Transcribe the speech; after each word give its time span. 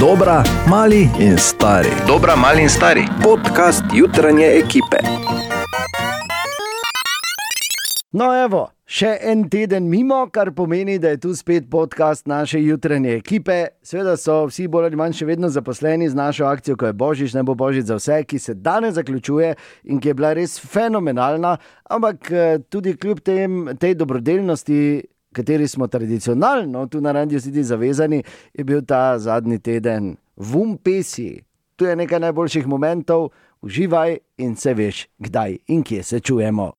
Dobra, 0.00 0.44
mali 0.70 1.10
in 1.18 1.38
stari. 1.38 1.88
Dobra, 2.06 2.36
mali 2.36 2.62
in 2.62 2.68
stari. 2.68 3.02
Podcast 3.22 3.82
jutranje 3.94 4.46
ekipe. 4.46 4.96
No, 8.12 8.28
evo, 8.44 8.60
še 8.86 9.16
en 9.20 9.42
teden 9.50 9.88
mimo, 9.90 10.20
kar 10.30 10.52
pomeni, 10.54 11.00
da 11.02 11.10
je 11.10 11.20
tu 11.24 11.34
spet 11.34 11.66
podcast 11.70 12.30
naše 12.30 12.62
jutranje 12.62 13.16
ekipe. 13.16 13.58
Seveda 13.82 14.14
so 14.16 14.44
vsi 14.46 14.68
bolj 14.70 14.86
ali 14.92 15.02
manj 15.02 15.18
še 15.18 15.26
vedno 15.32 15.50
zaposleni 15.50 16.06
z 16.06 16.14
našo 16.14 16.46
akcijo, 16.46 16.78
ko 16.78 16.92
je 16.92 16.94
Božič, 16.94 17.34
ne 17.34 17.42
bo 17.42 17.58
Božič 17.58 17.90
za 17.90 17.98
vse, 17.98 18.22
ki 18.22 18.38
se 18.38 18.54
danes 18.54 18.94
zaključuje 18.94 19.54
in 19.90 19.98
ki 19.98 20.12
je 20.12 20.14
bila 20.14 20.30
res 20.38 20.60
fenomenalna. 20.62 21.56
Ampak 21.90 22.30
eh, 22.30 22.58
tudi 22.70 22.94
kljub 22.94 23.26
tem, 23.26 23.64
tej 23.74 23.98
dobrodelnosti, 23.98 24.80
kateri 25.32 25.68
smo 25.68 25.86
tradicionalno 25.86 26.86
tu 26.86 27.00
na 27.00 27.12
Radio 27.12 27.38
City 27.38 27.62
zavezani, 27.62 28.22
je 28.54 28.64
bil 28.64 28.82
ta 28.84 29.18
zadnji 29.18 29.58
teden 29.58 30.16
vum 30.36 30.76
pesi. 30.76 31.42
Tu 31.76 31.84
je 31.84 31.96
nekaj 31.96 32.20
najboljših 32.20 32.66
momentov, 32.66 33.28
uživaj 33.62 34.18
in 34.36 34.56
se 34.56 34.74
veš, 34.74 35.06
kdaj 35.18 35.58
in 35.66 35.82
kje 35.82 36.02
se 36.02 36.20
čujemo. 36.20 36.72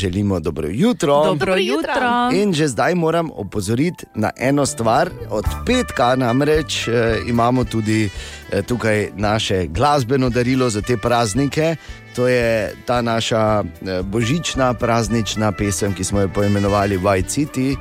Želimo 0.00 0.40
dobro 0.40 0.68
jutro. 0.70 1.24
Dobro 1.24 1.56
jutro. 1.56 2.30
In 2.34 2.52
že 2.52 2.68
zdaj 2.68 2.94
moram 2.94 3.30
opozoriti 3.34 4.04
na 4.14 4.30
eno 4.36 4.66
stvar. 4.66 5.10
Od 5.30 5.44
petka 5.66 6.16
namreč 6.16 6.88
eh, 6.88 7.16
imamo 7.28 7.64
tudi 7.64 8.10
eh, 8.52 8.62
tukaj 8.62 9.08
naše 9.16 9.66
glasbeno 9.66 10.30
darilo 10.30 10.70
za 10.70 10.82
te 10.82 10.96
praznike. 10.96 11.76
To 12.16 12.28
je 12.28 12.72
ta 12.86 13.02
naša 13.02 13.64
eh, 13.64 14.02
božična 14.02 14.74
praznična 14.74 15.52
pesem, 15.52 15.94
ki 15.94 16.04
smo 16.04 16.20
jo 16.20 16.28
poimenovali 16.28 16.98
White 16.98 17.28
City, 17.28 17.76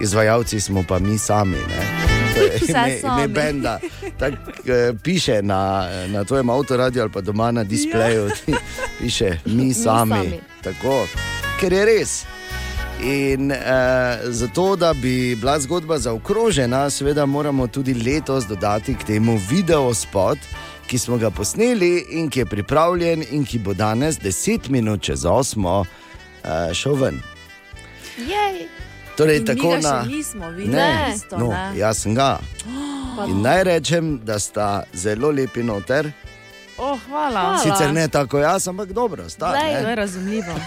izvajalci 0.00 0.60
smo 0.60 0.84
pa 0.88 0.98
mi 0.98 1.18
sami. 1.18 1.56
Ne? 1.56 2.14
Ime, 2.68 3.00
ime 3.02 3.28
benda. 3.28 3.78
Tak, 4.18 4.32
eh, 4.66 4.92
piše 5.02 5.42
na, 5.42 5.88
na 6.08 6.24
tvojem 6.24 6.50
avtoradiu 6.50 7.02
ali 7.02 7.12
pa 7.12 7.20
doma 7.20 7.50
na 7.50 7.64
displeju, 7.64 8.30
piše 8.98 9.38
mi 9.44 9.74
sami. 9.74 10.10
sami. 10.10 10.40
Tako, 10.62 11.06
ker 11.60 11.72
je 11.72 11.84
res. 11.84 12.24
In 13.02 13.52
uh, 13.52 13.58
zato, 14.24 14.76
da 14.76 14.94
bi 14.94 15.36
bila 15.36 15.60
zgodba 15.60 15.98
zaokrožena, 15.98 16.90
seveda 16.90 17.26
moramo 17.26 17.66
tudi 17.66 17.94
letos 17.94 18.46
dodati 18.46 18.94
k 18.94 19.04
temu 19.04 19.40
video 19.50 19.94
spot, 19.94 20.38
ki 20.86 20.98
smo 20.98 21.16
ga 21.16 21.30
posneli 21.30 21.90
in 22.10 22.30
ki 22.30 22.38
je 22.38 22.46
pripravljen, 22.46 23.24
in 23.30 23.44
ki 23.44 23.58
bo 23.58 23.74
danes 23.74 24.18
10 24.18 24.68
minut 24.68 25.02
čez 25.02 25.22
8 25.22 25.64
uh, 25.64 25.84
šel 26.72 26.94
ven. 26.94 27.20
Jej. 28.18 28.66
Torej, 29.16 29.36
In 29.36 29.46
tako 29.46 29.76
na. 29.78 30.02
nismo 30.02 30.50
videli. 30.50 30.76
Ne, 30.76 31.12
isto, 31.16 31.38
no, 31.38 31.48
ne. 31.48 31.72
jaz 31.76 31.98
sem 31.98 32.14
ga. 32.14 32.38
Pa- 33.16 33.26
In 33.26 33.42
naj 33.42 33.62
rečem, 33.64 34.18
da 34.18 34.38
sta 34.38 34.68
zelo 34.92 35.30
lepi 35.30 35.62
noter. 35.62 36.10
Oh, 36.76 36.98
hvala. 37.00 37.30
Hvala. 37.40 37.58
Sicer 37.58 37.92
ne 37.92 38.08
tako 38.08 38.38
jaz, 38.38 38.68
ampak 38.68 38.88
dobro, 38.90 39.28
sta. 39.28 39.52
Glej, 39.52 39.72
ne? 39.72 39.82
to 39.82 39.88
je 39.88 39.94
razumljivo. 39.96 40.54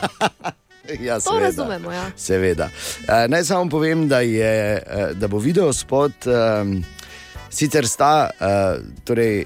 Ja, 1.01 1.15
To 1.15 1.21
seveda. 1.21 1.45
razumemo. 1.45 1.91
Ja. 1.91 2.05
Seveda. 2.15 2.69
E, 3.03 3.27
naj 3.27 3.43
samo 3.43 3.69
povem, 3.69 4.07
da, 4.07 4.19
je, 4.19 4.51
eh, 4.77 5.09
da 5.13 5.27
bo 5.27 5.37
video 5.37 5.73
spot, 5.73 6.11
um, 6.25 6.83
sicer 7.49 7.87
sta 7.87 8.29
uh, 8.31 8.47
torej, 9.03 9.39
eh, 9.39 9.45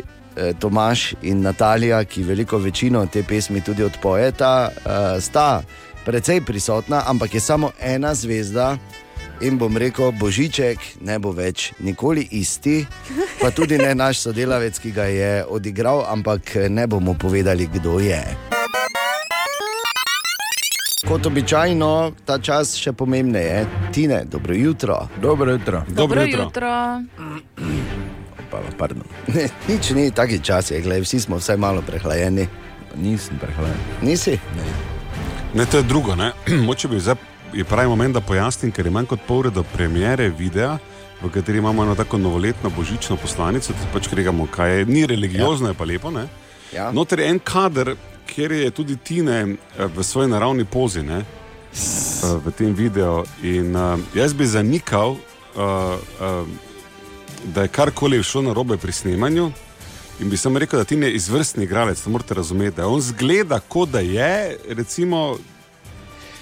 Tomaš 0.59 1.13
in 1.21 1.41
Natalija, 1.41 2.03
ki 2.03 2.23
veliko 2.23 2.57
večino 2.57 3.05
te 3.05 3.23
pesmi 3.23 3.61
tudi 3.61 3.83
odpojeta, 3.83 4.69
uh, 4.71 4.91
sta 5.23 5.61
precej 6.05 6.41
prisotna, 6.41 7.03
ampak 7.07 7.33
je 7.33 7.39
samo 7.39 7.71
ena 7.79 8.13
zvezda. 8.15 8.77
In 9.41 9.57
bom 9.57 9.77
rekel, 9.77 10.11
Božiček 10.11 10.77
ne 11.01 11.17
bo 11.19 11.31
več 11.33 11.71
nikoli 11.81 12.27
isti, 12.37 12.85
pa 13.41 13.49
tudi 13.49 13.77
ne 13.77 13.95
naš 13.95 14.21
sodelavec, 14.27 14.77
ki 14.79 14.91
ga 14.93 15.07
je 15.09 15.31
odigral, 15.49 16.05
ampak 16.05 16.55
ne 16.69 16.85
bomo 16.87 17.17
povedali, 17.17 17.65
kdo 17.73 17.97
je. 17.99 18.21
Kot 21.07 21.25
običajno, 21.25 22.11
ta 22.25 22.37
čas 22.37 22.75
še 22.77 22.93
pomembneje. 22.93 23.65
Tine, 23.91 24.21
dobro 24.29 24.53
jutro. 24.53 25.07
Dobro 25.21 25.57
jutro. 25.57 25.81
Dobro 25.89 26.21
jutro. 26.21 26.69
Pa, 28.51 28.59
pardon. 28.77 29.03
Ne, 29.35 29.47
nič 29.67 29.93
ni, 29.95 30.11
taki 30.11 30.41
čas 30.43 30.71
je, 30.71 30.81
gled, 30.81 31.03
vsi 31.03 31.19
smo 31.23 31.39
vsaj 31.39 31.57
malo 31.57 31.81
prehlajeni. 31.81 32.47
Nisem 32.99 33.39
prehlajen. 33.39 33.77
Nisi? 34.03 34.39
Ne, 35.55 35.65
to 35.65 35.79
je 35.79 35.83
drugo. 35.83 36.15
ne. 36.15 36.31
Moče 36.67 36.87
bi 36.87 36.99
zdaj 36.99 37.31
je 37.53 37.63
pravi 37.63 37.89
moment, 37.89 38.13
da 38.13 38.21
pojasnim, 38.21 38.71
ker 38.71 38.85
je 38.85 38.91
manj 38.91 39.09
kot 39.11 39.19
pol 39.27 39.39
ure 39.43 39.49
do 39.51 39.63
premjere 39.63 40.29
videa, 40.29 40.77
v 41.21 41.29
kateri 41.29 41.57
imamo 41.57 41.83
eno 41.83 41.95
tako 41.95 42.17
novoletno 42.17 42.69
božično 42.69 43.17
poslanico, 43.17 43.73
da 43.73 43.89
pač 43.93 44.09
gregamo, 44.09 44.47
kaj 44.51 44.77
je. 44.77 44.85
Ni 44.85 45.05
religiozno, 45.05 45.67
ja. 45.67 45.71
je 45.71 45.77
pa 45.77 45.85
lepo. 45.85 46.11
Ne? 46.11 46.27
Ja. 46.73 46.91
Noter 46.91 47.19
je 47.19 47.29
en 47.29 47.39
kader, 47.39 47.95
kjer 48.25 48.51
je 48.51 48.71
tudi 48.71 48.97
Tine 48.97 49.39
eh, 49.41 49.85
v 49.85 50.03
svoji 50.03 50.31
naravni 50.31 50.65
pozi 50.65 51.03
ne? 51.03 51.21
Eh, 51.21 52.37
v 52.45 52.51
tem 52.57 52.73
videu. 52.75 53.23
In 53.43 53.75
uh, 53.75 53.99
jaz 54.15 54.33
bi 54.33 54.47
zanikal, 54.47 55.17
uh, 55.55 55.99
uh, 56.19 56.47
da 57.45 57.61
je 57.61 57.67
karkoli 57.67 58.23
šlo 58.23 58.41
na 58.41 58.53
robe 58.53 58.77
pri 58.77 58.91
snemanju. 58.91 59.51
In 60.19 60.29
bi 60.29 60.37
sem 60.37 60.57
rekel, 60.57 60.79
da 60.79 60.85
ti 60.85 60.95
je 60.95 61.13
izvrstni 61.13 61.63
igralec, 61.63 62.01
to 62.01 62.09
morate 62.09 62.33
razumeti. 62.33 62.75
da 62.77 62.87
On 62.87 63.01
zgleda, 63.01 63.59
kot 63.59 63.89
da 63.89 63.99
je, 63.99 64.57
recimo, 64.69 65.37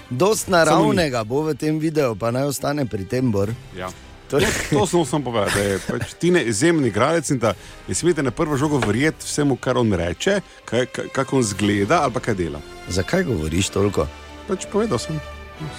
Dost 0.10 0.48
naravnega 0.48 1.24
bo 1.24 1.44
v 1.46 1.54
tem 1.54 1.80
videu, 1.80 2.16
pa 2.16 2.32
naj 2.32 2.50
ostane 2.50 2.86
pri 2.86 3.06
tem 3.06 3.32
bor. 3.32 3.54
Ja. 3.78 3.90
Torej, 4.30 4.48
To 4.70 4.86
sem 4.86 5.06
samo 5.06 5.24
povedal, 5.26 5.50
da 5.54 5.62
je 5.62 5.80
pač 5.86 6.14
Tine 6.20 6.42
izjemen 6.44 6.86
igralec 6.86 7.30
in 7.30 7.38
da 7.40 7.54
ne 7.88 7.94
smete 7.94 8.24
na 8.24 8.32
prvo 8.32 8.58
žogo 8.58 8.78
verjeti 8.78 9.26
vsemu, 9.26 9.56
kar 9.56 9.78
on 9.78 9.94
reče, 9.94 10.42
kaj, 10.66 10.86
kaj, 10.86 11.08
kako 11.14 11.38
on 11.38 11.44
zgleda 11.44 12.02
ali 12.04 12.14
pa 12.14 12.20
kaj 12.20 12.34
dela. 12.36 12.62
zakaj 12.90 13.24
govoriš 13.24 13.70
toliko? 13.70 14.08
Pač 14.48 14.66
povedal 14.72 14.98
sem. 15.00 15.20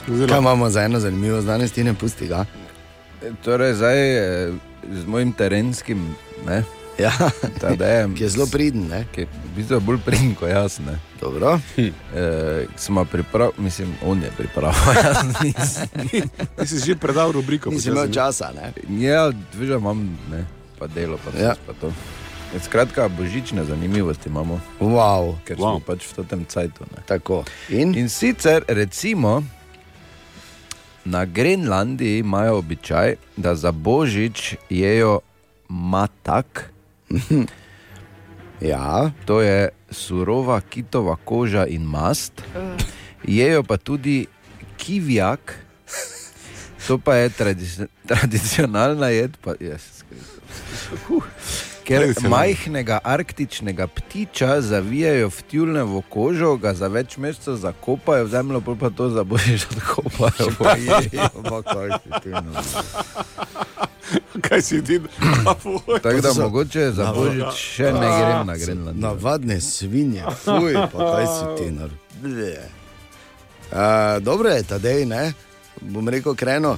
Kaj 0.06 0.16
Zelo. 0.16 0.38
imamo 0.38 0.70
za 0.70 0.82
eno 0.82 1.00
zanimivo 1.00 1.40
znanost, 1.40 1.74
ti 1.74 1.84
ne 1.84 1.94
pusti 1.94 2.26
ga? 2.26 2.44
Torej, 3.44 3.74
zdaj 3.74 3.98
eh, 4.18 4.52
z 4.84 5.06
mojim 5.06 5.32
terenskim, 5.32 6.14
ne, 6.46 6.62
Ja, 6.98 7.12
tadejem, 7.56 8.12
ki 8.16 8.22
je 8.22 8.28
zelo 8.28 8.44
priden, 8.46 8.88
ne? 8.88 9.06
ki 9.08 9.20
je 9.20 9.26
v 9.26 9.50
bistvu 9.56 9.80
bolj 9.80 9.98
pridn 9.98 10.34
kot 10.34 10.48
jaz. 10.48 10.80
Ne. 10.80 10.98
Dobro. 11.16 11.56
E, 11.74 11.90
smo 12.76 13.04
pripravili, 13.04 13.56
mislim, 13.58 13.94
on 14.02 14.20
je 14.20 14.28
nisem. 15.40 15.88
Ti 16.56 16.66
si 16.66 16.76
že 16.82 16.96
predal 16.96 17.32
rubriko. 17.32 17.70
Nisi 17.70 17.88
imel 17.88 18.12
časa, 18.12 18.52
ne? 18.52 18.76
Ja, 19.00 19.32
že 19.56 19.74
imam, 19.74 19.96
ne, 20.28 20.44
pa 20.76 20.86
delo, 20.86 21.16
pa, 21.16 21.32
Ja. 21.32 21.42
ja. 21.42 21.54
pa 21.56 21.72
to. 21.72 21.88
E, 22.52 22.60
Skratka, 22.60 23.08
božične 23.08 23.64
zanimivosti 23.64 24.28
imamo, 24.28 24.60
Wow, 24.78 25.40
ker 25.40 25.56
Wow. 25.56 25.62
wow. 25.62 25.72
smo 25.72 25.80
pač 25.86 26.04
v 26.04 26.26
tem 26.26 26.44
cajtu. 26.44 26.84
Ne. 26.86 27.00
tako. 27.06 27.44
In? 27.70 27.94
In 27.94 28.08
sicer, 28.08 28.60
recimo, 28.68 29.40
na 31.10 31.24
Grenlandiji 31.24 32.18
imajo 32.18 32.58
običaj, 32.58 33.14
da 33.36 33.54
za 33.54 33.72
božič 33.72 34.54
jejo 34.70 35.20
matak, 35.68 36.70
Ja, 38.60 39.10
to 39.24 39.40
je 39.40 39.68
surova 39.90 40.60
kitova 40.60 41.16
koža 41.24 41.66
in 41.66 41.82
mast, 41.82 42.42
jejo 43.24 43.62
pa 43.62 43.76
tudi 43.76 44.26
kivjak, 44.76 45.64
to 46.86 46.98
pa 46.98 47.14
je 47.14 47.28
tradici 47.28 47.86
tradicionalna 48.06 49.08
jed. 49.08 49.36
Pa, 49.40 49.56
yes, 49.56 50.04
Ker 51.90 52.14
majhnega 52.30 53.00
arktičnega 53.02 53.86
ptiča 53.90 54.60
zavijajo 54.62 55.28
v 55.28 55.42
tjulnevo 55.50 56.02
kožo, 56.06 56.54
ga 56.56 56.70
za 56.74 56.86
več 56.86 57.16
mesecev 57.18 57.56
zakopajo 57.58 58.28
v 58.28 58.30
zemljo, 58.30 58.60
pa 58.78 58.90
to 58.94 59.08
za 59.10 59.24
odkopajo. 59.74 60.54
pa 60.58 60.76
jejo, 60.78 61.28
pa 61.42 61.62
kaj 64.50 64.62
si 64.62 64.84
ti, 64.84 64.98
no. 64.98 65.98
Tako 66.02 66.20
da 66.20 66.32
mogoče 66.42 66.90
za 66.92 67.12
božič 67.14 67.54
še 67.54 67.92
ne 67.92 68.08
grem 68.18 68.46
na 68.46 68.56
Grenlandijo. 68.56 69.02
Navadne 69.02 69.60
svinje, 69.60 70.24
fuj, 70.44 70.74
pa 70.92 70.98
kaj 70.98 71.26
si 71.26 71.44
ti 71.58 71.70
nor. 71.70 71.90
Uh, 73.70 74.22
dobro 74.22 74.50
je, 74.50 74.62
tadej, 74.62 75.06
ne? 75.06 75.32
Bom 75.80 76.08
rekel, 76.08 76.34
kreno. 76.34 76.76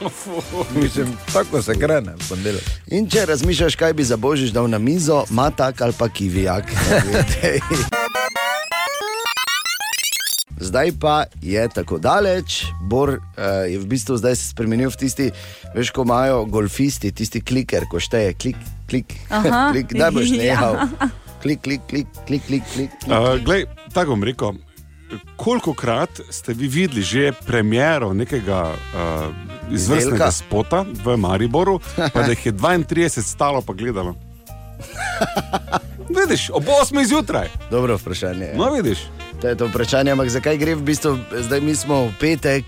Mislim, 0.82 1.16
tako 1.32 1.62
se 1.62 1.74
krene, 1.74 2.12
v 2.14 2.28
ponedeljek. 2.28 2.62
In 2.86 3.08
če 3.10 3.26
razmišljaš, 3.26 3.76
kaj 3.76 3.92
bi 3.92 4.04
za 4.04 4.16
božič 4.16 4.50
dal 4.50 4.70
na 4.70 4.78
mizo, 4.78 5.24
ima 5.30 5.50
tak 5.50 5.80
ali 5.80 5.92
pa 5.98 6.08
kivijak. 6.08 6.64
Zdaj 10.60 10.92
pa 11.00 11.24
je 11.42 11.68
tako 11.68 11.98
daleč, 11.98 12.64
Bor 12.82 13.08
uh, 13.08 13.18
je 13.70 13.78
v 13.78 13.86
bistvu 13.86 14.16
zdaj 14.18 14.36
se 14.36 14.48
spremenil 14.50 14.90
v 14.90 14.96
tisti, 14.96 15.30
veš, 15.74 15.90
ko 15.94 16.02
imajo 16.02 16.44
golfisti, 16.44 17.12
tisti 17.14 17.40
kliker, 17.40 17.86
ko 17.86 18.00
šteje, 18.02 18.34
klik, 18.34 18.58
klik, 18.90 19.14
Aha. 19.30 19.68
klik 19.72 19.94
da 19.94 20.10
boš 20.10 20.34
Ja. 20.34 20.36
nehal. 20.42 20.74
Klik, 21.42 21.62
klik, 21.62 21.80
klik, 21.88 22.06
klik, 22.26 22.42
klik. 22.46 22.64
klik. 22.74 22.90
Uh, 23.06 23.38
glej, 23.38 23.64
tako 23.94 24.18
bom 24.18 24.26
rekel. 24.26 24.58
Koliko 25.36 25.74
krat 25.74 26.20
ste 26.30 26.52
vi 26.52 26.68
videli 26.68 27.02
že 27.02 27.32
premjero 27.46 28.12
nekega 28.12 28.72
uh, 28.72 29.72
izvrstnega 29.72 30.14
Izdelka? 30.14 30.30
spota 30.32 30.84
v 31.04 31.16
Mariboru, 31.16 31.80
pa 31.96 32.22
da 32.22 32.30
jih 32.30 32.46
je 32.46 32.52
32 32.52 33.22
stalo 33.22 33.62
pa 33.62 33.72
gledalo? 33.72 34.14
Vidiš, 36.08 36.50
ob 36.50 36.64
8 36.64 37.08
zjutraj. 37.08 37.48
Dobro 37.70 37.96
vprašanje. 37.96 38.52
No, 38.56 38.70
vidiš. 38.70 38.98
To 39.40 39.48
je 39.48 39.56
to 39.56 39.66
vprašanje, 39.66 40.12
ampak 40.12 40.28
zakaj 40.28 40.56
gre 40.56 40.74
v 40.74 40.82
bistvu, 40.82 41.18
zdaj 41.32 41.60
mi 41.60 41.74
smo 41.76 42.04
v 42.04 42.12
petek 42.20 42.64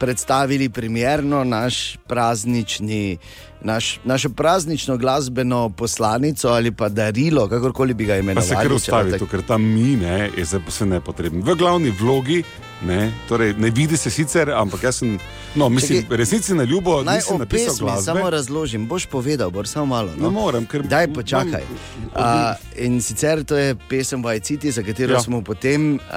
predstavili 0.00 0.68
primerno 0.68 1.44
naš 1.44 1.98
praznični. 2.08 3.18
Naš, 3.62 4.00
našo 4.04 4.28
praznično 4.30 4.96
glasbeno 4.96 5.68
poslanico 5.70 6.48
ali 6.48 6.70
pa 6.70 6.88
darilo, 6.90 7.48
kakorkoli 7.48 7.94
bi 7.94 8.04
ga 8.04 8.12
Pa 8.12 8.16
imenovali. 8.16 8.48
se 8.48 8.54
kar 8.56 8.72
ustavi, 8.72 9.18
to, 9.18 9.26
ker 9.26 9.42
tam 9.42 9.62
mi 9.64 9.96
ne, 9.96 10.30
je 10.36 10.44
zdaj 10.44 10.60
posebno 10.60 10.94
nepotrebno. 10.94 11.42
V 11.42 11.54
glavni 11.54 11.90
vlogi, 11.90 12.42
ne, 12.82 13.12
torej, 13.28 13.54
ne 13.54 13.70
vidi 13.70 13.96
se 13.96 14.10
sicer, 14.10 14.50
ampak 14.50 14.82
jaz 14.82 14.96
sem, 14.96 15.18
no, 15.54 15.68
mislim, 15.68 16.02
Čakaj, 16.02 16.16
resnici 16.16 16.54
na 16.54 16.64
ljubo, 16.64 17.02
Naj 17.02 17.20
pesmi 17.46 17.76
glasbe. 17.78 18.02
samo 18.04 18.30
razložim, 18.30 18.86
boš 18.86 19.06
povedal, 19.06 19.50
boš 19.50 19.68
samo 19.68 19.86
malo. 19.86 20.10
Ne 20.16 20.30
morem, 20.30 20.66
ker 20.66 20.82
Daj, 20.82 21.06
počakaj. 21.08 21.60
imam- 21.60 22.00
Uh, 22.10 22.54
in 22.76 23.00
sicer 23.00 23.44
to 23.44 23.56
je 23.56 23.76
pesem 23.88 24.22
Vajciti, 24.22 24.70
za 24.70 24.82
katero 24.82 25.12
Ja. 25.12 25.20
smo 25.20 25.42
potem 25.42 25.94
uh, 25.94 26.00
uh, 26.00 26.10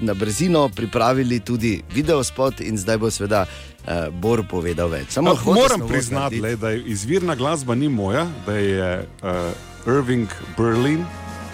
na 0.00 0.14
brzino 0.14 0.68
pripravili 0.68 1.40
tudi 1.40 1.82
videospot, 1.90 2.60
in 2.60 2.76
zdaj 2.76 2.98
bo 2.98 3.10
seveda 3.10 3.46
uh, 3.90 4.14
Bor 4.14 4.46
povedal 4.46 4.88
več. 4.88 5.10
Samo 5.10 5.34
No, 5.34 5.52
moram 5.52 5.88
priznati, 5.88 6.40
le, 6.40 6.56
da 6.56 6.70
izvirna 6.72 7.34
glasba 7.34 7.74
ni 7.74 7.88
moja, 7.88 8.26
da 8.46 8.54
je 8.54 9.06
uh, 9.22 9.28
Irving 9.86 10.28
Berlin. 10.56 11.04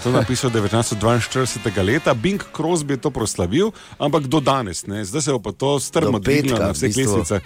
To 0.02 0.08
je 0.08 0.12
napisal 0.12 0.50
1942. 0.50 1.82
leta, 1.82 2.14
Bing 2.14 2.42
Crosby 2.56 2.92
je 2.92 2.96
to 2.96 3.10
proslavil, 3.10 3.72
ampak 3.98 4.26
do 4.26 4.40
danes, 4.40 4.86
ne? 4.86 5.04
zdaj 5.04 5.22
se 5.22 5.30
je 5.30 5.42
pa 5.42 5.52
to 5.52 5.80
strmo 5.80 6.18
dvignilo 6.18 6.58
na 6.58 6.70
vse 6.70 6.86
lesnice. 6.86 7.40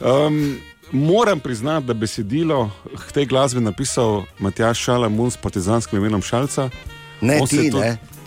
Um, 0.00 0.58
moram 0.92 1.40
priznati, 1.40 1.86
da 1.86 1.94
besedilo 1.94 2.70
k 3.08 3.12
tej 3.12 3.26
glasbi 3.26 3.60
napisal 3.60 4.24
Matjaš 4.38 4.78
Šalamun 4.78 5.30
s 5.30 5.36
partizanskim 5.36 5.98
imenom 5.98 6.22
Šalca. 6.22 6.70
Ne 7.20 7.38
On 7.42 7.46
ti, 7.46 7.56
je 7.56 7.70
to- 7.70 7.84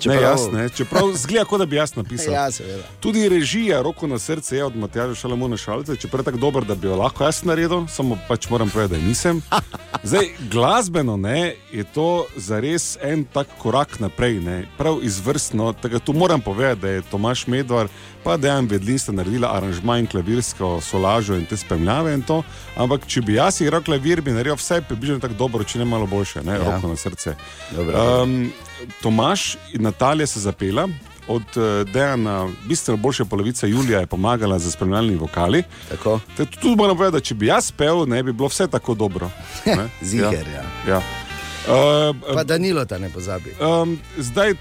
ne. 0.09 0.15
Ne, 0.15 0.21
jaz 0.21 0.47
ne. 0.53 0.69
Čeprav 0.69 1.11
zgleda, 1.15 1.45
kot 1.45 1.59
da 1.59 1.65
bi 1.65 1.75
jaz 1.75 1.95
napisal. 1.95 2.33
Ja, 2.39 2.51
seveda. 2.51 2.83
Tudi 2.99 3.29
režija, 3.29 3.81
roko 3.81 4.07
na 4.07 4.19
srce 4.19 4.57
je 4.57 4.63
od 4.65 4.75
Matjaža 4.75 5.15
Šalamona 5.15 5.57
Šalca, 5.57 5.95
čeprav 5.95 6.21
je 6.21 6.25
tako 6.31 6.37
dober, 6.37 6.65
da 6.65 6.75
bi 6.75 6.87
jo 6.87 6.95
lahko 6.95 7.23
jaz 7.23 7.43
naredil, 7.43 7.87
samo 7.87 8.17
pač 8.27 8.49
moram 8.49 8.69
povedati, 8.69 9.01
da 9.01 9.07
nisem. 9.07 9.41
Zdaj, 10.09 10.29
glasbeno 10.51 11.17
ne, 11.17 11.55
je 11.71 11.83
to 11.83 12.25
zares 12.35 12.97
en 13.01 13.25
tak 13.25 13.47
korak 13.57 13.99
naprej, 13.99 14.39
ne, 14.39 14.57
prav 14.77 14.99
izvrstno. 15.03 15.73
Tega 15.73 15.99
tu 15.99 16.13
moram 16.13 16.41
povedati, 16.41 16.81
da 16.81 16.89
je 16.89 17.01
Tomaš 17.11 17.47
Medvar, 17.47 17.87
pa 18.23 18.37
Dejan 18.37 18.65
Vedlin 18.65 18.99
sta 18.99 19.11
naredila 19.11 19.51
aranžma 19.51 19.97
in 19.97 20.07
klavirsko 20.07 20.81
solažo 20.81 21.35
in 21.35 21.45
te 21.45 21.57
spremljave 21.57 22.13
in 22.13 22.21
to. 22.21 22.43
Ampak 22.75 23.07
če 23.07 23.21
bi 23.21 23.33
jaz 23.33 23.61
igral 23.61 23.81
klavir, 23.81 24.21
bi 24.21 24.31
naredil 24.31 24.55
vsaj 24.55 24.81
približno 24.81 25.19
tako 25.19 25.33
dobro, 25.35 25.63
če 25.63 25.79
ne 25.79 25.85
malo 25.85 26.07
boljše, 26.07 26.43
ne, 26.43 26.53
Ja. 26.53 26.63
roko 26.65 26.87
na 26.87 26.95
srce. 26.95 27.35
Dobro. 27.71 28.21
Um, 28.23 28.51
Tomaš 29.01 29.43
in 29.73 29.81
Natalija 29.81 30.27
se 30.27 30.39
zapela. 30.39 30.87
Od 31.27 31.41
uh, 31.55 31.63
Dejana, 31.87 32.35
bistveno 32.65 32.97
boljša 32.97 33.25
polovica 33.25 33.67
Julija 33.67 33.99
je 33.99 34.07
pomagala 34.07 34.59
za 34.59 34.71
spremljalni 34.71 35.15
vokali. 35.15 35.63
Tako, 35.89 36.19
Te, 36.37 36.45
tudi 36.45 36.75
moram 36.75 36.97
povedati, 36.97 37.15
da 37.15 37.21
če 37.21 37.35
bi 37.35 37.45
jaz 37.45 37.71
pel, 37.71 38.05
ne 38.05 38.23
bi 38.23 38.33
bilo 38.33 38.47
vse 38.47 38.67
tako 38.67 38.93
dobro. 38.95 39.29
ziger. 40.01 40.47
Ja. 40.47 40.63
Ja. 40.87 40.93
Ja. 40.93 41.01
Uh, 41.65 42.15
Pa 42.33 42.43
Danilo 42.43 42.85
ta 42.85 42.97
ne 42.97 43.09
pozabi. 43.09 43.55
um, 43.61 43.95
zdaj, 44.17 44.53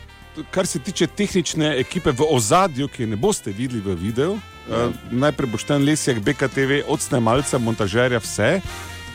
kar 0.51 0.67
se 0.67 0.79
tiče 0.79 1.07
tehnične 1.07 1.79
ekipe 1.79 2.11
v 2.11 2.25
ozadju, 2.27 2.89
ki 2.89 3.03
je 3.03 3.07
ne 3.07 3.17
boste 3.17 3.51
videli 3.51 3.81
v 3.81 3.95
videu, 3.95 4.39
Ja. 4.63 4.87
uh, 4.87 4.95
najprej 5.11 5.51
bošten 5.51 5.83
Lesjak, 5.83 6.21
BKTV, 6.21 6.87
od 6.87 7.01
snemalca, 7.01 7.59
montažerja, 7.59 8.19
vse. 8.19 8.61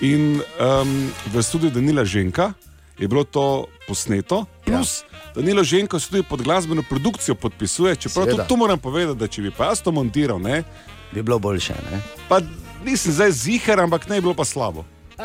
In 0.02 0.42
um, 0.60 0.92
v 1.26 1.42
studiu 1.42 1.70
Danila 1.70 2.04
Ženka 2.06 2.52
je 3.00 3.08
bilo 3.08 3.24
to 3.24 3.66
posneto, 3.88 4.44
plus 4.62 5.02
ja. 5.02 5.32
Danilo 5.34 5.64
Ženko 5.64 6.00
se 6.00 6.10
tudi 6.10 6.24
pod 6.24 6.42
glasbeno 6.42 6.84
produkcijo 6.84 7.36
podpisuje. 7.36 7.96
Čeprav 7.96 8.26
Seveda. 8.26 8.38
tudi 8.38 8.48
tu 8.48 8.58
moram 8.58 8.80
povedati, 8.80 9.18
da 9.18 9.28
če 9.28 9.42
bi 9.42 9.52
pa 9.52 9.66
jaz 9.66 9.82
to 9.82 9.92
montiral, 9.92 10.38
ne, 10.38 10.64
Bi 11.08 11.22
bilo 11.24 11.40
boljše. 11.40 11.74
Ne? 11.88 12.02
pa 12.28 12.42
nisem 12.84 13.12
zdaj 13.12 13.32
ziger, 13.32 13.80
ampak 13.80 14.10
ne 14.10 14.16
bi 14.16 14.22
bilo 14.22 14.34
pa 14.34 14.46
slabo. 14.46 14.84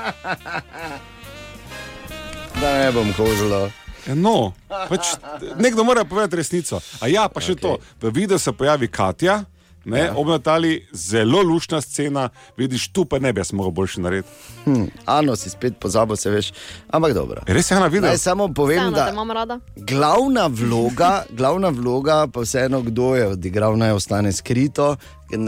Da 2.54 2.78
ne 2.78 2.92
bom 2.92 3.12
kožilo. 3.12 3.70
No, 4.06 4.52
pač, 4.69 5.14
nekdo 5.58 5.84
mora 5.84 6.04
povedati 6.04 6.37
resnico. 6.37 6.81
A 7.00 7.06
ja, 7.08 7.28
pa 7.28 7.40
še 7.40 7.54
okay. 7.54 7.62
to. 7.62 7.78
V 8.02 8.10
videu 8.10 8.38
se 8.38 8.52
pojavi 8.52 8.88
Katja, 8.88 9.44
ne, 9.84 9.99
ja. 9.99 10.12
ob 10.16 10.28
Natali, 10.31 10.87
zelo 10.93 11.43
lušna 11.43 11.81
scena, 11.81 12.28
vidiš, 12.56 12.88
tu 12.94 13.04
pa 13.04 13.19
ne 13.19 13.32
bi 13.32 13.40
jaz 13.40 13.52
mogel 13.52 13.70
boljše 13.70 14.00
narediti. 14.00 14.28
Hm, 14.64 14.84
Ano 15.06 15.37
si 15.37 15.50
spet 15.50 15.78
pozabil, 15.81 16.16
se 16.16 16.31
veš. 16.31 16.52
Ampak 16.90 17.14
dobro. 17.14 17.43
Res 17.46 17.70
je 17.70 17.78
na 17.78 17.87
videu. 17.87 18.06
Naj 18.10 18.19
samo 18.19 18.49
povem, 18.54 18.90
te 18.90 19.00
da 19.00 19.08
imam 19.10 19.31
rada. 19.31 19.58
glavna 19.76 20.46
vloga, 20.46 21.25
glavna 21.31 21.69
vloga, 21.69 22.26
pa 22.26 22.40
vseeno 22.40 22.82
kdo 22.82 23.14
je 23.14 23.26
odigral, 23.34 23.78
naj 23.78 23.90
ostane 23.93 24.32
skrito. 24.32 24.96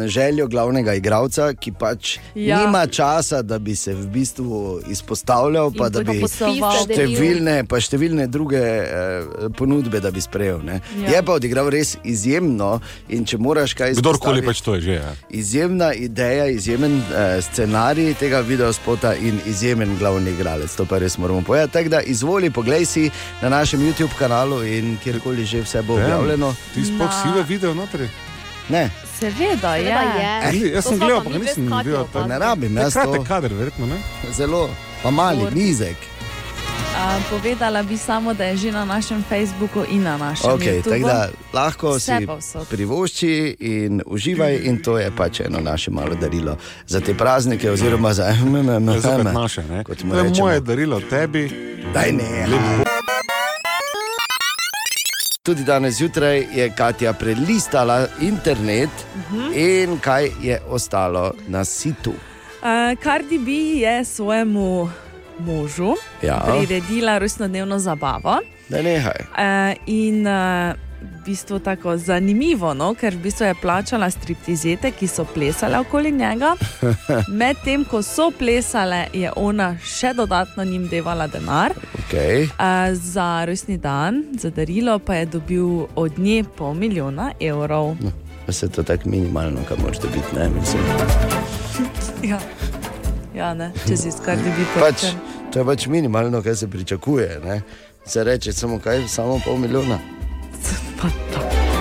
Željo 0.07 0.47
glavnega 0.47 0.95
igralca, 0.95 1.55
ki 1.55 1.73
pač 1.73 2.17
ja. 2.35 2.45
Ja. 2.47 2.67
nima 2.67 2.87
časa, 2.87 3.43
da 3.43 3.59
bi 3.59 3.77
se 3.77 3.95
v 3.95 4.07
bistvu 4.07 4.81
izpostavljal, 4.89 5.73
pa 5.79 5.87
In 5.87 5.93
da 5.93 6.03
bi 6.03 6.21
številne, 6.85 7.65
pa 7.69 7.81
številne 7.81 8.27
druge 8.27 8.59
eh, 8.59 9.25
ponudbe, 9.57 10.01
da 10.01 10.11
bi 10.11 10.21
sprejel. 10.21 10.63
ne. 10.65 10.81
Ja. 10.99 11.11
Je 11.11 11.23
pa 11.23 11.33
odigral 11.33 11.69
res 11.71 11.97
izjemno 12.05 12.81
in 13.09 13.25
če 13.25 13.39
moraš 13.39 13.75
kaj 13.75 13.95
Kdorkoli 13.95 14.41
izpostaviti- 14.41 14.47
pač 14.47 14.61
to 14.61 14.75
je 14.75 14.81
že. 14.81 14.93
Ja. 14.95 15.13
Izjemna 15.31 15.93
ideja, 15.95 16.47
izjemen 16.47 17.03
eh, 17.13 17.41
scenarij 17.43 18.15
tega 18.15 18.41
videospota 18.41 19.15
in 19.15 19.41
izjemen 19.47 19.97
glavni 19.99 20.31
igralec. 20.31 20.75
To 20.77 20.85
pa 20.85 20.99
res 20.99 21.19
moramo 21.19 21.43
povedati. 21.43 21.73
Tako 21.73 21.89
da 21.89 22.01
izvoli, 22.01 22.51
poglej 22.51 22.85
si 22.85 23.11
na 23.43 23.49
našem 23.49 23.81
YouTube 23.81 24.15
kanalu 24.19 24.63
in 24.65 24.99
kjerkoli 25.05 25.45
že 25.45 25.63
vse 25.63 25.83
bo 25.83 25.95
objavljeno. 25.95 26.55
Ti 26.75 26.85
sploh 26.85 27.13
si 27.23 27.29
v 27.29 27.43
videu 27.49 27.75
notri? 27.75 28.09
Ne, 28.69 28.91
Seveda 29.15 29.75
Seveda 29.75 29.77
je. 29.77 30.53
je. 30.53 30.53
Ni, 30.55 30.71
jaz 30.71 30.85
To 30.85 30.91
sem 30.91 30.99
gledal, 30.99 31.21
pa 31.23 31.31
nisem 31.31 31.65
videl. 31.69 32.05
To- 32.07 32.27
ne 32.27 32.39
rabim 32.39 32.77
jaz 32.77 32.93
Kratek 32.95 33.23
kader, 33.25 33.53
verjetno 33.53 33.87
ne. 33.87 33.99
Zelo, 34.33 34.71
pa 35.03 35.11
mali, 35.11 35.39
Bor. 35.41 35.53
nizek. 35.53 35.97
A, 36.97 37.19
povedala 37.27 37.83
bi 37.83 37.97
samo, 37.99 38.35
da 38.35 38.45
je 38.45 38.57
že 38.57 38.73
na 38.73 38.85
našem 38.85 39.25
Facebooku 39.25 39.83
in 39.85 40.03
na 40.03 40.17
našem 40.17 40.47
Okay, 40.49 40.79
YouTubu. 40.79 40.91
tako 40.95 41.07
da 41.07 41.29
lahko 41.53 41.91
Vse 41.91 42.17
si 42.17 42.27
povsod. 42.27 42.67
privošči 42.69 43.33
in 43.61 44.03
uživaj, 44.07 44.56
in 44.59 44.79
to 44.79 44.99
je 44.99 45.11
pač 45.11 45.41
eno 45.41 45.59
naše 45.61 45.91
malo 45.91 46.15
darilo 46.15 46.56
za 46.87 47.01
te 47.01 47.15
praznike, 47.15 47.71
oziroma 47.71 48.13
za 48.13 48.33
MMM. 48.43 48.89
Ja, 48.94 49.19
naše, 49.25 49.63
ne. 49.65 49.85
Kot 49.85 50.05
mu 50.05 50.13
To 50.13 50.19
je 50.19 50.31
moje 50.33 50.61
darilo 50.61 51.01
tebi. 51.03 51.51
Daj 51.93 52.13
ne. 52.13 52.94
Tudi 55.44 55.65
danes 55.65 55.94
zjutraj 55.94 56.46
je 56.55 56.70
Katja 56.70 57.13
prelistala 57.13 58.06
internet 58.20 58.89
uh 59.15 59.32
-huh. 59.32 59.56
in 59.56 59.98
kaj 59.98 60.31
je 60.43 60.60
ostalo 60.69 61.34
na 61.48 61.65
situ. 61.65 62.10
Uh, 62.10 63.03
Cardi 63.03 63.39
B 63.39 63.51
je 63.81 64.05
svojemu 64.05 64.89
možu 65.39 65.94
Ja. 66.22 66.44
priredila 66.46 67.19
rojstnodnevno 67.19 67.79
zabavo. 67.79 68.39
Da 68.69 68.82
nehaj. 68.82 69.13
Uh, 69.20 69.77
in 69.86 70.27
uh, 70.27 70.74
v 71.05 71.25
bistvu 71.27 71.58
tako 71.58 71.96
zanimivo, 71.96 72.75
no? 72.75 72.94
ker 72.94 73.15
v 73.15 73.23
bistvu 73.29 73.46
je 73.46 73.55
plačala 73.61 74.11
striptizete, 74.11 74.91
ki 74.91 75.08
so 75.08 75.25
plesale 75.25 75.79
okoli 75.79 76.13
njega. 76.13 76.55
Medtem 77.41 77.84
ko 77.84 78.03
so 78.03 78.31
plesale, 78.31 79.06
je 79.13 79.31
ona 79.37 79.75
še 79.84 80.15
dodatno 80.15 80.65
njim 80.65 80.89
devala 80.89 81.27
denar. 81.27 81.75
Okay. 82.05 82.49
Uh, 82.58 82.94
za 82.96 83.44
rojstni 83.44 83.79
dan, 83.79 84.25
za 84.39 84.51
darilo 84.51 84.99
pa 84.99 85.15
je 85.15 85.27
dobil 85.27 85.87
od 85.94 86.19
nje 86.19 86.44
pol 86.56 86.75
milijona 86.75 87.32
evrov. 87.41 87.96
No, 88.01 88.13
pa 88.46 88.53
se 88.53 88.69
to 88.69 88.82
tako 88.82 89.08
minimalno, 89.08 89.61
kam 89.69 89.81
moraš 89.82 90.01
biti, 90.01 90.37
ne 90.37 90.49
mislim. 90.49 90.82
Ja, 92.25 92.39
ja 93.37 93.51
ne, 93.55 93.67
če 93.84 93.96
si 94.01 94.08
skrbi 94.13 94.49
biti 94.56 94.81
Pač, 94.81 95.03
to 95.53 95.61
je 95.61 95.65
pač 95.69 95.87
minimalno, 95.93 96.41
kar 96.43 96.56
se 96.56 96.69
pričakuje. 96.70 97.41
Ne? 97.44 97.61
Se 98.06 98.25
reče 98.25 98.53
samo 98.53 98.79
kaj, 98.79 99.08
samo 99.08 99.41
pol 99.44 99.58
milijona. 99.61 99.99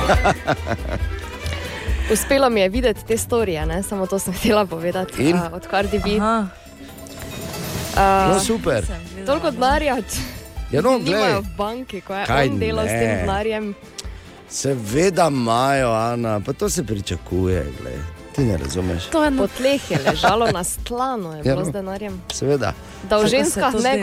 Uspelo 2.12 2.50
mi 2.50 2.62
je 2.62 2.70
videti 2.70 3.06
te 3.06 3.18
storije, 3.18 3.66
ne? 3.66 3.84
samo 3.84 4.08
to 4.08 4.20
sem 4.20 4.34
htela 4.34 4.66
povedati. 4.66 5.24
In? 5.24 5.36
Uh, 5.38 5.42
od 5.52 5.68
Cardi 5.70 6.00
B. 6.00 6.18
Aha, 6.18 6.48
No, 8.28 8.32
Uh, 8.32 8.42
super. 8.42 8.86
toliko 9.26 9.52
denarja, 9.52 9.98
Ja, 10.72 10.82
no, 10.82 11.00
glej, 11.00 11.36
v 11.36 11.58
banki, 11.58 12.02
ko 12.02 12.16
je 12.16 12.26
Kaj 12.26 12.50
on 12.50 12.60
delal 12.60 12.84
s 12.84 12.88
ne? 12.88 13.00
tem 13.00 13.20
denarjem. 13.20 13.76
seveda 14.50 15.28
imajo, 15.28 15.92
Ana, 15.92 16.40
pa 16.40 16.54
to 16.54 16.70
se 16.70 16.84
pričakuje. 16.84 17.72
Glej. 17.80 17.94
Ti 18.32 18.42
ne 18.42 18.58
razumeš. 18.58 19.06
To 19.06 19.24
je 19.24 19.32
no, 19.32 19.48
tleh 19.48 19.92
je 19.92 20.02
ležalo 20.02 20.48
na 20.48 20.64
stlanu, 20.64 21.32
je 21.32 21.38
Ja, 21.38 21.46
bilo 21.46 21.58
no. 21.58 21.66
z 21.66 21.72
denarjem. 21.72 22.22
Seveda. 22.32 22.74
Da 23.04 23.20
se 23.20 23.28
ženskah 23.28 23.74
ne 23.74 23.98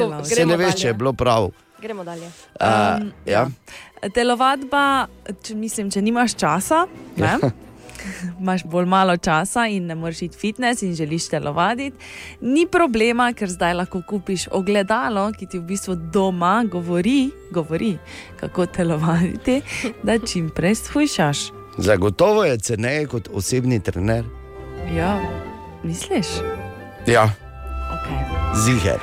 ne 0.47 0.57
veš, 0.57 0.77
če 0.77 0.87
je 0.87 0.95
bilo 0.95 1.13
prav. 1.13 1.51
Gremo 1.81 2.05
dalje. 2.05 2.27
Uh, 2.55 2.97
Um, 2.97 3.13
ja. 3.27 3.47
Telovadba, 4.15 5.07
če, 5.43 5.55
mislim, 5.55 5.91
če 5.93 6.03
nimaš 6.03 6.35
časa, 6.41 6.87
ne? 7.21 7.35
imaš 8.41 8.65
bolj 8.65 8.87
malo 8.89 9.17
časa 9.21 9.67
in 9.69 9.87
ne 9.87 9.95
moreš 9.95 10.23
iti 10.23 10.39
fitness 10.39 10.83
in 10.83 10.95
želiš 10.97 11.29
telovaditi, 11.29 11.97
ni 12.41 12.65
problema, 12.67 13.33
ker 13.37 13.51
zdaj 13.51 13.75
lahko 13.75 14.01
kupiš 14.09 14.47
ogledalo, 14.57 15.27
ki 15.37 15.47
ti 15.47 15.61
v 15.61 15.67
bistvu 15.69 15.99
doma 16.13 16.63
govori, 16.65 17.31
govori 17.53 17.99
kako 18.41 18.67
telovaditi, 18.67 19.61
da 20.03 20.19
čim 20.19 20.49
prej 20.55 20.75
shujšaš. 20.75 21.51
Zagotovo 21.79 22.45
je 22.45 22.59
ceneje 22.59 23.07
kot 23.07 23.29
osebni 23.33 23.81
trener. 23.81 24.25
Ja, 24.97 25.21
misliš? 25.85 26.27
Ja, 27.07 27.29
Okay. 27.91 28.23
ziger. 28.55 28.99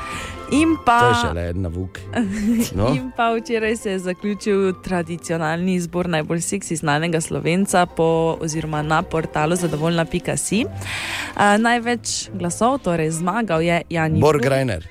In 0.52 0.76
To 0.76 0.82
pa. 0.86 1.00
je 1.00 1.16
šele 1.22 1.50
en 1.50 1.62
navuk. 1.62 2.00
No. 2.72 2.88
In 2.96 3.12
pa 3.12 3.34
včeraj 3.34 3.76
se 3.76 3.92
je 3.92 4.00
zaključil 4.00 4.74
tradicionalni 4.74 5.76
izbor 5.76 6.10
najbolj 6.10 6.42
seksi 6.42 6.76
znanega 6.76 7.22
slovenca 7.22 7.86
po, 7.86 8.38
oziroma 8.42 8.82
na 8.82 9.02
portalu 9.02 9.56
zadovoljna.si. 9.56 10.66
Uh, 10.66 11.42
največ 11.60 12.30
glasov, 12.34 12.78
torej 12.80 13.12
zmagal 13.12 13.62
je 13.62 13.82
Jan 13.90 14.20
Bor 14.20 14.36
Juh. 14.36 14.44
Grajner. 14.44 14.88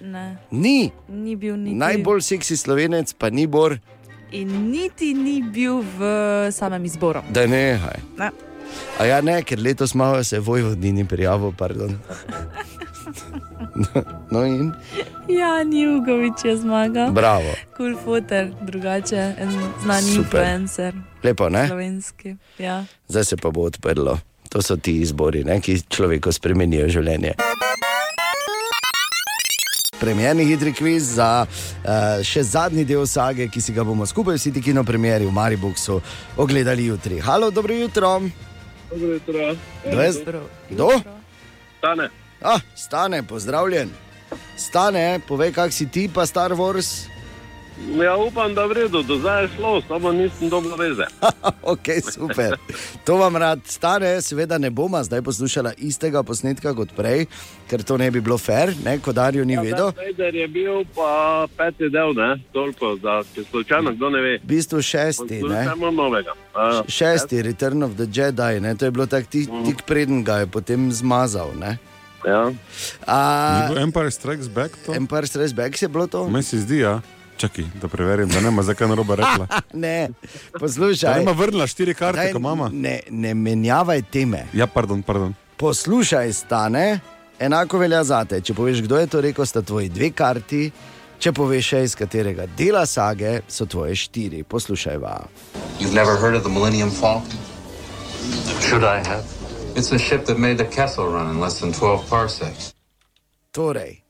Ne, 0.00 0.36
Ni 0.50 0.90
ni 1.08 1.36
bil 1.36 1.56
niti, 1.56 1.76
najbolj 1.76 2.20
seksi 2.22 2.56
slovenec, 2.56 3.12
pa 3.12 3.30
ni 3.30 3.46
Bor, 3.46 3.76
in 4.32 4.70
niti 4.70 5.14
ni 5.14 5.42
bil 5.44 5.84
v 5.98 6.00
samem 6.50 6.84
izboru. 6.84 7.20
da 7.30 7.46
ne 7.46 7.76
haj. 7.76 8.00
Ne. 8.18 8.30
A 8.98 9.04
ja, 9.04 9.20
ne, 9.20 9.42
ker 9.42 9.58
letos 9.58 9.94
malo 9.94 10.24
se 10.24 10.36
je 10.36 10.40
vojvodini 10.40 11.04
prijavil, 11.04 11.52
pardon. 11.52 11.98
No 14.30 14.44
in 14.44 14.72
Jan 15.28 15.72
Jugovič 15.72 16.44
je 16.44 16.56
zmagal. 16.56 17.12
bravo, 17.12 17.52
Cool 17.76 17.96
footer, 18.04 18.50
drugače, 18.60 19.34
en 19.38 19.50
znani 19.82 20.02
Super. 20.02 20.40
influencer, 20.40 20.94
lepo 21.22 21.48
ne. 21.48 21.66
slovenski. 21.66 22.36
Ja. 22.58 22.84
Zdaj 23.08 23.24
se 23.24 23.36
pa 23.36 23.50
bo 23.50 23.60
odprlo. 23.60 24.18
To 24.48 24.62
so 24.62 24.76
ti 24.76 24.96
izbori, 25.00 25.44
ne, 25.44 25.60
ki 25.60 25.82
človeku 25.88 26.32
spremenijo 26.32 26.88
življenje. 26.88 27.34
Premjerni 30.00 30.44
hitri 30.44 30.72
kviz 30.72 31.14
za 31.14 31.46
uh, 31.46 32.22
še 32.24 32.42
zadnji 32.42 32.84
del 32.84 33.06
sage, 33.06 33.48
ki 33.48 33.60
si 33.60 33.72
ga 33.72 33.84
bomo 33.84 34.06
skupaj 34.06 34.38
vsi 34.40 34.52
ti 34.52 34.62
kino 34.62 34.84
premjeri 34.84 35.28
v 35.28 35.32
Mariboku 35.32 36.00
ogledali 36.36 36.86
jutri. 36.86 37.20
Halo, 37.20 37.50
dobro 37.50 37.74
jutro. 37.74 38.20
Dobro 38.90 39.12
jutro. 39.12 39.54
Kdo 40.70 40.90
je 40.90 42.10
Ah, 42.42 42.60
stane, 42.74 43.22
pozdravljen. 43.22 43.90
Stane, 44.56 45.20
povej, 45.28 45.52
kak 45.52 45.72
si 45.72 45.86
ti, 45.90 46.08
pa 46.14 46.26
Star 46.26 46.52
Wars. 46.52 47.10
Ja, 48.00 48.16
upam, 48.16 48.54
da 48.54 48.66
v 48.66 48.72
redu, 48.72 49.02
do 49.02 49.16
zdaj 49.16 49.42
je 49.42 49.48
šlo, 49.56 49.82
samo 49.88 50.12
nisem 50.12 50.48
dobro 50.48 50.76
veze. 50.76 51.04
ok, 51.72 51.86
super. 52.12 52.56
To 53.04 53.16
vam 53.16 53.36
rad 53.36 53.60
stane, 53.64 54.20
seveda 54.22 54.58
ne 54.58 54.70
bomo 54.70 55.02
zdaj 55.04 55.22
poslušala 55.22 55.72
istega 55.78 56.22
posnetka 56.22 56.74
kot 56.74 56.92
prej, 56.96 57.26
ker 57.68 57.82
to 57.82 57.96
ne 57.96 58.10
bi 58.10 58.20
bilo 58.20 58.38
fair, 58.38 58.72
ne, 58.84 58.98
ko 58.98 59.12
Darijo 59.12 59.44
ni 59.44 59.56
vedel. 59.56 59.92
Vader 59.96 60.34
je 60.34 60.48
bil 60.48 60.84
pa 60.94 61.46
peti 61.56 61.88
del, 61.88 62.12
ne, 62.16 62.36
toliko, 62.52 62.94
da 62.96 63.22
če 63.34 63.44
slučajno 63.50 63.92
kdo 63.96 64.10
ne 64.10 64.20
ve. 64.20 64.38
V 64.44 64.48
bistvu 64.48 64.82
šesti, 64.82 65.42
ne. 65.42 65.64
Novega. 65.92 66.36
A, 66.54 66.82
Šesti, 66.88 67.42
Return 67.42 67.82
of 67.82 67.96
the 67.96 68.06
Jedi, 68.12 68.60
ne? 68.60 68.74
to 68.76 68.84
je 68.84 68.90
bilo 68.90 69.06
tako 69.06 69.26
tik, 69.30 69.48
tik 69.66 69.82
preden 69.86 70.24
ga 70.24 70.44
je 70.44 70.46
potem 70.46 70.92
zmazal. 70.92 71.56
Ne? 71.58 71.78
Ja. 72.22 72.52
A, 73.06 73.68
Empire 73.76 74.10
Strikes 74.10 74.48
Back 74.48 74.76
to? 74.86 74.94
Empire 74.94 75.26
Strikes 75.26 75.52
Back 75.52 75.82
je 75.82 75.88
bilo 75.88 76.06
to? 76.06 76.28
Meni 76.28 76.42
se 76.42 76.58
zdi, 76.58 76.78
ja. 76.78 77.00
Čakaj, 77.36 77.64
da 77.74 77.88
preverim, 77.88 78.28
da 78.28 78.40
ne 78.40 78.48
ima 78.48 78.62
zakaj 78.62 78.88
narobe 78.88 79.16
rekla. 79.16 79.46
Ne, 79.74 80.08
Da 80.52 80.58
poslušaj. 80.58 81.14
ne 81.14 81.22
ima 81.22 81.32
vrnila 81.32 81.66
štiri 81.66 81.94
karte, 81.94 82.20
daj, 82.20 82.32
kot 82.32 82.42
mama. 82.42 82.68
Ne, 82.72 83.00
ne 83.10 83.34
menjavaj 83.34 84.02
teme. 84.02 84.46
Ja, 84.52 84.66
pardon, 84.66 85.02
pardon. 85.02 85.34
Poslušaj, 85.56 86.32
stane, 86.32 87.00
enako 87.38 87.78
velja 87.78 88.04
za 88.04 88.24
te. 88.24 88.40
Če 88.40 88.54
poveš, 88.54 88.82
kdo 88.82 88.98
je 88.98 89.06
to 89.06 89.20
rekel, 89.20 89.46
sta 89.46 89.62
tvoji 89.62 89.88
dve 89.88 90.10
karti. 90.10 90.70
Če 91.18 91.32
poveš, 91.32 91.66
še 91.66 91.82
iz 91.84 91.94
katerega 91.94 92.44
dela 92.56 92.86
sage, 92.86 93.40
so 93.48 93.64
tvoje 93.64 93.96
štiri. 93.96 94.42
Poslušaj, 94.42 94.96
va. 94.96 95.16
You've 95.78 95.94
never 95.94 96.16
heard 96.16 96.34
of 96.34 96.42
the 96.42 96.52
Millennium 96.52 96.90
Falcon? 96.90 97.40
Should 98.60 98.84
I 98.84 99.00
have? 99.08 99.24
It's 99.76 99.92
a 99.92 99.98
ship 99.98 100.24
that 100.26 100.38
made 100.38 100.58
the 100.58 100.64
Kessel 100.64 101.06
run 101.06 101.30
in 101.30 101.40
less 101.40 101.60
than 101.60 101.72
12 101.72 102.08
parsecs. 102.10 102.74
Torej, 103.50 104.02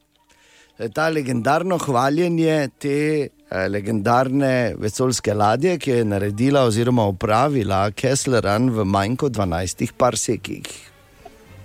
ta 0.95 1.09
legendarno 1.09 1.79
hvaljenje 1.79 2.69
te 2.79 2.97
eh, 3.23 3.69
legendarne 3.69 4.75
vesoljske 4.79 5.35
ladje, 5.35 5.79
ki 5.79 5.91
je 5.91 6.05
naredila 6.05 6.65
oziroma 6.69 7.07
upravila 7.09 7.91
Kessleran 7.91 8.71
v 8.71 8.85
manj 8.85 9.17
kot 9.17 9.33
12 9.37 9.93
parsekih. 9.97 10.67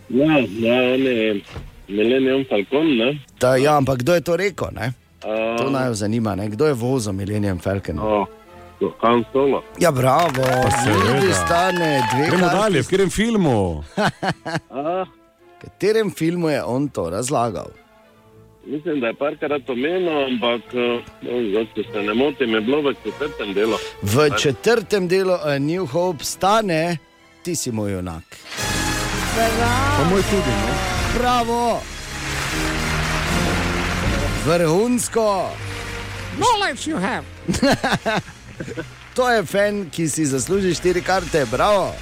Ja, 0.10 0.38
ja, 0.60 0.78
on 0.94 1.02
je 1.08 1.42
Millennium 1.88 2.46
Falcon, 2.50 2.92
ne? 2.98 3.10
Ta, 3.40 3.56
ja, 3.58 3.78
ampak 3.78 4.04
kdo 4.04 4.14
je 4.16 4.22
to 4.22 4.38
rekel? 4.38 4.70
Ne? 4.76 4.92
A, 5.26 5.56
To 5.58 5.70
naj 5.70 5.88
jo 5.88 5.94
zanima, 5.94 6.36
ne? 6.36 6.50
kdo 6.50 6.68
je 6.70 6.74
vozil 6.74 7.14
Millennium 7.14 7.60
Falcon. 7.60 8.00
o, 8.00 8.26
Han 9.02 9.24
Solo. 9.34 9.64
Ja, 9.80 9.92
bravo, 9.92 10.44
ljudi 11.08 11.34
stane 11.34 12.02
dve 12.14 12.28
Gremo 12.28 12.44
karti. 12.44 12.58
dalje, 12.58 12.82
v 12.82 12.84
katerem 12.84 13.10
filmu? 13.10 13.84
V 15.56 15.68
katerem 15.72 16.12
filmu 16.12 16.50
je 16.50 16.64
on 16.64 16.88
to 16.90 17.10
razlagal? 17.10 17.68
mislim, 18.66 19.00
da 19.00 19.08
je 19.08 19.14
parkrat 19.14 19.70
omenil, 19.70 20.26
ampak 20.26 20.62
no, 21.22 21.66
če 21.76 21.84
se 21.94 22.04
ne 22.04 22.14
motim, 22.14 22.54
je 22.54 22.62
bilo 22.62 22.82
v 22.82 22.94
četrtem 23.04 23.54
delu. 23.54 23.78
V 24.02 24.30
četrtem 24.38 25.08
delu 25.08 25.34
A 25.44 25.60
New 25.60 25.86
Hope 25.86 26.24
stane, 26.24 26.98
ti 27.44 27.56
si 27.56 27.72
moj 27.72 27.92
junak. 27.92 28.24
Pa 29.98 30.10
moj 30.10 30.22
tudi, 30.22 30.54
no? 30.62 30.74
Bravo! 31.20 31.80
Vrhunsko! 34.46 35.50
Knowledge 36.38 36.88
you 36.88 36.98
have. 36.98 37.26
To 39.16 39.30
je 39.32 39.44
fan, 39.46 39.90
ki 39.90 40.10
si 40.10 40.26
zasluži 40.26 40.74
štiri 40.76 41.02
karte, 41.02 41.46
bravo. 41.52 41.94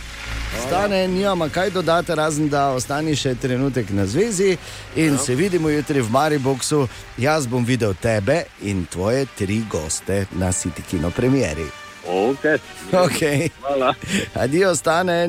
Stane, 0.67 1.07
nima 1.07 1.49
kaj 1.49 1.69
dodati, 1.69 2.15
razen 2.15 2.49
da 2.49 2.69
ostani 2.69 3.15
še 3.15 3.35
trenutek 3.35 3.89
na 3.89 4.05
zvezi 4.05 4.57
in 4.95 5.17
se 5.17 5.35
vidimo 5.35 5.69
jutri 5.69 6.01
v 6.01 6.09
Mariboku. 6.11 6.87
Jaz 7.17 7.47
bom 7.47 7.65
videl 7.65 7.93
tebe 7.93 8.43
in 8.61 8.85
tvoje 8.85 9.25
tri 9.37 9.61
goste 9.69 10.25
na 10.31 10.51
City 10.51 10.81
Kino 10.89 11.09
premieri. 11.09 11.65
Ok, 12.07 12.43
Okay. 12.91 13.49
hvala. 13.61 13.93
Adijo, 14.35 14.75
stane. 14.75 15.27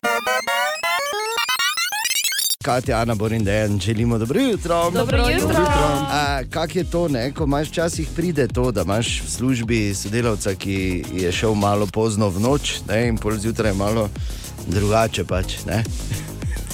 Katja, 2.65 2.99
Ana, 2.99 3.15
Borin, 3.15 3.45
Dejan, 3.45 3.81
želimo 3.81 4.19
dobro 4.19 4.41
jutro. 4.41 4.91
Dobro 4.91 5.29
jutro. 5.29 5.67
A, 6.11 6.41
kak 6.51 6.77
je 6.77 6.85
to, 6.85 7.09
ne? 7.09 7.33
ko 7.33 7.45
imaš 7.45 7.69
včasih 7.69 8.09
pride 8.17 8.49
to, 8.49 8.71
da 8.73 8.83
imaš 8.83 9.23
v 9.23 9.31
službi 9.31 9.95
sodelavca, 9.95 10.55
ki 10.55 11.05
je 11.13 11.33
šel 11.33 11.55
malo 11.55 11.87
pozno 11.87 12.29
v 12.29 12.41
noč 12.41 12.81
ne? 12.89 13.09
in 13.09 13.17
pol 13.17 13.37
zjutraj 13.37 13.73
malo 13.73 14.09
drugače. 14.67 15.25
Pač, 15.25 15.59
ne? 15.67 15.85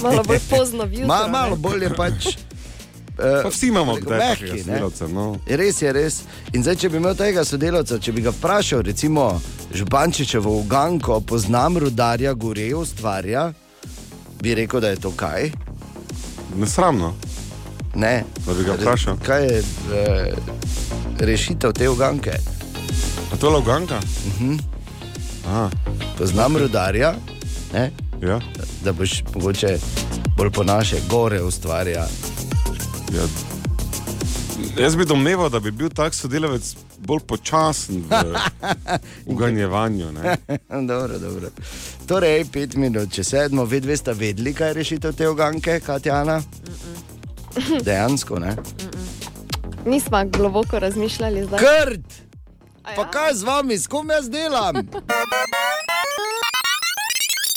Malo 0.02 0.22
bolj 0.22 0.38
pozno 0.56 0.84
vjutraj. 0.84 1.06
Ma, 1.06 1.26
malo 1.28 1.56
bolje 1.56 1.90
pač. 1.96 2.24
Pa 2.24 2.50
Uh, 3.20 3.50
vsi 3.52 3.66
imamo 3.68 3.94
mehki, 3.94 4.62
sodelavca, 4.62 5.08
no. 5.08 5.36
Res 5.46 5.82
je, 5.82 5.92
res. 5.92 6.22
In 6.56 6.62
zdaj, 6.62 6.76
če 6.80 6.88
bi 6.88 6.96
imel 6.96 7.12
tega 7.18 7.44
sodelavca, 7.44 7.98
če 8.00 8.14
bi 8.16 8.22
ga 8.24 8.32
vprašal, 8.32 8.80
recimo 8.86 9.26
Župančičevo 9.74 10.54
uganko, 10.62 11.20
poznam 11.20 11.76
rudarja, 11.78 12.32
gore 12.32 12.70
ustvarja, 12.74 13.50
bi 14.40 14.54
rekel, 14.54 14.80
da 14.80 14.94
je 14.94 15.02
to 15.04 15.12
kaj. 15.12 15.50
Nesramno, 16.56 17.14
Ne. 17.94 18.24
da 18.46 18.54
bi 18.54 18.64
ga 18.64 18.72
vprašal. 18.72 19.16
Kaj 19.16 19.44
je 19.44 19.58
e, 19.58 20.32
rešitev 21.18 21.72
te 21.72 21.88
uganke? 21.88 22.32
A 23.32 23.36
to 23.36 23.46
je 23.46 23.52
Loganka? 23.52 24.00
Mhm. 24.26 24.56
Aha, 25.46 25.70
Poznam 26.18 26.56
rudarja, 26.56 27.14
ne? 27.72 27.90
ja. 28.22 28.40
da 28.84 28.92
boš 28.92 29.22
mogoče 29.34 29.78
bolj 30.36 30.50
po 30.50 30.64
naše 30.64 30.96
gore 31.08 31.42
ustvarja. 31.42 32.06
Ja. 33.12 33.24
Jaz 34.82 34.96
bi 34.96 35.04
domneval, 35.04 35.50
da 35.50 35.60
bi 35.60 35.70
bil 35.70 35.88
tak 35.88 36.14
sodelavec 36.14 36.74
bolj 36.98 37.20
počasen 37.20 38.04
v 38.08 38.34
uganjevanju. 39.32 40.12
ne. 40.12 40.36
dobro, 40.90 41.18
dobro. 41.18 41.48
Torej, 42.06 42.44
pet 42.44 42.74
minut, 42.74 43.12
če 43.12 43.24
sedmo, 43.24 43.64
ve 43.64 43.80
dve 43.80 43.96
sta 43.96 44.12
vedeli, 44.12 44.54
kaj 44.54 44.68
je 44.68 44.74
rešitev 44.74 45.12
te 45.12 45.28
uganke, 45.28 45.80
Katjana? 45.80 46.40
Dejansko 47.82 48.38
ne. 48.38 48.56
Nismo 49.86 50.24
globoko 50.26 50.78
razmišljali 50.78 51.44
zdaj. 51.44 51.58
Krt! 51.58 52.12
A 52.84 52.94
Pa 52.94 53.02
ja? 53.02 53.10
kaj 53.10 53.34
z 53.34 53.42
vami, 53.42 53.78
s 53.78 53.86
kom 53.86 54.10
jaz 54.10 54.28
delam? 54.30 54.76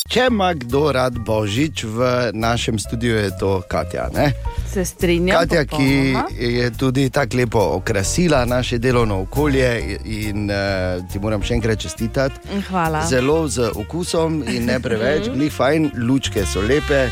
Če 0.09 0.27
ima 0.29 0.53
kdo 0.53 0.91
rad 0.91 1.15
božič 1.19 1.83
v 1.83 1.97
našem 2.33 2.79
studiu, 2.79 3.15
je 3.17 3.31
to 3.39 3.61
Katja. 3.67 4.09
Ne? 4.13 4.33
Se 4.73 4.85
strinjam. 4.85 5.39
Katja, 5.39 5.65
ki 5.65 6.13
popolnoma. 6.13 6.25
je 6.39 6.71
tudi 6.71 7.09
tako 7.09 7.37
lepo 7.37 7.59
okrasila 7.59 8.45
naše 8.45 8.77
delovno 8.77 9.21
okolje, 9.21 9.99
in 10.05 10.49
uh, 10.49 11.11
ti 11.11 11.19
moram 11.19 11.43
še 11.45 11.53
enkrat 11.53 11.79
čestitati. 11.79 12.57
Hvala. 12.69 13.05
Zelo 13.05 13.47
z 13.47 13.69
okusom 13.75 14.41
in 14.49 14.65
ne 14.65 14.79
preveč, 14.81 15.29
glih 15.29 15.53
fajn, 15.53 15.91
lučke 16.07 16.45
so 16.45 16.61
lepe, 16.61 17.05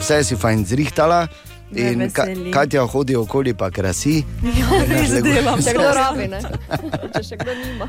vse 0.00 0.22
si 0.24 0.36
fajn 0.36 0.64
zrihtala. 0.68 1.26
In 1.74 2.10
ka. 2.14 2.24
Katja 2.52 2.86
hodi 2.86 3.16
okoli, 3.16 3.54
pa 3.54 3.70
krasi. 3.70 4.24
Ja, 4.56 5.20
delam. 5.22 5.58
Kdo 5.58 5.90
rabi, 5.94 6.28
ne? 6.30 6.40
Če 7.14 7.22
še 7.22 7.38
kdo 7.40 7.54
nima. 7.58 7.88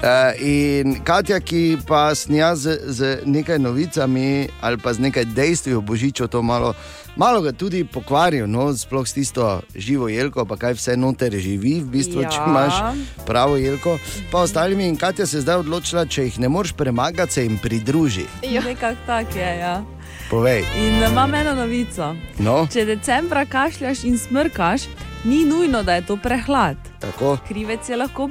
Uh, 0.00 0.32
in 0.40 0.96
Katja, 1.04 1.40
ki 1.44 1.76
pa 1.86 2.14
snija 2.16 2.54
z, 2.56 2.78
z 2.88 3.10
nekaj 3.28 3.60
novicami 3.60 4.48
ali 4.64 4.80
pa 4.80 4.94
z 4.96 5.04
nekaj 5.04 5.28
dejstvi 5.36 5.76
o 5.76 5.84
Božiču, 5.84 6.28
to 6.32 6.42
malo, 6.42 6.72
malo 7.20 7.42
ga 7.44 7.52
tudi 7.52 7.84
pokvarijo, 7.84 8.48
no, 8.48 8.70
sploh 8.72 9.04
s 9.04 9.12
tisto 9.12 9.60
živo 9.76 10.08
jelko, 10.08 10.46
pa 10.48 10.56
kaj 10.56 10.78
vse 10.80 10.96
noter 10.96 11.36
živi, 11.36 11.78
v 11.84 11.92
bistvu, 11.92 12.24
ja. 12.24 12.32
če 12.32 12.40
imaš 12.40 12.80
pravo 13.28 13.60
jelko. 13.60 13.98
Pa 14.32 14.46
ostalimi 14.48 14.88
in 14.88 14.96
Katja 14.96 15.28
se 15.28 15.38
je 15.38 15.44
zdaj 15.44 15.66
odločila, 15.66 16.08
če 16.08 16.30
jih 16.30 16.40
ne 16.40 16.48
moreš 16.48 16.72
premagati, 16.72 17.36
se 17.36 17.44
jim 17.44 17.60
pridruži. 17.60 18.24
Ja. 18.48 18.64
Nekako 18.64 19.04
tak 19.06 19.36
je. 19.36 19.52
Ja. 19.60 19.80
Povej. 20.30 20.64
In 20.76 21.02
imam 21.02 21.34
eno 21.34 21.54
novico. 21.54 22.14
No, 22.38 22.66
Če 22.72 22.84
decembra 22.84 23.44
kašljaš 23.44 24.04
in 24.04 24.18
smrkaš, 24.18 24.82
ni 25.24 25.44
nujno, 25.44 25.82
da 25.82 25.94
je 25.94 26.06
to 26.06 26.16
prehlad. 26.16 26.76
tako. 27.00 27.38
Krivec 27.48 27.88
je 27.88 27.96
lahko 27.96 28.30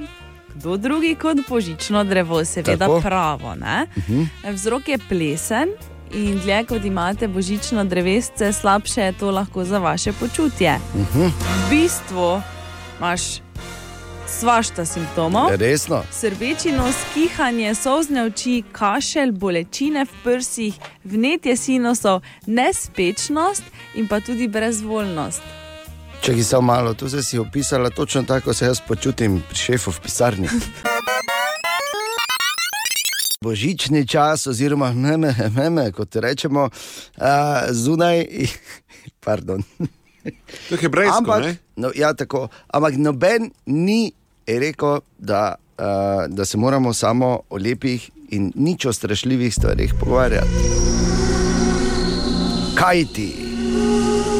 kdo 0.50 0.77
drugi 0.77 1.15
kot 1.15 1.38
božično 1.50 2.03
drevo, 2.03 2.46
seveda 2.46 2.86
Tako. 2.88 3.01
pravo. 3.01 3.56
Ne? 3.56 3.86
Mhm. 3.98 4.24
Vzrok 4.46 4.88
je 4.88 4.98
plesen. 5.00 5.70
In 6.12 6.39
dlje 6.39 6.63
kot 6.65 6.86
imate 6.86 7.27
božično 7.27 7.84
drevesce, 7.84 8.53
slabše 8.53 9.01
je 9.01 9.13
to 9.13 9.32
lahko 9.32 9.63
za 9.63 9.77
vaše 9.77 10.13
počutje. 10.13 10.79
Mhm. 10.96 11.22
V 11.22 11.70
bistvu 11.70 12.41
imaš 12.98 13.22
svašta 14.29 14.86
simptomov. 14.86 15.50
Resno. 15.57 16.03
Srbeči 16.12 16.71
nos, 16.71 16.95
kihanje, 17.13 17.75
solzne 17.75 18.24
oči, 18.24 18.63
kašelj, 18.71 19.31
bolečine 19.31 20.05
v 20.05 20.24
prsih, 20.24 20.77
vnetje 21.03 21.57
sinusov, 21.57 22.21
nespečnost 22.45 23.63
in 23.95 24.07
pa 24.07 24.19
tudi 24.19 24.48
brezvoljnost. 24.48 25.41
Če 26.21 26.36
ki 26.36 26.43
samo 26.43 26.67
malo, 26.67 26.93
tu 26.93 27.09
si 27.09 27.39
opisala 27.39 27.89
točno 27.89 28.24
tako, 28.24 28.53
se 28.53 28.65
jaz 28.65 28.81
počutim 28.88 29.41
pri 29.50 29.57
šefu 29.57 29.91
v 29.91 30.00
pisarni. 30.03 30.48
Božični 33.43 34.07
čas, 34.07 34.48
oziroma 34.48 34.91
meme, 34.93 35.36
meme 35.55 35.91
kot 35.91 36.15
rečemo, 36.15 36.67
uh, 36.67 37.24
zunaj, 37.71 38.25
pardon. 39.25 39.63
To 40.69 40.75
je 40.75 40.81
hebrejsko, 40.81 41.17
ampak, 41.17 41.43
ne? 41.43 41.55
no, 41.75 41.91
ja, 41.95 42.13
tako, 42.13 42.50
ampak 42.67 42.98
noben 42.98 43.51
ni 43.65 44.12
rekel, 44.58 45.00
da, 45.18 45.56
uh, 45.77 45.86
da 46.27 46.46
se 46.46 46.58
moramo 46.58 46.94
samo 46.94 47.39
o 47.50 47.58
lepih 47.58 48.10
in 48.29 48.51
nič 48.56 48.86
o 48.86 48.94
strašljivih 48.94 49.53
stvarih 49.53 49.94
pogovarjati. 50.00 50.50
Kaj 52.75 53.06
ti? 53.13 53.29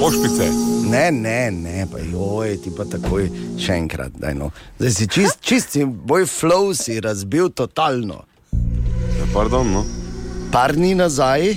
Ošpice. 0.02 0.50
Ne, 0.90 1.12
ne, 1.12 1.52
ne, 1.52 1.88
pa 1.92 2.00
joj, 2.00 2.58
ti 2.64 2.72
pa 2.78 2.86
takoj 2.86 3.28
še 3.60 3.76
enkrat. 3.78 4.16
Daj, 4.18 4.34
no. 4.40 4.50
Zdaj 4.80 4.94
si 4.96 5.08
čist, 5.08 5.42
čist 5.48 5.76
si 5.76 5.86
boj 5.86 6.26
flow 6.26 6.74
si 6.74 7.00
razbil 7.04 7.52
totalno. 7.54 8.24
Ja, 9.20 9.28
pardon, 9.34 9.70
no. 9.74 9.84
Par 10.52 10.74
dni 10.74 10.96
nazaj 10.98 11.52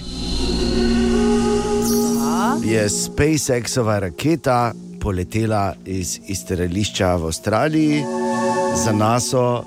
je 2.63 2.83
SpaceX-ova 2.89 3.99
raketa 3.99 4.73
poletela 5.03 5.75
iz 5.87 6.21
izstrelišča 6.27 7.15
v 7.17 7.25
Avstraliji, 7.25 8.05
za 8.85 8.93
NASA 8.93 9.63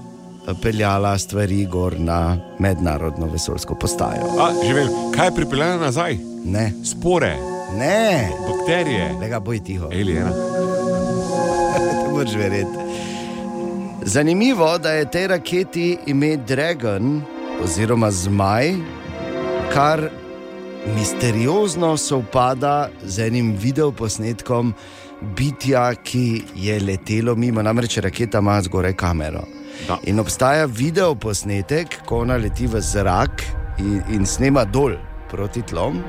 peljala 0.61 1.17
stvari 1.17 1.65
gor 1.65 1.99
na 1.99 2.37
mednarodno 2.59 3.27
vesoljsko 3.27 3.75
postajo. 3.75 4.23
A, 4.39 4.51
živim, 4.67 4.87
kaj 5.15 5.27
je 5.27 5.35
pripeljalo 5.35 5.79
nazaj? 5.79 6.17
Ne, 6.45 6.71
Spore, 6.85 7.35
ne, 7.77 8.29
bakterije, 8.47 9.13
lega 9.21 9.39
boj 9.39 9.63
tiho. 9.63 9.85
alijena. 9.85 10.29
Ne 12.05 12.09
moreš 12.13 12.35
verjeti. 12.35 12.85
Zanimivo, 14.05 14.77
da 14.77 14.91
je 14.91 15.11
tej 15.11 15.27
raketi 15.27 15.97
ime 16.05 16.37
Dragon 16.37 17.21
oziroma 17.63 18.11
Zmaj, 18.11 18.73
kar 19.73 20.09
misteriozno 20.95 21.97
sovpada 21.97 22.89
z 23.03 23.27
enim 23.27 23.55
videoposnetkom 23.59 24.73
bitja, 25.25 25.89
ki 25.95 26.43
je 26.55 26.79
letelo 26.79 27.35
mimo, 27.35 27.61
namreč 27.61 27.97
raketa 27.97 28.39
ima 28.39 28.61
zgoraj 28.61 28.93
kamero. 28.93 29.43
Da. 29.87 29.97
In 30.07 30.19
obstaja 30.19 30.65
videoposnetek, 30.65 31.99
ko 32.05 32.21
ona 32.23 32.37
leti 32.37 32.67
v 32.67 32.81
zrak 32.81 33.43
in, 33.79 34.01
in 34.15 34.25
snema 34.25 34.65
dol 34.65 34.95
proti 35.31 35.61
tlom. 35.61 35.99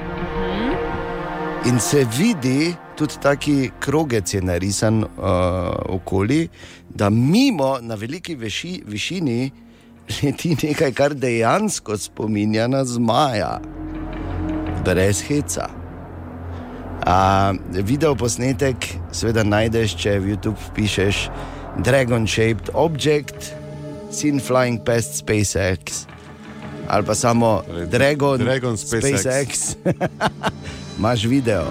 In 1.66 1.80
se 1.80 2.04
vidi, 2.18 2.74
tudi 2.96 3.18
taki 3.22 3.70
krogec 3.80 4.34
je 4.34 4.40
narisan 4.42 5.02
uh, 5.02 5.08
okoli, 5.96 6.48
da 6.88 7.10
mimo 7.10 7.78
na 7.82 7.94
veliki 7.94 8.36
veši, 8.36 8.82
višini 8.86 9.50
leti 10.22 10.54
nekaj, 10.62 10.92
kar 10.92 11.14
dejansko 11.14 11.98
spominja 11.98 12.68
na 12.68 12.84
zmaja, 12.84 13.58
brez 14.84 15.24
heca. 15.26 15.85
Uh, 17.04 17.52
video 17.84 18.14
posnetek, 18.16 18.88
seveda 19.12 19.44
najdeš, 19.44 19.94
če 20.00 20.18
v 20.18 20.34
YouTube 20.34 20.58
pišeš 20.74 21.28
Dragon 21.84 22.24
Shaped 22.26 22.72
Object, 22.74 23.52
Sin 24.10 24.40
Flying 24.40 24.80
Past 24.80 25.20
SpaceX 25.20 26.06
ali 26.88 27.02
pa 27.06 27.14
samo 27.14 27.62
Torej, 27.66 27.86
Dragon, 27.86 28.38
Dragon 28.38 28.76
SpaceX. 28.76 29.20
SpaceX. 29.20 29.76
Imaš 30.98 31.24
video. 31.24 31.66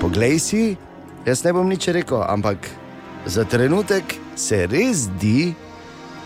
Poglej 0.00 0.38
si, 0.38 0.76
jaz 1.24 1.44
ne 1.44 1.52
bom 1.56 1.66
nič 1.68 1.88
rekel, 1.88 2.20
ampak 2.26 2.58
za 3.26 3.46
trenutek 3.48 4.04
se 4.36 4.66
res 4.66 5.08
zdi, 5.08 5.54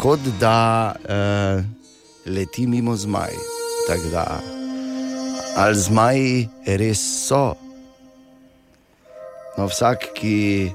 kot 0.00 0.20
da 0.40 0.90
uh, 0.96 1.62
leti 2.26 2.66
mimo 2.66 2.96
zmaj. 2.96 3.32
Tako 3.88 4.08
da, 4.12 4.26
ali 5.56 5.76
zmaji 5.78 6.32
res 6.66 7.00
so. 7.28 7.54
No, 9.58 9.66
vsak, 9.66 10.14
ki 10.14 10.70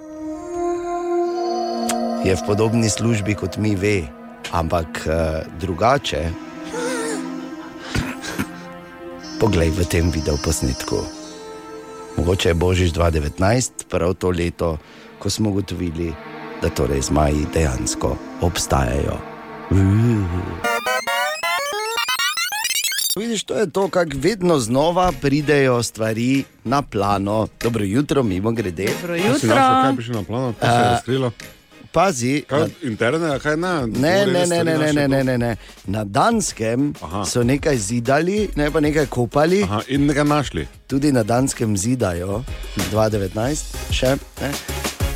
je 2.25 2.33
v 2.35 2.43
podobni 2.43 2.89
službi 2.89 3.35
kot 3.37 3.55
mi, 3.55 3.75
ve, 3.75 4.03
ampak 4.51 5.05
uh, 5.07 5.15
drugače. 5.61 6.27
Poglej 9.39 9.69
v 9.71 9.79
tem 9.87 10.11
videoposnetku. 10.11 10.99
Mogoče 12.17 12.51
je 12.51 12.55
Božič 12.55 12.89
2019, 12.95 13.91
prav 13.91 14.15
to 14.15 14.31
leto, 14.31 14.79
ko 15.19 15.27
smo 15.29 15.51
ugotovili, 15.51 16.11
da 16.63 16.71
torej 16.71 17.11
zmaji 17.11 17.47
dejansko 17.51 18.15
obstajajo. 18.41 19.19
Vidiš, 23.15 23.43
to 23.43 23.55
je 23.55 23.69
to, 23.69 23.87
kako 23.87 24.11
vedno 24.15 24.59
znova 24.59 25.11
pridejo 25.21 25.83
stvari 25.83 26.43
na 26.63 26.81
plano. 26.81 27.47
Dobro 27.63 27.83
jutro, 27.83 28.23
mimo 28.23 28.51
grede. 28.51 28.85
Dobro 28.85 29.07
Kaj 29.13 29.27
jutro. 29.27 29.49
našel, 29.49 29.83
kaj 29.83 29.95
piše 29.97 30.11
na 30.11 30.23
planu, 30.23 30.53
kaj 30.53 30.69
se 30.69 30.75
je 30.75 30.81
A, 30.81 30.91
razkrilo? 30.91 31.31
Pazi, 31.91 32.43
Kaj, 32.47 32.59
na, 32.59 32.67
interne, 32.83 33.39
kaj 33.39 33.57
ne? 33.57 33.87
ne, 33.87 34.25
ne, 34.25 34.45
ne, 34.47 34.63
ne, 34.63 34.77
ne, 34.77 34.93
ne, 34.93 35.07
ne, 35.07 35.19
tu? 35.19 35.25
ne, 35.25 35.37
ne. 35.37 35.55
Na 35.85 36.03
Danskem 36.03 36.93
Aha. 37.01 37.25
so 37.25 37.43
nekaj 37.43 37.77
zidali, 37.77 38.49
ne 38.55 38.71
pa 38.71 38.79
nekaj 38.79 39.05
kopali. 39.05 39.63
Aha, 39.63 39.81
in 39.87 40.05
nekaj 40.05 40.23
našli. 40.25 40.67
tudi 40.87 41.11
na 41.11 41.23
Danskem 41.23 41.77
zidajo, 41.77 42.43
2019, 42.91 43.63
še. 43.91 44.07
Ne? 44.41 44.51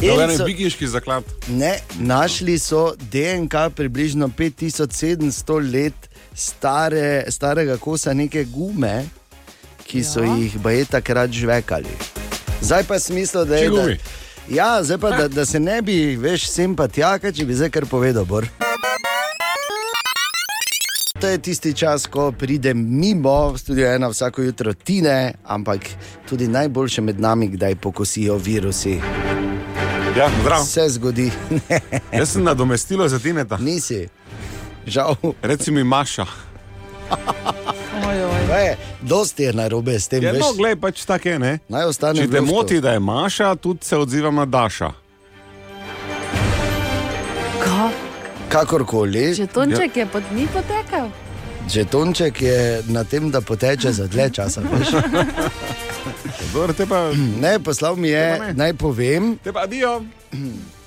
Je 0.01 0.11
so- 0.29 0.45
zaklad. 0.87 1.23
Ne, 1.47 1.79
našli 1.97 2.59
so 2.59 2.93
DNK 3.01 3.53
približno 3.75 4.27
5700 4.29 5.73
let 5.73 6.08
stare, 6.39 7.25
starega 7.27 7.77
kosa 7.77 8.13
neke 8.13 8.45
gume, 8.45 9.05
ki 9.83 10.03
so 10.03 10.23
Ja. 10.23 10.35
jih 10.35 10.57
baje 10.57 10.85
takrat 10.85 11.29
žvekali. 11.31 11.91
Zdaj 12.61 12.83
pa 12.83 12.99
smisel, 12.99 13.45
da 13.45 13.55
je. 13.55 13.69
Da, 13.69 13.75
gumi? 13.75 13.97
ja, 14.49 14.83
zdaj 14.83 14.97
pa 14.97 15.09
da, 15.11 15.27
da 15.27 15.45
se 15.45 15.59
ne 15.59 15.81
bi 15.81 16.15
več 16.15 16.47
sem 16.47 16.75
pa 16.75 16.87
tja, 16.87 17.17
če 17.19 17.45
bi 17.45 17.53
zdaj 17.53 17.69
kar 17.69 17.85
povedal. 17.85 18.25
Bor. 18.25 18.47
To 21.19 21.27
je 21.27 21.37
tisti 21.37 21.73
čas, 21.73 22.07
ko 22.07 22.31
pridem 22.31 22.79
mimo, 22.89 23.51
v 23.51 23.57
studio 23.57 23.87
ena 23.87 24.07
vsako 24.07 24.41
jutro 24.41 24.73
tine, 24.73 25.33
ampak 25.43 25.83
tudi 26.23 26.47
najboljše 26.47 27.01
med 27.01 27.19
nami, 27.19 27.47
kdaj 27.49 27.75
pokosijo 27.75 28.37
virusi. 28.37 29.01
Ja, 30.15 30.29
zdrav. 30.41 30.63
Se 30.63 30.89
zgodi, 30.89 31.31
Jaz 32.13 32.29
sem 32.29 32.43
nadomestilo 32.43 33.07
za 33.07 33.19
Tineta. 33.19 33.57
nisi, 33.57 34.07
žal. 34.89 35.15
Reci 35.41 35.71
mi 35.71 35.83
Maša. 35.83 36.25
Oj, 38.09 38.23
oj. 38.23 38.61
Je? 38.61 38.77
Dosti 39.01 39.43
je 39.43 39.53
narobe 39.53 39.99
s 39.99 40.07
tem. 40.07 40.23
Ja, 40.23 40.31
veš. 40.31 40.41
no, 40.41 40.53
glej, 40.53 40.75
pač 40.75 41.05
tako 41.05 41.29
je. 41.29 41.39
Ne? 41.39 41.59
Naj 41.69 41.83
ostane 41.85 42.21
Če 42.21 42.27
te 42.31 42.41
moti, 42.41 42.81
da 42.81 42.91
je 42.91 42.99
Maša, 42.99 43.55
tudi 43.55 43.85
se 43.85 43.97
odzivam 43.97 44.35
na 44.35 44.45
Daša. 44.45 44.91
Ka? 47.63 47.89
Kakorkoli, 48.49 49.33
Žetonček 49.33 49.97
je 49.97 50.05
pod 50.05 50.23
njim 50.35 50.47
potekal. 50.47 51.09
žetonček 51.69 52.41
je 52.41 52.83
na 52.87 53.03
tem, 53.03 53.31
da 53.31 53.41
poteče 53.41 53.91
za 53.91 54.07
dlje 54.07 54.29
časa. 54.33 54.61
te 56.77 56.85
pa, 56.85 57.11
Ne, 57.39 57.59
poslal 57.59 57.95
mi 57.95 58.09
je, 58.09 58.53
naj 58.53 58.73
povem, 58.73 59.37
te 59.43 59.53
pa 59.53 59.59
adijo. 59.59 60.01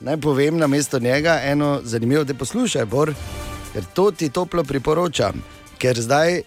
naj 0.00 0.16
povem 0.16 0.58
na 0.58 0.66
mesto 0.66 0.98
njega 0.98 1.40
eno 1.44 1.80
zanimivo, 1.84 2.24
da 2.24 2.34
poslušaj, 2.34 2.84
Bor, 2.84 3.14
ker 3.72 3.84
to 3.94 4.10
ti 4.10 4.28
toplo 4.28 4.64
priporočam, 4.64 5.42
ker 5.78 6.00
zdaj 6.00 6.40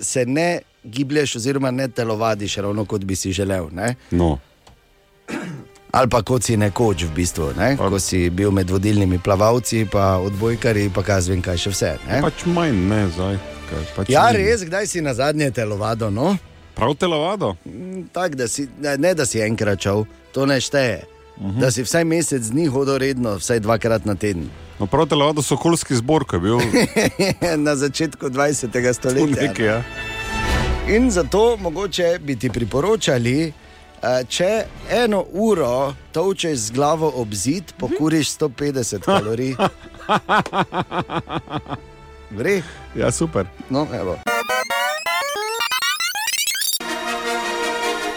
se 0.00 0.26
ne 0.26 0.48
giblješ, 0.84 1.36
oziroma 1.36 1.70
ne 1.70 1.88
telovadiš, 1.88 2.56
ravno 2.56 2.84
kot 2.84 3.04
bi 3.04 3.16
si 3.16 3.32
želel. 3.32 3.68
Ne? 3.72 3.94
No. 4.10 4.38
Ali 5.90 6.08
pa 6.08 6.22
kot 6.22 6.44
si 6.44 6.56
nekoč, 6.56 7.02
v 7.02 7.14
bistvu, 7.14 7.50
ne? 7.56 7.76
ko 7.76 7.98
si 7.98 8.30
bil 8.30 8.50
med 8.50 8.70
vodilnimi 8.70 9.18
plavalci, 9.18 9.86
pa 9.92 10.18
odbojkari, 10.18 10.90
pa 10.94 11.02
kaj 11.02 11.20
zvem, 11.20 11.42
kaj 11.42 11.56
še 11.56 11.70
vse. 11.72 11.92
Ne? 12.08 12.20
Pač 12.22 12.44
manj, 12.46 12.76
ne, 12.90 13.06
zdaj. 13.08 13.38
Kaj, 13.70 13.86
pač 13.96 14.10
Ja, 14.12 14.26
ni. 14.30 14.44
res, 14.44 14.62
kdaj 14.68 14.86
si 14.86 15.00
na 15.00 15.14
zadnje 15.14 15.50
telovado? 15.50 16.10
No? 16.10 16.36
Prav 16.76 16.94
telovado. 17.00 17.54
Tak, 18.12 18.36
da 18.36 18.48
si, 18.48 18.68
ne, 18.78 18.96
ne, 19.00 19.14
da 19.16 19.24
si 19.26 19.40
enkrat 19.40 19.80
šel, 19.80 20.04
to 20.36 20.44
ne 20.46 20.60
šteje. 20.60 21.06
Uh 21.36 21.46
-huh. 21.46 21.60
Da 21.60 21.70
si 21.70 21.82
vsaj 21.82 22.04
mesec 22.04 22.42
dni 22.42 22.66
hodil 22.66 22.98
redno, 22.98 23.34
vsaj 23.36 23.60
dvakrat 23.60 24.04
na 24.04 24.14
teden. 24.14 24.50
No, 24.78 24.86
prav 24.86 25.06
telovado 25.06 25.42
so 25.42 25.54
okoljski 25.54 25.96
zbor, 25.96 26.24
ki 26.30 26.36
je 26.36 26.40
bil 26.40 26.58
na 27.66 27.76
začetku 27.76 28.26
20. 28.26 28.88
tu 28.88 28.94
stoletja. 28.94 29.42
nekaj. 29.42 29.66
Ja. 29.66 29.82
In 30.88 31.10
zato 31.10 31.56
mogoče 31.56 32.18
bi 32.22 32.36
ti 32.36 32.50
priporočali, 32.50 33.52
če 34.28 34.64
eno 34.90 35.24
uro 35.32 35.94
točeš 36.12 36.58
z 36.58 36.70
glavo 36.70 37.12
ob 37.14 37.34
zid, 37.34 37.72
pokuriš 37.78 38.30
150 38.38 38.98
kalorij. 38.98 39.56
Gre, 42.38 42.62
ja, 42.94 43.10
super. 43.10 43.46
no, 43.70 43.86
evo. 43.92 44.18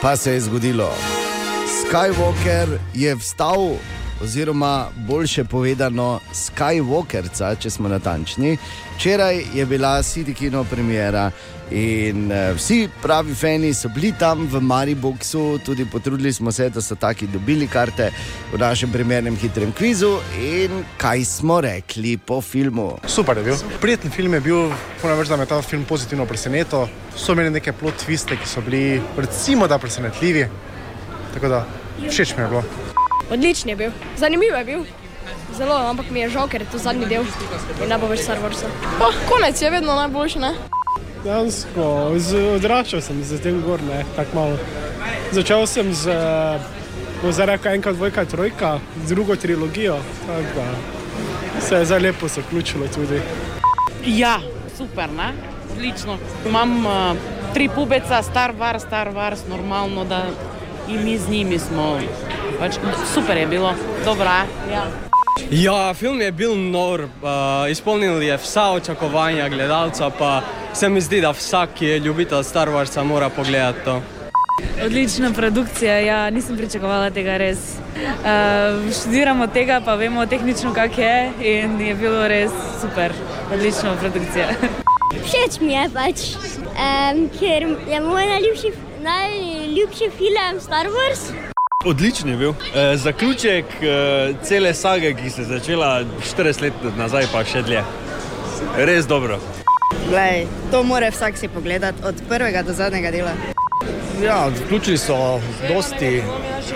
Pa 0.01 0.15
se 0.15 0.33
je 0.33 0.41
zgodilo. 0.41 1.18
Skywalker 1.89 2.77
je 2.93 3.15
vstal, 3.15 3.71
oziroma 4.21 4.87
boljše 5.07 5.43
povedano, 5.43 6.19
Skywalkerca, 6.33 7.55
če 7.57 7.69
smo 7.69 7.89
natančni. 7.89 8.57
Včeraj 8.97 9.41
je 9.57 9.65
bila 9.65 9.95
City 10.05 10.35
Kino 10.37 10.61
premjera 10.69 11.31
in 11.71 12.29
uh, 12.29 12.53
vsi 12.53 12.89
pravi 13.01 13.33
fani 13.33 13.73
so 13.73 13.89
bili 13.89 14.13
tam 14.19 14.45
v 14.51 14.61
Mariboku, 14.61 15.57
tudi 15.65 15.85
potrudili 15.89 16.33
smo 16.33 16.51
se, 16.51 16.69
da 16.69 16.81
so 16.81 16.95
taki 16.95 17.27
dobili 17.27 17.67
karte 17.67 18.11
v 18.53 18.61
našem 18.61 18.93
primernem 18.93 19.35
hitrem 19.41 19.73
kvizu. 19.73 20.19
In 20.37 20.83
kaj 20.97 21.25
smo 21.25 21.61
rekli 21.61 22.17
po 22.17 22.41
filmu? 22.41 22.99
Super 23.07 23.37
je 23.37 23.43
bil. 23.43 23.55
Prijeten 23.81 24.11
film 24.11 24.33
je 24.33 24.45
bil, 24.45 24.69
reči, 25.03 25.29
da 25.29 25.37
me 25.37 25.49
je 25.49 25.55
ta 25.57 25.61
film 25.61 25.89
pozitivno 25.89 26.25
presenetil. 26.25 26.85
So 27.17 27.33
imeli 27.33 27.49
neke 27.49 27.73
plot 27.73 28.05
twiste, 28.05 28.37
ki 28.37 28.45
so 28.45 28.61
bili, 28.61 29.01
recimo, 29.17 29.67
da 29.67 29.81
presenetljivi. 29.81 30.68
Tako 31.39 31.49
da 31.49 31.65
všeč 32.09 32.35
mi 32.37 32.43
je 32.43 32.47
bilo. 32.47 32.63
Odličen 33.31 33.69
je 33.69 33.75
bil, 33.75 33.91
zanimiv 34.17 34.55
je 34.57 34.65
bil. 34.65 34.81
Zelo, 35.57 35.75
ampak 35.75 36.09
mi 36.11 36.19
je 36.19 36.29
žal, 36.29 36.49
ker 36.51 36.61
je 36.61 36.67
to 36.67 36.77
zadnji 36.77 37.05
del 37.07 37.23
in 37.83 37.87
ne 37.87 37.97
bo 37.97 38.09
več 38.11 38.25
Star 38.25 38.41
Warsa. 38.43 38.67
Oh, 38.99 39.15
konec 39.29 39.61
je 39.61 39.69
vedno 39.71 39.95
najboljši, 39.95 40.39
ne? 40.43 40.51
Dejansko 41.23 41.85
odraščal 42.57 43.01
sem 43.01 43.23
z 43.23 43.39
tem 43.39 43.61
gor, 43.63 43.79
ne, 43.87 44.01
tako 44.17 44.35
malo. 44.35 44.57
Začel 45.31 45.63
sem 45.67 45.93
z, 45.95 46.15
bo 47.21 47.31
zdaj 47.31 47.53
rekel, 47.53 47.77
enkrat, 47.79 47.95
dvojka, 47.95 48.25
trojka, 48.25 48.73
z 49.05 49.15
drugo 49.15 49.39
trilogijo, 49.39 49.95
tako 50.27 50.59
da 50.59 51.61
se 51.63 51.79
je 51.79 51.85
zdaj 51.85 52.03
lepo 52.09 52.27
zaključilo 52.27 52.91
tudi. 52.91 53.21
Ja, 54.03 54.41
super, 54.75 55.07
ne? 55.15 55.31
odlično. 55.79 56.17
Imam 56.45 56.85
uh, 56.85 57.17
tri 57.53 57.69
pubeca, 57.75 58.23
Star 58.23 58.53
Wars, 58.59 58.79
Star 58.79 59.07
Wars, 59.13 59.47
normalno, 59.49 60.05
da 60.05 60.25
in 60.89 61.03
mi 61.03 61.17
z 61.17 61.29
njimi 61.29 61.59
smo. 61.59 61.99
Pač, 62.59 62.75
super 63.13 63.37
je 63.37 63.47
bilo, 63.47 63.73
dobro. 64.05 64.29
Ja. 64.71 64.87
Ja, 65.51 65.93
film 65.93 66.21
je 66.21 66.31
bil 66.31 66.55
nor, 66.55 67.01
uh, 67.01 67.71
izpolnil 67.71 68.21
je 68.23 68.37
vsa 68.37 68.69
očakovanja 68.71 69.49
gledalca, 69.49 70.09
pa 70.09 70.41
se 70.73 70.89
mi 70.89 71.01
zdi, 71.01 71.21
da 71.21 71.31
vsak, 71.31 71.69
ki 71.75 71.85
je 71.85 71.99
ljubitelj 71.99 72.43
Star 72.43 72.69
Warsa, 72.69 73.03
mora 73.03 73.29
pogledati 73.29 73.79
to. 73.85 74.01
Odlična 74.85 75.31
produkcija, 75.31 75.99
ja, 75.99 76.29
nisem 76.29 76.57
pričakovala 76.57 77.09
tega 77.09 77.37
res. 77.37 77.57
Uh, 77.95 78.91
študiramo 78.99 79.47
tega, 79.47 79.81
pa 79.85 79.95
vemo 79.95 80.25
tehnično, 80.25 80.73
kak 80.73 80.97
je 80.97 81.31
in 81.41 81.79
je 81.81 81.95
bilo 81.95 82.27
res 82.27 82.51
super, 82.81 83.13
odlična 83.53 83.95
produkcija. 83.99 84.47
Všeč 85.23 85.61
mi 85.61 85.73
je 85.73 85.89
pač, 85.93 86.27
um, 86.67 87.25
ker 87.39 87.65
je 87.89 88.01
moj 88.01 88.25
najljubši, 88.25 88.88
najljubši 89.03 90.09
film 90.17 90.59
Star 90.59 90.85
Wars. 90.85 91.31
Odličen 91.85 92.29
je 92.29 92.37
bil. 92.37 92.53
E, 92.75 92.97
zaključek 92.97 93.65
e, 93.81 94.33
cele 94.43 94.73
sage, 94.73 95.13
ki 95.13 95.29
se 95.29 95.41
je 95.41 95.45
začela 95.45 96.03
40 96.35 96.61
let 96.61 96.73
nazaj, 96.97 97.27
pa 97.31 97.43
še 97.45 97.61
dlje. 97.61 97.83
Res 98.77 99.07
dobro. 99.07 99.39
Glej, 100.09 100.47
to 100.71 100.83
mora 100.83 101.09
vsak 101.11 101.37
si 101.37 101.47
pogledati, 101.47 102.03
od 102.03 102.15
prvega 102.29 102.63
do 102.63 102.73
zadnjega 102.73 103.11
dela. 103.11 103.31
Ja, 104.23 104.47
vključili 104.65 104.97
so 104.97 105.39
dosti 105.69 106.23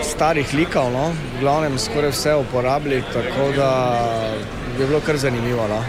starih 0.01 0.53
likov, 0.53 0.91
no? 0.91 1.09
v 1.36 1.41
glavnem 1.41 1.75
skoraj 1.79 2.13
vse 2.15 2.36
uporabili, 2.36 3.03
tako 3.13 3.51
da 3.57 3.69
je 4.79 4.88
bilo 4.88 5.01
kar 5.05 5.17
zanimivo. 5.17 5.67
No? 5.67 5.83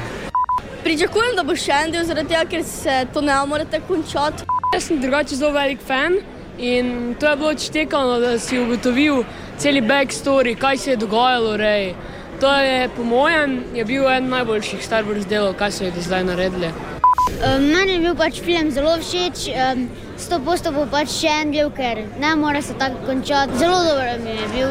Pričakujem, 0.83 1.37
da 1.37 1.47
bo 1.47 1.55
še 1.57 1.85
en 1.85 1.95
del, 1.95 2.05
zaradi 2.05 2.35
tega, 2.35 2.45
ker 2.51 2.67
se 2.67 3.07
to 3.15 3.23
ne 3.23 3.39
more 3.47 3.65
tako 3.71 3.95
končati. 3.95 4.54
Jaz 4.75 4.85
sem 4.85 5.01
drugače 5.01 5.37
zelo 5.37 5.53
velik 5.53 5.79
fan 5.87 6.17
in 6.59 7.15
to 7.21 7.29
je 7.31 7.37
bilo 7.37 7.49
odštekano, 7.49 8.19
da 8.21 8.39
si 8.39 8.59
ugotovil 8.59 9.21
cel 9.59 9.75
backstory, 9.75 10.57
kaj 10.59 10.77
se 10.77 10.91
je 10.91 10.97
dogajalo. 10.97 11.57
Rej. 11.57 11.95
To 12.41 12.55
je, 12.59 12.89
po 12.97 13.05
mojem, 13.05 13.63
je 13.75 13.85
bil 13.85 14.09
en 14.11 14.29
najboljših 14.29 14.85
Star 14.85 15.05
Wars 15.05 15.29
delov, 15.29 15.55
kaj 15.55 15.71
so 15.71 15.85
jih 15.85 15.95
do 15.95 16.03
zdaj 16.03 16.25
naredili. 16.25 16.67
Um, 16.67 17.63
meni 17.71 17.93
je 17.93 18.01
bil 18.01 18.19
pač 18.19 18.43
film 18.43 18.71
zelo 18.71 18.97
všeč, 18.99 19.47
um, 19.55 19.87
sto 20.19 20.41
posto 20.43 20.75
bo 20.75 20.89
pač 20.91 21.21
še 21.21 21.39
en 21.45 21.55
del, 21.55 21.71
ker 21.71 22.03
ne 22.19 22.35
more 22.35 22.63
se 22.63 22.75
tako 22.75 23.07
končati. 23.07 23.59
Zelo 23.63 23.79
dobro 23.87 24.19
mi 24.27 24.37
je 24.43 24.53
bil. 24.59 24.71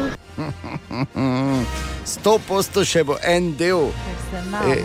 Sto 2.04 2.36
posto 2.48 2.84
še 2.84 3.00
bo 3.08 3.16
en 3.24 3.54
del. 3.56 3.88
Se 4.30 4.40
E, 4.68 4.82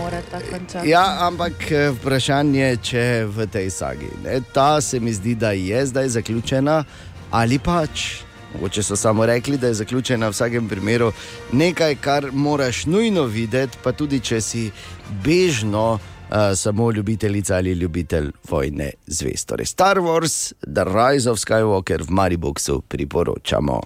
končati. 0.51 0.89
Ja, 0.89 1.27
ampak 1.27 1.65
eh, 1.71 1.89
vprašanje 1.91 2.61
je, 2.61 2.77
če 2.77 3.03
v 3.27 3.47
tej 3.51 3.69
sagi. 3.73 4.07
Ne, 4.23 4.39
ta 4.53 4.79
se 4.81 4.99
mi 4.99 5.11
zdi, 5.13 5.35
da 5.35 5.51
je 5.51 5.85
zdaj 5.85 6.09
zaključena, 6.15 6.83
ali 7.31 7.59
pač. 7.59 8.23
Mogoče 8.53 8.83
so 8.83 8.95
samo 8.95 9.25
rekli, 9.25 9.57
da 9.57 9.67
je 9.67 9.81
zaključena 9.81 10.29
v 10.29 10.33
vsakem 10.33 10.69
primeru 10.69 11.11
nekaj, 11.51 11.95
kar 12.01 12.29
moraš 12.31 12.85
nujno 12.85 13.27
videti, 13.29 13.77
pa 13.83 13.91
tudi 13.91 14.19
če 14.19 14.41
si 14.41 14.63
bežno 15.23 15.99
uh, 15.99 16.37
samo 16.55 16.91
ljubiteljica 16.91 17.59
ali 17.59 17.75
ljubitelj 17.77 18.31
vojne 18.49 18.91
zvezd. 19.05 19.47
Torej 19.53 19.69
Star 19.69 20.01
Wars, 20.01 20.53
The 20.65 20.87
Rise 20.87 21.29
of 21.29 21.37
Skywalker 21.37 22.01
v 22.07 22.09
Mariboku 22.09 22.81
priporočamo. 22.87 23.81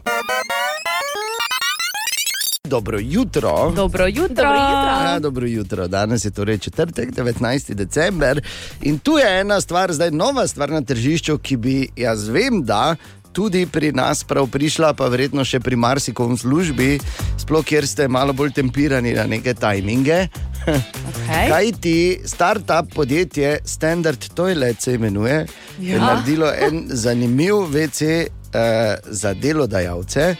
Dobro 2.70 3.00
jutro. 3.02 3.72
Dobro 3.76 4.08
jutro. 4.08 4.28
Dobro 4.28 4.56
jutro. 4.56 5.04
Ja, 5.06 5.20
dobro 5.20 5.48
jutro. 5.48 5.88
Danes 5.88 6.26
je 6.26 6.32
torej 6.32 6.58
četrtek, 6.58 7.12
19. 7.12 7.74
december. 7.74 8.42
In 8.82 9.00
tu 9.00 9.18
je 9.18 9.40
ena 9.40 9.62
stvar, 9.62 9.94
zdaj 9.94 10.12
nova 10.12 10.48
stvar 10.48 10.70
na 10.70 10.82
tržišču, 10.82 11.38
ki 11.38 11.58
bi 11.58 11.90
jaz 11.96 12.28
vem, 12.28 12.64
da 12.64 12.96
tudi 13.34 13.66
pri 13.66 13.92
nas 13.92 14.24
prav 14.24 14.48
prišla, 14.48 14.94
pa 14.94 15.08
verjetno 15.08 15.44
še 15.44 15.60
pri 15.60 15.76
marsikom 15.76 16.38
službi, 16.38 17.00
sploh 17.38 17.66
kjer 17.66 17.88
ste 17.88 18.08
malo 18.08 18.34
bolj 18.34 18.54
tempirani 18.56 19.12
na 19.14 19.28
neke 19.28 19.54
tajminge. 19.54 20.28
Okay. 20.64 21.50
Kaj 21.52 21.72
ti 21.82 21.98
start-up 22.26 22.96
podjetje 22.96 23.58
Standard 23.66 24.30
Toilet 24.34 24.82
se 24.82 24.94
imenuje, 24.94 25.46
ja. 25.80 25.94
je 25.94 26.00
naredilo 26.00 26.48
en 26.48 26.86
zanimiv 26.88 27.68
VC 27.76 28.02
uh, 28.02 28.96
za 29.04 29.34
delodajalce. 29.34 30.36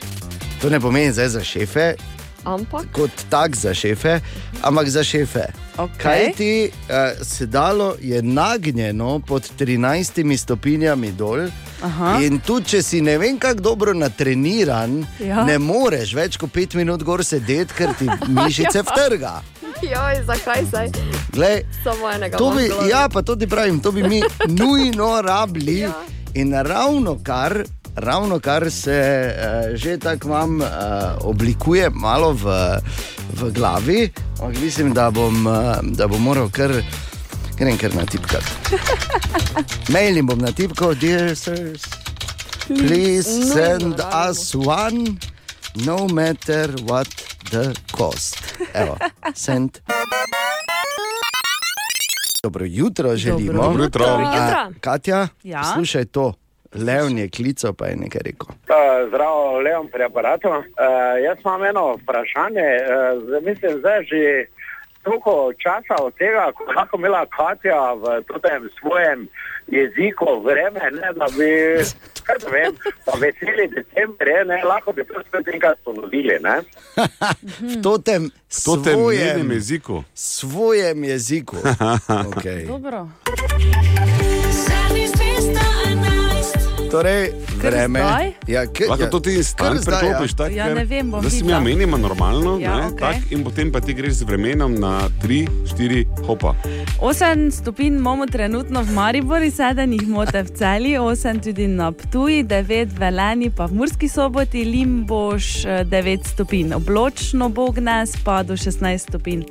To 0.62 0.70
ne 0.70 0.80
pomeni 0.80 1.12
zdaj 1.12 1.30
za 1.30 1.44
šefe, 1.44 1.96
Ampak 2.46 2.86
kot 2.92 3.12
tak 3.30 3.56
za 3.56 3.74
šefe, 3.74 4.20
ampak 4.62 4.90
za 4.90 5.04
šefe. 5.04 5.46
Okay. 5.76 5.98
Kaj 5.98 6.34
ti 6.34 6.50
uh, 6.66 6.96
sedalo 7.22 7.96
je 8.00 8.22
nagnjeno 8.22 9.20
pod 9.20 9.52
13 9.58 10.04
stopinjami 10.38 11.12
dol. 11.12 11.48
Aha. 11.82 12.20
In 12.22 12.40
tudi, 12.40 12.66
če 12.68 12.82
si 12.82 13.02
ne 13.02 13.18
vem, 13.18 13.40
kako 13.40 13.60
dobro 13.62 13.94
natreniran, 13.94 15.06
Ja. 15.20 15.44
ne 15.44 15.58
moreš 15.60 16.14
več 16.14 16.38
kot 16.38 16.52
5 16.52 16.76
minut 16.76 17.04
gor 17.04 17.24
sedeti, 17.24 17.74
ker 17.74 17.94
ti 17.94 18.08
mišice 18.38 18.78
Ja. 18.78 18.84
vtrga. 18.84 19.34
Joj, 19.84 20.24
zakaj 20.24 20.66
zdaj? 20.66 20.88
Glej, 21.30 21.64
Samo 21.84 22.08
enega. 22.10 22.38
To 22.38 22.52
bi, 22.52 22.70
ja, 22.88 23.10
pa 23.10 23.22
to 23.22 23.36
ti 23.36 23.48
pravim, 23.48 23.80
to 23.80 23.92
bi 23.92 24.04
mi 24.04 24.22
nujno 24.60 25.22
rabili. 25.22 25.80
ja. 25.80 25.92
In 26.36 26.54
ravno 26.54 27.20
kar, 27.20 27.64
ravno 27.96 28.40
kar 28.40 28.72
se 28.72 29.00
uh, 29.30 29.76
že 29.76 29.98
tako 29.98 30.28
vam 30.28 30.62
uh, 30.62 30.68
oblikuje, 31.22 31.90
malo 31.90 32.34
v, 32.34 32.46
v 33.34 33.52
glavi, 33.52 34.12
ampak 34.34 34.62
mislim, 34.62 34.94
da 34.94 35.12
bom, 35.12 35.48
uh, 35.48 35.54
da 35.84 36.08
bom 36.08 36.22
moral 36.22 36.50
kar, 36.50 36.72
grem 37.58 37.78
kar 37.78 37.96
natipkati. 37.96 38.52
Mail 39.94 40.16
jim 40.16 40.28
bom 40.28 40.40
natipkal, 40.40 40.96
dear 40.96 41.36
sirs, 41.36 41.82
please 42.68 43.30
Nujno 43.30 43.54
send 43.54 43.84
rabimo. 43.94 44.30
us 44.30 44.56
one, 44.56 45.18
no 45.76 46.08
matter 46.08 46.70
what 46.82 47.08
the 47.52 47.74
cost. 47.92 48.38
Evo, 48.74 48.98
send. 49.36 49.70
Dobro 52.44 52.66
jutro 52.66 53.16
želimo. 53.16 53.62
Dobro 53.64 53.84
jutro. 53.84 54.06
Dobro 54.06 54.26
A, 54.26 54.36
jutro. 54.36 54.80
Katja, 54.82 55.28
Ja? 55.44 55.64
slušaj 55.74 56.06
to. 56.06 56.34
Leon 56.76 57.18
je 57.18 57.30
klical, 57.30 57.74
pa 57.74 57.88
je 57.88 57.96
nekaj 57.96 58.22
rekel. 58.26 58.48
Uh, 58.50 59.08
zdravo, 59.08 59.60
Leon 59.60 59.88
pri 59.88 60.04
aparatu. 60.04 60.50
Uh, 60.50 60.64
jaz 61.24 61.38
imam 61.46 61.64
eno 61.64 61.98
vprašanje. 62.02 62.70
Uh, 62.82 63.44
mislim, 63.46 63.80
zdaj 63.80 64.04
že 64.04 64.46
toliko 65.04 65.52
časa 65.64 66.04
od 66.04 66.14
tega, 66.18 66.52
ko 66.56 66.64
je 66.64 66.76
lahko 66.76 66.98
imela 66.98 67.26
Katja 67.26 67.94
v 67.94 68.24
tem 68.42 68.70
svojem 68.80 69.28
jeziku 69.68 70.26
vreme, 70.46 70.92
ne, 70.92 71.14
da 71.16 71.28
bi, 71.38 71.52
kaj 72.24 72.38
da 72.44 72.50
vem, 72.52 72.76
pa 73.06 73.12
veseli 73.20 73.68
decembr, 73.76 74.28
ne, 74.48 74.64
lahko 74.64 74.92
bi 74.92 75.04
to 75.04 75.22
spet 75.28 75.48
enkrat 75.54 75.78
ponovili. 75.86 76.38
Ne? 76.42 76.62
V 77.62 77.82
totem, 77.86 78.32
totem 78.66 78.94
svojem, 78.94 79.52
jeziku. 79.52 80.04
svojem 80.14 81.04
jeziku. 81.04 81.58
Okay. 82.34 82.68
Dobro. 82.68 83.08
Torej, 86.94 87.34
vreme. 87.58 88.00
zdaj? 88.00 88.28
Ja, 88.46 88.62
k, 88.66 88.86
Lahko 88.86 89.04
ja, 89.04 89.10
to 89.10 89.20
ti 89.20 89.44
stan 89.44 89.74
zdaj, 89.74 89.82
preklopiš, 89.82 90.32
ja. 90.32 90.38
tako 90.38 90.54
Ja, 90.54 90.66
ne 90.70 90.86
vem, 90.86 91.10
bom 91.10 91.22
da 91.22 91.30
si 91.30 91.36
mi 91.38 91.42
videla. 91.44 91.60
menimo 91.60 91.98
normalno, 91.98 92.60
Ja, 92.62 92.76
ne, 92.76 92.86
okej. 92.86 93.00
tak, 93.00 93.32
in 93.32 93.42
potem 93.42 93.72
pa 93.72 93.82
ti 93.82 93.94
greš 93.94 94.14
z 94.14 94.24
vremenom 94.24 94.76
na 94.76 95.10
3, 95.18 95.48
4, 95.66 96.06
hopa. 96.22 96.54
8 97.02 97.50
stopinj 97.52 97.98
imamo 97.98 98.26
trenutno 98.26 98.84
v 98.84 98.92
Mariboru, 98.92 99.42
7 99.44 99.74
jih 99.92 100.08
mote 100.08 100.38
v 100.40 100.50
celi, 100.52 100.94
8 100.94 101.42
tudi 101.42 101.66
na 101.68 101.90
Ptuji, 101.92 102.44
9 102.44 102.62
v 102.88 103.00
Veleni, 103.00 103.50
pa 103.50 103.66
v 103.66 103.74
Murski 103.74 104.06
soboti, 104.06 104.62
Limboš 104.64 105.46
9 105.66 105.90
stopinj, 106.26 106.74
obločno 106.74 107.50
bo 107.50 107.72
gnes 107.72 108.14
pa 108.22 108.44
do 108.44 108.54
16 108.54 108.78
stopinj. 109.00 109.44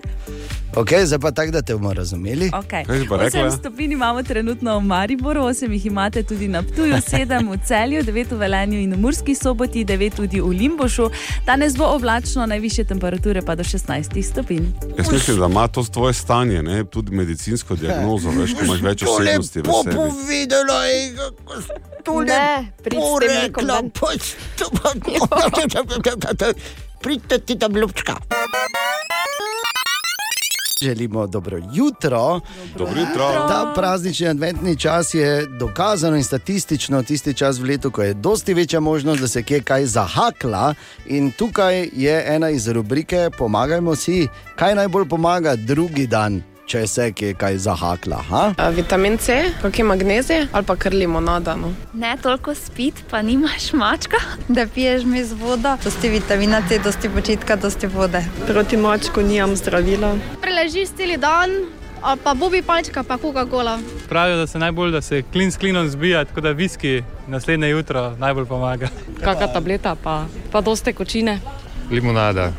Okay, 0.73 1.05
zdaj 1.05 1.19
pa 1.19 1.31
tako, 1.31 1.51
da 1.51 1.63
te 1.63 1.75
bomo 1.75 1.93
razumeli. 1.93 2.49
Okay. 2.49 2.87
Kaj 2.87 2.97
si 2.99 3.05
pa 3.05 3.17
rekla? 3.19 3.41
8 3.43 3.59
stopinj 3.59 3.93
imamo 3.93 4.23
trenutno 4.23 4.79
v 4.79 4.85
Mariboru, 4.85 5.41
8 5.43 5.69
jih 5.71 5.87
imate 5.87 6.23
tudi 6.23 6.49
na 6.49 6.63
Ptuju, 6.63 6.95
7 6.95 7.29
v 7.39 7.59
Celju, 7.65 8.03
9 8.03 8.33
v 8.33 8.39
Velenju 8.39 8.79
in 8.81 8.93
v 8.95 8.99
Murski 9.01 9.35
soboti, 9.35 9.85
9 9.85 10.17
tudi 10.17 10.41
v 10.41 10.49
Limbošu. 10.49 11.11
Danes 11.47 11.77
bo 11.77 11.85
oblačno, 11.85 12.47
najviše 12.47 12.85
temperature 12.85 13.43
pa 13.43 13.55
do 13.55 13.65
16 13.65 14.23
stopinj. 14.23 14.67
Jaz 14.99 15.13
mislim, 15.13 15.39
da 15.41 15.47
ima 15.47 15.69
to 15.69 15.83
tvoje 15.83 16.13
stanje, 16.13 16.63
ne, 16.63 16.85
tudi 16.85 17.17
medicinsko 17.17 17.77
diagnozo, 17.77 18.31
veš, 18.31 18.55
ko 18.55 18.65
imaš 18.65 18.81
več 18.81 19.03
osebnosti 19.03 19.61
v 19.61 19.65
sebi. 19.85 19.97
povedala, 19.97 20.83
Ne, 22.27 22.73
prid 22.83 22.99
s 22.99 23.11
tem 23.21 23.43
nekom 23.43 23.67
ven. 23.67 23.91
Pridite 27.03 27.39
ti 27.39 27.59
tam 27.59 27.77
ljubčka. 27.77 28.17
Želimo 30.83 31.27
dobro 31.27 31.59
jutro. 31.75 32.41
Dobro 32.79 33.01
jutro. 33.01 33.25
Ta 33.49 33.73
praznični 33.77 34.29
adventni 34.29 34.77
čas 34.77 35.15
je 35.15 35.47
dokazano 35.47 36.17
in 36.17 36.25
statistično 36.25 37.03
tisti 37.03 37.35
čas 37.35 37.59
v 37.59 37.65
letu, 37.65 37.91
ko 37.91 38.03
je 38.03 38.15
dosti 38.15 38.55
večja 38.55 38.81
možnost, 38.81 39.21
da 39.21 39.29
se 39.29 39.43
kje 39.43 39.61
kaj 39.61 39.87
zahakla. 39.87 40.75
In 41.07 41.33
tukaj 41.33 41.89
je 41.93 42.25
ena 42.27 42.51
iz 42.51 42.69
rubrike 42.69 43.31
Pomagajmo 43.39 43.97
si, 43.97 44.29
kaj 44.57 44.75
najbolj 44.75 45.09
pomaga 45.09 45.57
drugi 45.57 46.07
dan, 46.07 46.43
če 46.67 46.87
se 46.87 47.09
kje 47.13 47.35
kaj 47.39 47.59
zahakla. 47.65 48.23
Ha? 48.31 48.43
A, 48.57 48.69
vitamin 48.75 49.19
C, 49.19 49.39
kakšne 49.63 49.85
magnezije 49.85 50.47
ali 50.53 50.67
pa 50.67 50.77
kar 50.77 50.95
limonada. 50.95 51.57
No. 51.57 51.73
Ne 51.95 52.15
toliko 52.23 52.55
spit, 52.55 53.03
pa 53.11 53.23
nimaš 53.23 53.73
mačka, 53.73 54.21
da 54.49 54.67
piješ 54.67 55.05
mi 55.05 55.25
z 55.25 55.37
vodo. 55.39 55.77
Dosti 55.85 56.09
vitamina 56.09 56.63
C, 56.69 56.79
dosti 56.85 57.09
počitka, 57.09 57.57
dosti 57.57 57.87
vode. 57.87 58.25
Proti 58.47 58.77
mačku 58.77 59.23
nimam 59.23 59.57
zdravila. 59.57 60.15
Preležiš 60.43 60.95
cel 60.97 61.17
dan, 61.21 61.51
ali 62.03 62.21
pa 62.25 62.35
bobi 62.35 62.63
palčka, 62.63 63.03
pa 63.03 63.19
Coca-Cola. 63.19 63.79
Pravijo, 64.09 64.37
da 64.37 64.47
se 64.47 64.59
najbolj, 64.59 64.93
da 64.93 65.01
se 65.03 65.23
klin 65.33 65.53
s 65.53 65.57
klinom 65.57 65.89
zbija, 65.89 66.25
tako 66.25 66.41
da 66.41 66.51
viski 66.51 67.03
naslednje 67.27 67.69
jutro 67.69 68.17
najbolj 68.19 68.47
pomaga. 68.47 68.89
Kakšna 69.25 69.53
tableta, 69.53 69.97
pa, 70.03 70.25
pa 70.53 70.61
doste 70.61 70.93
kočine. 70.93 71.41
Limonada. 71.91 72.53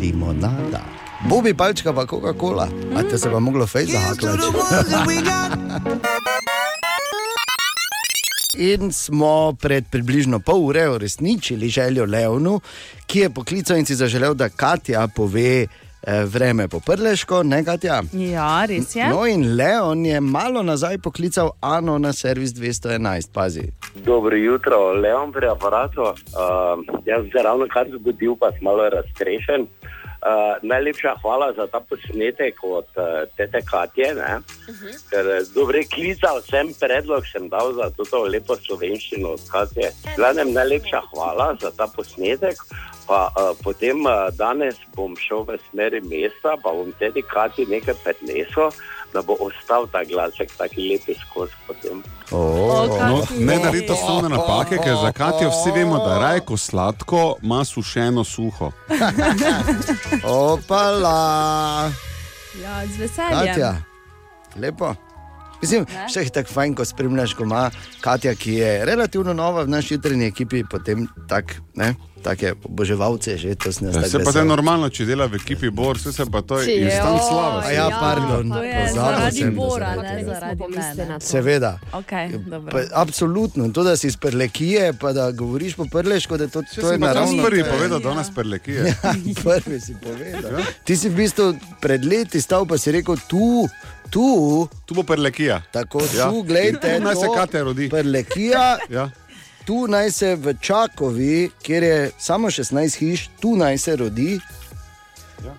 Limonada. 0.00 1.07
Bobi 1.26 1.54
palčka 1.54 1.92
pa 1.92 2.06
Coca-Cola, 2.06 2.68
a 2.96 3.02
te 3.02 3.18
se 3.18 3.30
pa 3.30 3.38
moglo 3.38 3.66
fejs 3.66 3.90
zahaklati. 3.90 4.42
In 8.58 8.92
smo 8.92 9.56
pred 9.60 9.84
približno 9.90 10.38
pol 10.38 10.64
ure 10.66 10.88
uresničili 10.90 11.68
željo 11.68 12.04
Leonu, 12.04 12.60
ki 13.06 13.18
je 13.18 13.30
poklical 13.30 13.76
in 13.76 13.86
si 13.86 13.94
zaželel, 13.94 14.34
da 14.34 14.48
Katja 14.48 15.08
pove 15.16 15.62
eh, 15.62 16.24
vreme 16.24 16.68
po 16.68 16.80
prleško, 16.80 17.42
ne 17.42 17.64
Katja. 17.64 18.02
Ja, 18.12 18.64
res 18.66 18.96
je. 18.96 19.08
No, 19.08 19.26
in 19.26 19.56
Leon 19.56 20.06
je 20.06 20.20
malo 20.20 20.62
nazaj 20.62 20.98
poklical 20.98 21.50
Ano 21.60 21.98
na 21.98 22.12
servis 22.12 22.50
211, 22.50 23.32
pazi. 23.32 23.70
Dobro 23.94 24.36
jutro, 24.36 24.92
Leon 24.92 25.32
pri 25.32 25.46
aparatu. 25.46 26.02
Uh, 26.02 26.14
jaz 27.06 27.24
se 27.32 27.42
ravno 27.42 27.66
kar 27.70 27.86
zbudil, 27.98 28.36
pa 28.40 28.50
sem 28.50 28.62
malo 28.62 28.88
raztrešen. 28.88 29.66
Uh, 30.18 30.58
najlepša 30.62 31.14
hvala 31.22 31.52
za 31.52 31.66
ta 31.66 31.80
posnetek 31.80 32.58
od 32.62 32.84
uh, 32.96 33.04
tete 33.36 33.60
Katje. 33.70 34.14
ne. 34.14 34.40
Ker 35.10 35.26
eh, 35.26 35.46
dobro 35.54 35.78
klical 35.94 36.42
sem 36.42 36.74
predlog, 36.80 37.22
sem 37.32 37.48
dal 37.48 37.72
za 37.72 37.90
to 37.94 38.24
lepo 38.26 38.56
slovenščino 38.56 39.28
od 39.38 39.42
Katje. 39.50 39.92
Glavnem, 40.16 40.52
najlepša 40.52 41.00
hvala 41.14 41.54
za 41.60 41.70
ta 41.70 41.86
posnetek. 41.86 42.58
Pa, 43.06 43.30
uh, 43.30 43.54
potem 43.62 44.02
uh, 44.06 44.34
danes 44.34 44.76
bom 44.96 45.14
šel 45.16 45.46
v 45.46 45.56
smeri 45.70 46.00
mesta, 46.00 46.58
pa 46.62 46.74
bom 46.74 46.90
tedi 46.98 47.22
Katji 47.22 47.70
nekaj 47.70 47.94
prinesel, 48.02 48.74
da 49.12 49.22
bo 49.22 49.36
ostal 49.40 49.86
ta 49.92 50.04
glasek 50.04 50.52
tako 50.56 50.80
lep 50.90 51.02
skozi 51.22 51.52
potem. 51.66 52.02
No, 52.30 53.22
ne 53.38 53.58
naredite 53.58 53.92
osnovne 53.92 54.28
napake, 54.28 54.76
ker 54.84 54.96
za 55.02 55.12
Katijo 55.12 55.50
vsi 55.50 55.72
vemo, 55.74 55.98
da 55.98 56.18
raje 56.18 56.40
ko 56.40 56.56
sladko, 56.56 57.36
ima 57.42 57.64
sušeno 57.64 58.24
suho. 58.24 58.72
Opala. 60.52 61.90
Ja, 62.62 62.86
z 62.86 62.98
veseljem. 62.98 63.46
Katja, 63.46 63.76
lepo. 64.56 64.94
Mislim, 65.62 65.86
še 66.12 66.22
je 66.22 66.32
tako 66.34 66.52
fajn, 66.54 66.74
ko 66.78 66.84
spremljaš, 66.86 67.34
ko 67.34 67.46
ima 67.48 67.64
Katja, 68.00 68.34
ki 68.38 68.54
je 68.60 68.84
relativno 68.86 69.34
nova 69.34 69.64
v 69.66 69.74
naši 69.74 69.96
jutranji 69.96 70.30
ekipi, 70.30 70.62
potem 70.70 71.08
tak, 71.30 71.56
ne, 71.74 71.94
take 72.18 72.52
oboževalce 72.60 73.36
že 73.36 73.54
to 73.54 73.70
sne 73.70 73.88
Ja, 73.90 74.02
se 74.04 74.18
pa 74.18 74.32
to 74.32 74.38
je 74.38 74.44
normalno, 74.46 74.88
če 74.88 75.04
dela 75.04 75.26
v 75.26 75.34
ekipi 75.36 75.70
Bor, 75.70 75.96
vse 75.96 76.12
se 76.12 76.24
pa 76.26 76.42
to 76.42 76.58
je 76.58 76.76
instant 76.80 77.20
slava. 77.20 77.62
A 77.62 77.70
ja, 77.70 77.86
pardon, 77.90 78.50
To 78.50 78.62
je 78.62 78.82
zaradi 78.90 79.38
sem, 79.38 79.54
Bora, 79.54 79.94
ne 79.94 80.24
zaradi 80.24 80.64
mene. 80.66 81.16
Seveda. 81.20 81.78
Okay, 81.92 82.32
dobro. 82.40 82.70
Pa, 82.70 82.78
absolutno, 82.94 83.64
in 83.64 83.72
to, 83.72 83.82
da 83.82 83.96
si 83.96 84.06
iz 84.06 84.16
prlekije, 84.16 84.92
pa 84.92 85.12
da 85.12 85.30
govoriš 85.30 85.74
po 85.74 85.86
prleško, 85.86 86.36
da 86.36 86.48
to, 86.48 86.62
to 86.64 86.92
je 86.92 86.98
pa 86.98 87.06
danes 87.06 87.30
naravno. 87.30 87.42
prvi 87.42 87.64
povedal, 87.64 87.98
da 88.00 88.14
nas 88.14 88.34
perlekije. 88.34 88.84
Ja, 88.84 88.94
prvi 89.44 89.80
si 89.80 89.94
povedal. 89.94 90.60
Ti 90.84 90.96
si 90.96 91.08
v 91.08 91.14
bistvu 91.16 91.46
pred 91.78 92.04
leti 92.04 92.40
stal, 92.40 92.66
pa 92.66 92.78
si 92.78 92.92
rekel, 92.92 93.16
tu, 93.26 93.68
tu. 94.08 94.26
Tu 94.84 94.94
bo 94.94 95.02
prlekija. 95.02 95.62
Tako, 95.70 96.02
Ja. 96.10 96.28
tu, 96.28 96.42
gledajte. 96.42 96.96
Tu 96.96 97.04
naj 97.04 97.14
se 97.14 97.26
Katja 97.30 97.62
rodi. 97.62 97.88
Prlekija. 97.88 98.78
Ja. 98.88 99.10
Tu 99.68 99.86
naj 99.88 100.10
se 100.10 100.36
v 100.36 100.54
Čakovi, 100.60 101.50
kjer 101.62 101.82
je 101.82 102.10
samo 102.18 102.48
16 102.50 102.96
hiš, 102.96 103.30
tu 103.40 103.56
naj 103.56 103.78
se 103.78 103.96
rodi. 103.96 104.40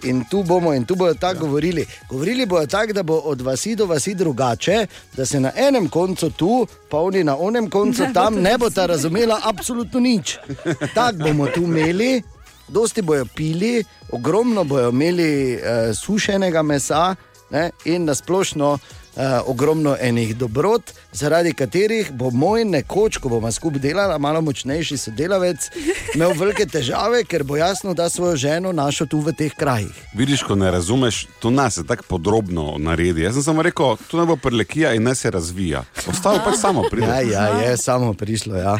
In 0.03 0.23
tu 0.31 0.43
bomo, 0.43 0.73
in 0.73 0.85
tu 0.85 0.95
bodo 0.95 1.13
tako 1.13 1.35
ja. 1.35 1.39
govorili. 1.39 1.85
Govorili 2.09 2.45
bodo 2.45 2.65
tako, 2.65 2.93
da 2.93 3.03
bo 3.03 3.17
od 3.17 3.41
vasi 3.41 3.75
do 3.75 3.85
vasi 3.85 4.15
drugače, 4.15 4.87
da 5.13 5.25
se 5.25 5.39
na 5.39 5.51
enem 5.55 5.89
koncu 5.89 6.29
tu, 6.29 6.67
pa 6.89 6.97
oni 6.97 7.23
na 7.23 7.37
onem 7.37 7.69
koncu 7.69 8.03
Ne 8.03 8.13
tam, 8.13 8.41
ne 8.41 8.57
bo 8.57 8.69
ta 8.69 8.85
razumela 8.85 9.41
absolutno 9.43 9.99
nič. 9.99 10.37
Tako 10.95 11.17
bomo 11.17 11.47
tu 11.47 11.61
imeli, 11.61 12.23
dosti 12.67 13.01
bojo 13.01 13.25
pili, 13.35 13.83
ogromno 14.11 14.63
bojo 14.63 14.89
imeli 14.89 15.55
uh, 15.55 15.61
sušenega 15.95 16.61
mesa 16.61 17.15
ne, 17.49 17.69
in 17.85 18.05
nasplošno. 18.05 18.77
Ogromno 19.45 19.95
enih 19.99 20.35
dobrot, 20.35 20.91
zaradi 21.11 21.53
katerih 21.53 22.11
bo 22.11 22.31
moj 22.31 22.65
nekoč, 22.65 23.17
ko 23.17 23.29
bomo 23.29 23.51
skupaj 23.51 23.81
delali, 23.81 24.19
malo 24.19 24.41
močnejši 24.41 24.97
sodelavec, 24.97 25.69
imel 26.15 26.33
velike 26.37 26.65
težave, 26.65 27.23
ker 27.23 27.43
bo 27.43 27.57
jasno, 27.57 27.93
da 27.93 28.09
svojo 28.09 28.35
ženo 28.35 28.71
našel 28.71 29.07
tu 29.07 29.19
v 29.19 29.33
teh 29.33 29.53
krajih. 29.55 29.93
Vidiš, 30.13 30.43
ko 30.43 30.55
ne 30.55 30.71
razumeš, 30.71 31.27
to 31.39 31.49
nas 31.49 31.77
je 31.77 31.87
tako 31.87 32.03
podrobno 32.07 32.77
naredi. 32.77 33.21
Jaz 33.21 33.33
sem 33.33 33.43
samo 33.43 33.61
rekel, 33.61 33.97
to 34.07 34.19
ne 34.19 34.25
bo 34.25 34.35
prelekija 34.35 34.93
in 34.93 35.03
ne 35.03 35.15
se 35.15 35.31
razvija. 35.31 35.83
Ostalo 36.07 36.41
pač 36.45 36.59
samo 36.61 36.83
pride. 36.91 37.07
Ja, 37.07 37.21
ja, 37.21 37.47
je 37.47 37.77
samo 37.77 38.13
prišlo. 38.13 38.55
Ja. 38.55 38.77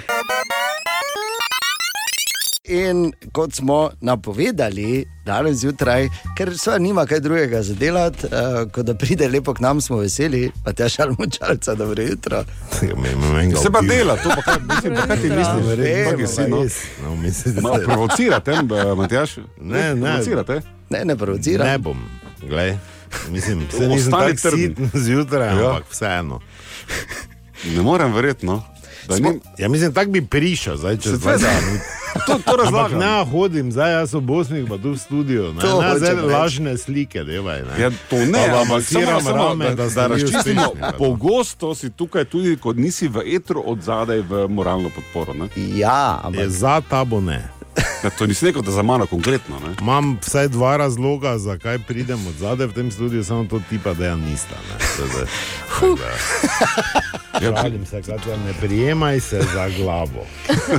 In 2.72 2.98
kot 3.32 3.54
smo 3.54 3.90
napovedali 4.02 5.06
danes 5.26 5.58
zjutraj, 5.58 6.06
ker 6.38 6.52
so 6.54 6.78
nima 6.78 7.06
kaj 7.06 7.20
drugega 7.20 7.64
za 7.64 7.74
delati, 7.74 8.26
uh, 8.26 8.32
kot 8.72 8.86
da 8.86 8.94
pride 8.94 9.28
lepo 9.28 9.54
k 9.54 9.60
nam, 9.60 9.82
smo 9.82 9.98
veseli, 9.98 10.52
pa 10.64 10.74
te 10.74 10.90
šalmo 10.90 11.26
čalca, 11.30 11.76
dobro 11.76 12.04
jutro. 12.04 12.44
Se 13.56 13.72
pa 13.72 13.82
dela, 13.82 14.16
to 14.16 14.30
pa 14.30 14.42
kaj, 14.44 14.58
mislim, 14.66 14.96
pa 14.96 15.02
kaj 15.02 15.16
ti 15.16 15.30
misliš, 15.30 15.46
Ja, 15.48 15.56
verjetno, 15.66 16.28
si, 16.28 16.42
no. 16.42 16.66
No, 17.04 17.16
mislim, 17.16 17.56
Malo 17.62 17.80
provocirate, 17.86 18.52
eh, 18.52 18.64
Matjaš? 18.96 19.38
Ne, 19.58 19.96
ne. 19.96 20.02
Provocirate? 20.04 20.62
Ne, 20.90 21.06
ne 21.06 21.16
provocira. 21.16 21.66
Ne 21.66 21.78
bom, 21.78 21.98
glej. 22.42 22.78
Mislim, 23.30 23.66
se 23.72 23.88
nisem 23.88 24.14
Ostani 24.14 24.36
tako 24.36 24.50
trden. 24.50 24.76
sit 24.92 25.02
zjutraj, 25.02 25.48
Ja. 25.50 25.70
ampak 25.70 25.90
vseeno. 25.92 26.40
Ne 27.66 27.82
morem 27.82 28.14
verjetno. 28.14 28.64
Smo, 29.12 29.30
ni- 29.30 29.40
ja, 29.58 29.70
mislim, 29.70 29.94
tako 29.94 30.12
bi 30.12 30.22
prišel, 30.22 30.78
zdaj 30.78 30.98
čez 30.98 31.12
Seveda. 31.14 31.38
20 31.40 31.66
minut. 31.66 31.82
To, 32.28 32.40
to 32.42 32.56
razlagam. 32.56 33.00
Ne 33.00 33.26
hodim, 33.26 33.72
zdaj 33.72 33.92
jaz 33.94 34.14
v 34.14 34.22
Bosni, 34.22 34.66
pa 34.66 34.78
tu 34.78 34.92
v 34.92 34.98
studiu. 34.98 35.54
Ne, 35.54 35.62
To 35.62 35.82
ne 35.82 35.98
zdaj 35.98 36.14
lažne 36.16 36.78
slike, 36.78 37.24
devaj. 37.24 37.62
Ne. 37.62 37.74
Ja, 37.80 37.90
to 38.10 38.16
ne, 38.18 38.44
Pa 38.46 38.62
ampak 38.62 38.84
samo, 38.84 39.22
samo 39.22 39.38
rame, 39.40 39.76
da, 39.76 39.90
da 39.90 40.08
razčistimo. 40.08 40.74
Pogosto 40.98 41.76
si 41.76 41.90
tukaj 41.90 42.26
tudi, 42.26 42.58
ko 42.58 42.74
nisi 42.74 43.08
v 43.08 43.22
etru 43.28 43.64
od 43.66 43.82
zadaj 43.82 44.20
v 44.22 44.48
moralno 44.48 44.90
podporo. 44.90 45.34
Ne? 45.34 45.48
Ja, 45.76 46.20
ampak 46.24 46.40
Je 46.40 46.50
za 46.50 46.82
tabo 46.82 47.22
ne. 47.22 47.59
Ja, 48.04 48.10
to 48.10 48.26
nisi 48.26 48.46
rekel, 48.46 48.62
da 48.62 48.72
za 48.72 48.82
mano 48.82 49.06
konkretno. 49.06 49.60
Ne? 49.60 49.76
Imam 49.82 50.18
vsaj 50.22 50.48
dva 50.48 50.78
razloga, 50.78 51.38
zakaj 51.38 51.80
pridem 51.80 52.28
od 52.28 52.34
zadaj 52.36 52.68
v 52.68 52.74
tem 52.74 52.92
studiu, 52.92 53.24
samo 53.24 53.44
to 53.46 53.62
tipa, 53.70 53.94
da 53.94 54.06
ja 54.06 54.16
nista. 54.16 54.56
Ne. 54.70 54.86
To 54.98 55.04
je 55.04 55.10
zdaj- 55.10 55.28
tako 55.70 55.96
da- 55.96 57.86
se, 57.86 58.02
Katja, 58.02 58.38
ne 58.38 58.54
prijemaj 58.60 59.20
se 59.20 59.42
za 59.54 59.70
glavo. 59.70 60.26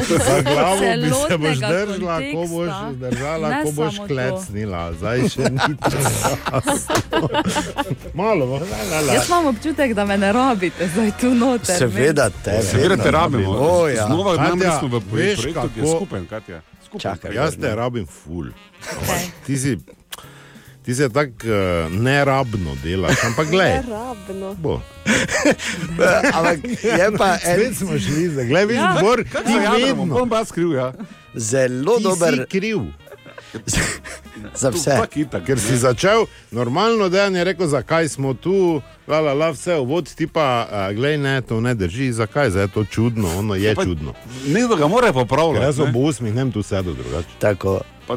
Za 0.08 0.40
glavo 0.42 0.80
bi 0.80 1.10
se 1.28 1.38
boš 1.38 1.58
držala, 1.58 2.20
ko 2.32 2.46
boš 2.48 2.70
držala, 2.92 3.48
Ne 3.48 3.62
ko 3.64 3.70
boš 3.72 3.94
klecnila. 4.06 4.92
Zdaj 4.92 5.28
še 5.28 5.40
ni 5.42 5.58
čas. 5.82 6.86
Malo, 8.14 8.44
la, 8.46 8.58
la, 8.90 9.00
la. 9.00 9.12
Jaz 9.12 9.28
imam 9.28 9.46
občutek, 9.46 9.94
da 9.94 10.04
me 10.04 10.18
ne 10.18 10.32
rabite 10.32 10.88
zdaj 10.88 11.10
tu 11.20 11.34
noter. 11.34 11.76
seveda 11.78 12.30
te, 12.34 12.62
Seveda 12.62 12.96
te 12.96 13.10
rabimo. 13.10 13.50
O, 13.50 13.88
ja. 13.88 14.06
Znova 14.06 14.36
namreč 14.38 14.72
smo 14.78 14.88
v 14.88 15.02
veš, 15.12 15.40
projektu, 15.40 15.68
ki 15.74 15.80
je 15.80 15.84
kako- 15.84 15.96
skupen, 15.96 16.26
Katja. 16.26 16.60
Skupaj. 16.90 17.00
Čakaj, 17.00 17.34
Jaz 17.34 17.56
te 17.56 17.74
rabim 17.74 18.06
ful. 18.06 18.50
Ti 19.46 19.58
si, 19.58 19.78
ti 20.82 20.94
si 20.94 21.08
tako 21.12 21.46
uh, 21.46 21.92
nerabno 22.02 22.74
delaš, 22.82 23.24
ampak 23.24 23.50
gledaj. 23.50 23.82
Rabno. 23.88 24.54
Bo. 24.54 24.80
Ampak 26.34 26.58
je 26.82 27.06
pa 27.18 27.36
Spet 27.38 27.66
en 27.66 27.74
smo 27.74 27.98
šli, 27.98 28.28
zdaj 28.28 28.46
gledaj, 28.46 28.66
vidiš, 28.66 28.82
Ja. 28.82 28.98
Bor, 29.00 29.24
ti 29.24 29.86
vedno. 29.86 30.04
Bom 30.04 30.28
pa 30.28 30.42
jaz 30.42 30.52
kriv, 30.52 30.72
ja. 30.72 30.92
zelo 31.34 31.96
Ti 31.98 32.02
dober 32.02 32.34
si 32.34 32.58
kriv. 32.58 32.78
Za 34.54 34.70
vse. 34.70 34.90
Tak 34.90 35.16
itak, 35.16 35.44
Ker 35.44 35.58
si 35.58 35.76
začel 35.76 36.24
normalno 36.50 37.08
dejanje, 37.08 37.44
rekel, 37.44 37.66
zakaj 37.66 38.08
smo 38.08 38.34
tu, 38.34 38.80
la, 39.08 39.20
la, 39.20 39.32
la, 39.34 39.50
vse 39.50 39.76
uvod, 39.76 40.14
ti 40.14 40.26
pa, 40.26 40.46
glej, 40.94 41.18
ne, 41.18 41.40
to 41.40 41.60
ne 41.60 41.74
drži, 41.74 42.12
zakaj, 42.12 42.50
zdaj 42.50 42.62
je 42.62 42.68
to 42.68 42.84
čudno, 42.84 43.38
ono 43.38 43.54
je 43.54 43.74
pa- 43.74 43.84
čudno. 43.84 44.14
Nekdo 44.46 44.76
ga 44.76 44.88
mora 44.88 45.12
popravljati. 45.12 45.64
jaz 45.64 45.78
ne. 45.78 45.84
ob 45.84 45.96
osmih 45.98 46.34
ne 46.34 46.44
vem 46.44 46.52
tu 46.52 46.62
sedel 46.62 46.94
drugače. 46.94 47.28
Tako. 47.38 47.80
Pa- 48.06 48.16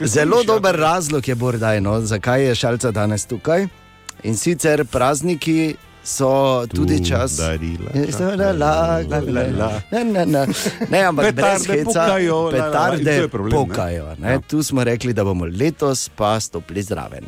Zelo 0.00 0.36
slišiš, 0.36 0.48
ja. 0.48 0.54
dober 0.54 0.76
razlog 0.76 1.28
je 1.28 1.34
Bordaj, 1.34 1.80
no, 1.80 2.00
zakaj 2.00 2.44
je 2.44 2.54
šalca 2.54 2.90
danes 2.90 3.26
tukaj. 3.26 3.66
In 4.22 4.36
sicer 4.36 4.84
prazniki 4.84 5.74
so 6.04 6.30
tudi 6.66 6.98
Tu 6.98 7.04
čas. 7.06 7.36
darila, 7.36 7.90
La, 8.52 9.00
la, 9.00 9.20
la, 9.20 9.42
la. 9.48 9.82
Ne, 9.92 10.04
ne, 10.26 10.46
ne. 10.88 11.00
ampak 11.00 11.24
brez 11.26 11.34
Petarde 11.34 11.72
heca, 11.74 11.84
pokajo, 11.84 12.50
petarde 12.50 13.12
je 13.12 13.28
problem, 13.28 13.52
ne? 13.52 13.66
pokajo. 13.66 14.06
Ne? 14.18 14.30
Ja. 14.30 14.40
Tu 14.40 14.62
smo 14.62 14.84
rekli, 14.84 15.12
da 15.12 15.24
bomo 15.24 15.44
letos 15.46 16.08
pa 16.08 16.40
stopili 16.40 16.82
zraven. 16.82 17.24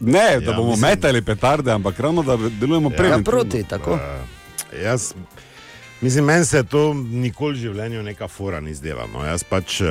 Ne, 0.00 0.12
da 0.36 0.50
Ja, 0.50 0.52
bomo 0.52 0.70
mislim- 0.70 0.90
metali 0.90 1.22
petarde, 1.22 1.72
ampak 1.72 2.00
ravno 2.00 2.22
da 2.22 2.36
delujemo 2.50 2.90
Ja, 2.90 2.96
preventivno. 2.96 3.30
proti, 3.32 3.64
tako. 3.64 3.92
Uh, 3.92 4.00
jaz, 4.82 5.14
mislim, 6.00 6.24
meni 6.24 6.44
se 6.44 6.62
to 6.62 6.94
nikoli 6.94 7.54
v 7.54 7.58
življenju 7.58 8.02
neka 8.02 8.28
fora 8.28 8.60
ni 8.60 8.74
zdela. 8.74 9.06
No. 9.08 9.24
Jaz 9.24 9.42
pač. 9.42 9.80
Uh, 9.80 9.88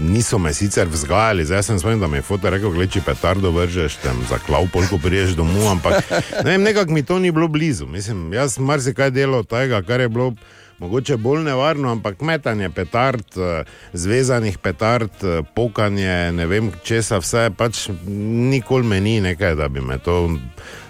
Niso 0.00 0.38
me 0.38 0.52
sicer 0.54 0.86
vzgajali, 0.88 1.44
zdaj 1.44 1.62
sem 1.62 1.78
spomnil, 1.78 1.98
da 2.00 2.06
mi 2.06 2.20
je 2.20 2.22
fotor 2.22 2.52
rekel, 2.54 2.70
gledaj, 2.70 2.92
če 2.94 3.00
petardo 3.02 3.50
vržeš, 3.50 3.96
tam 4.02 4.20
za 4.30 4.38
klav, 4.38 4.68
polko 4.72 4.98
priješ 5.02 5.34
domov, 5.34 5.66
ampak 5.72 6.06
ne 6.44 6.52
vem, 6.52 6.62
nekako 6.62 6.94
mi 6.94 7.02
to 7.02 7.18
ni 7.18 7.32
bilo 7.34 7.48
blizu. 7.48 7.86
Mislim, 7.86 8.28
jaz 8.32 8.58
marsikaj 8.62 9.10
delal 9.10 9.42
tega, 9.42 9.82
kar 9.82 10.00
je 10.00 10.08
bilo 10.08 10.32
mogoče 10.78 11.16
bolj 11.16 11.42
nevarno, 11.42 11.90
ampak 11.90 12.20
metanje 12.20 12.70
petard, 12.70 13.26
eh, 13.36 13.64
zvezanih 13.92 14.58
petard, 14.58 15.10
eh, 15.22 15.42
pokanje, 15.54 16.32
ne 16.32 16.46
vem 16.46 16.70
česa 16.84 17.18
vse, 17.18 17.50
pač 17.56 17.88
nikoli 18.06 18.86
me 18.86 19.00
ni 19.00 19.20
nekaj, 19.20 19.54
da 19.54 19.68
bi 19.68 19.80
me 19.80 19.98
to 19.98 20.30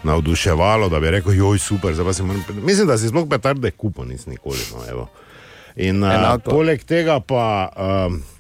navduševalo, 0.05 0.89
da 0.89 1.01
bi 1.01 1.11
rekel, 1.11 1.33
joj, 1.33 1.59
super, 1.59 1.95
zdaj 1.95 2.07
pa 2.07 2.13
si 2.13 2.23
moram. 2.23 2.45
pet-" 2.49 2.65
Mislim, 2.65 2.87
da 2.87 2.99
si 2.99 3.09
sploh 3.09 3.29
petarde 3.31 3.71
kupo 3.71 4.05
nisem 4.05 4.33
nikoli. 4.33 4.61
No, 4.77 4.85
evo. 4.91 5.09
In 5.77 6.03
uh, 6.03 6.15
Enako. 6.15 6.51
poleg 6.51 6.85
tega 6.85 7.21
pa. 7.21 7.71
Uh, 7.77 8.38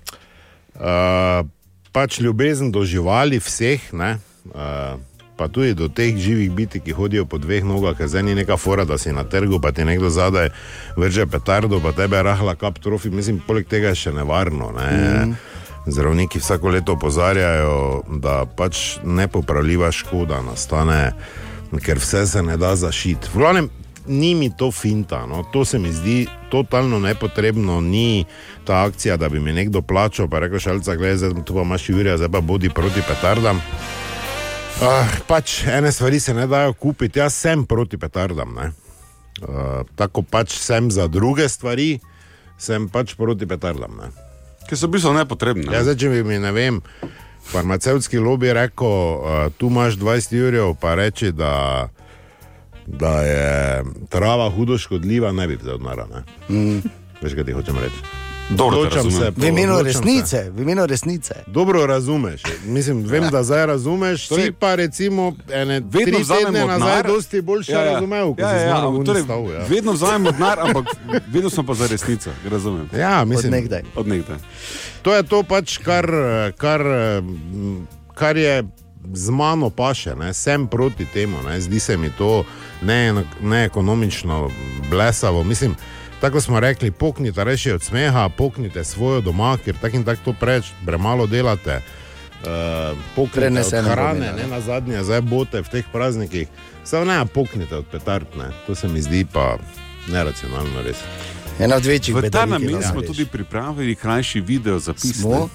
Uh, 0.79 1.47
pač 1.93 2.21
ljubezen 2.23 2.71
do 2.71 2.85
živali, 2.87 3.41
vseh, 3.43 3.93
ne, 3.93 4.19
uh, 4.55 5.01
pa 5.39 5.49
tudi 5.49 5.75
do 5.75 5.89
teh 5.89 6.17
živih 6.19 6.51
biti, 6.51 6.81
ki 6.81 6.93
hodijo 6.93 7.25
po 7.25 7.39
dveh 7.39 7.65
nogah, 7.65 7.97
ker 7.99 8.11
zdaj 8.11 8.23
ni 8.27 8.35
neka 8.35 8.57
fora, 8.57 8.85
da 8.85 8.99
si 8.99 9.13
na 9.15 9.25
trgu, 9.25 9.61
pa 9.63 9.73
ti 9.73 9.87
nekdo 9.87 10.11
zadaj 10.11 10.51
vrže 10.97 11.27
petardo, 11.27 11.79
pa 11.83 11.93
tebe 11.95 12.23
rahla 12.23 12.55
kap 12.59 12.79
trofi. 12.83 13.11
Mislim, 13.11 13.39
poleg 13.47 13.67
tega 13.71 13.95
je 13.95 14.03
še 14.03 14.13
nevarno. 14.19 14.73
Ne. 14.75 14.91
Mm. 15.27 15.37
Zdravniki 15.89 16.43
vsako 16.43 16.75
leto 16.75 16.99
opozarjajo, 16.99 18.03
da 18.23 18.43
pač 18.47 18.99
nepopravljiva 19.07 19.93
škoda 19.95 20.43
nastane, 20.43 21.15
ker 21.85 22.03
vse 22.03 22.27
se 22.27 22.43
ne 22.43 22.59
da 22.59 22.75
zašiti. 22.77 23.31
V 23.35 23.43
glavnem, 23.43 23.71
ni 24.09 24.35
mi 24.35 24.51
to 24.51 24.71
finta, 24.71 25.27
no. 25.27 25.45
to 25.53 25.65
se 25.65 25.79
mi 25.79 25.93
zdi 25.93 26.27
totalno 26.51 26.99
nepotrebno, 26.99 27.81
ni 27.81 28.25
ta 28.65 28.85
akcija, 28.85 29.17
da 29.17 29.29
bi 29.29 29.41
mi 29.41 29.53
nekdo 29.53 29.83
plačal, 29.83 30.29
pa 30.29 30.39
rekel 30.39 30.59
šalca, 30.59 30.97
gledaj, 30.97 31.45
tu 31.45 31.55
pa 31.55 31.63
imaš 31.63 31.89
Jurija, 31.89 32.17
zdaj 32.17 32.29
pa 32.33 32.41
bodi 32.41 32.71
proti 32.71 33.03
petardam. 33.09 33.61
Uh, 34.79 35.19
pač 35.27 35.65
ene 35.67 35.93
stvari 35.93 36.21
se 36.21 36.35
ne 36.35 36.47
dajo 36.47 36.73
kupiti, 36.73 37.19
jaz 37.19 37.35
sem 37.35 37.65
proti 37.67 37.99
petardam. 37.99 38.55
ne. 38.55 38.71
Uh, 39.43 39.87
tako 39.95 40.23
pač 40.23 40.55
sem 40.59 40.91
za 40.91 41.07
druge 41.07 41.49
stvari, 41.49 41.99
sem 42.59 42.89
pač 42.89 43.15
proti 43.15 43.47
petardam. 43.47 43.99
Ne. 44.01 44.11
Ki 44.69 44.77
so 44.77 44.87
v 44.87 44.99
bistvu 44.99 45.15
nepotrebne. 45.15 45.67
Ja, 45.73 45.83
zdaj, 45.83 45.97
če 45.99 46.11
bi 46.13 46.23
mi, 46.27 46.39
ne 46.39 46.53
vem, 46.53 46.81
farmacevtski 47.51 48.19
lobby 48.23 48.53
rekel, 48.55 48.87
uh, 48.87 49.51
tu 49.59 49.71
imaš 49.71 49.99
20 49.99 50.37
jurjev, 50.37 50.75
pa 50.81 50.95
reči, 50.99 51.33
da, 51.33 51.89
da 52.89 53.23
je 53.23 53.85
trava 54.09 54.51
hudo 54.51 54.79
škodljiva, 54.79 55.33
ne 55.33 55.47
bi 55.47 55.59
vzel 55.63 55.79
narane. 55.79 56.25
Mm. 56.49 56.79
Veš, 57.23 57.35
kaj 57.35 57.45
ti 57.45 57.53
hočem 57.53 57.77
reči? 57.79 58.29
Dobro 58.51 58.91
se, 58.91 59.33
V 59.37 59.47
imenu 59.47 59.83
resnice, 59.83 60.51
v 60.51 60.63
imenu 60.63 60.87
resnice. 60.87 61.35
Dobro 61.47 61.87
razumeš. 61.87 62.43
Mislim, 62.65 63.05
vem, 63.05 63.31
da 63.31 63.43
zdaj 63.43 63.67
razumeš. 63.67 64.29
Torej, 64.29 64.45
Si 64.45 64.53
pa 64.53 64.75
recimo 64.75 65.35
ene 65.53 65.83
Vedno 65.91 66.19
vzamemo 66.19 66.67
nazaj 66.67 67.03
dosti 67.03 67.41
boljše 67.41 67.73
ja, 67.73 67.81
ja. 67.81 67.93
razumel, 67.93 68.29
kot 68.29 68.39
ja, 68.39 68.51
ja, 68.51 68.67
ja, 68.67 68.89
v 68.89 69.05
torej, 69.05 69.23
stavu. 69.23 69.51
Ja. 69.51 69.65
Vedno 69.69 69.93
vzamemo 69.93 70.33
denar, 70.33 70.61
ampak 70.61 70.87
vedno 71.27 71.51
smo 71.51 71.63
pa 71.63 71.75
za 71.75 71.87
resnico. 71.87 72.31
Razumem. 72.51 72.89
ja, 72.99 73.25
mislim, 73.25 73.53
Od 73.53 73.61
nekdaj. 73.61 73.83
Od 73.95 74.09
nekdaj. 74.09 74.37
To 75.03 75.15
je 75.15 75.23
to 75.23 75.43
pač, 75.43 75.79
kar, 75.79 76.07
kar, 76.57 76.83
mm, 77.23 77.87
kar 78.15 78.37
je 78.37 78.65
z 79.15 79.31
mano 79.31 79.71
paše, 79.71 80.15
ne? 80.15 80.35
sem 80.35 80.67
proti 80.67 81.05
temu, 81.05 81.37
ne? 81.49 81.61
zdi 81.61 81.81
se 81.81 81.97
mi 81.97 82.11
to 82.11 82.45
ne- 82.83 83.25
neekonomično, 83.41 84.51
blesavo. 84.91 85.45
Mislim, 85.45 85.77
tako 86.21 86.41
smo 86.41 86.61
rekli, 86.61 86.91
poknite 86.91 87.45
reši 87.45 87.73
od 87.73 87.83
smeha, 87.83 88.29
poknite 88.29 88.85
svojo 88.85 89.21
doma, 89.21 89.59
ker 89.65 89.75
tako 89.81 89.97
in 89.97 90.05
tako 90.05 90.21
to 90.25 90.33
preč, 90.41 90.65
premalo 90.87 91.27
delate. 91.27 91.83
Uh, 92.43 92.99
poknite 93.17 93.61
od 93.61 93.85
hrane, 93.85 94.21
ne 94.21 94.43
ne. 94.43 94.47
na 94.47 94.61
zadnje, 94.61 95.05
zdaj 95.05 95.21
bote 95.21 95.61
v 95.61 95.69
teh 95.69 95.85
praznikih. 95.93 96.49
Samo 96.85 97.05
ne, 97.05 97.27
poknite 97.27 97.77
od 97.77 97.87
petard, 97.87 98.27
ne. 98.39 98.51
to 98.67 98.75
se 98.75 98.89
mi 98.89 99.03
zdi 99.03 99.27
pa 99.33 99.59
neracionalno 100.09 100.83
res. 100.83 100.97
Ena 101.59 101.77
od 101.77 101.87
večjih 101.87 102.17
V 102.17 102.31
ta 102.31 102.47
namen 102.47 102.83
smo 102.83 103.03
tudi 103.03 103.27
pripravili 103.27 103.95
krajši 103.95 104.41
video 104.41 104.79
zapis. 104.79 105.21
Smo? 105.21 105.49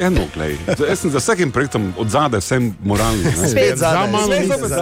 Eno, 0.00 0.20
glej. 0.34 0.56
Za- 0.78 0.86
Jaz 0.86 0.98
sem 0.98 1.10
za 1.10 1.18
vsakim 1.18 1.50
projektom 1.50 1.94
od 1.98 2.08
zadaj 2.08 2.40
vsem 2.40 2.74
moralni. 2.84 3.24
ne. 3.24 3.48
Spet 3.48 3.76
za 3.76 4.06
mano 4.06 4.26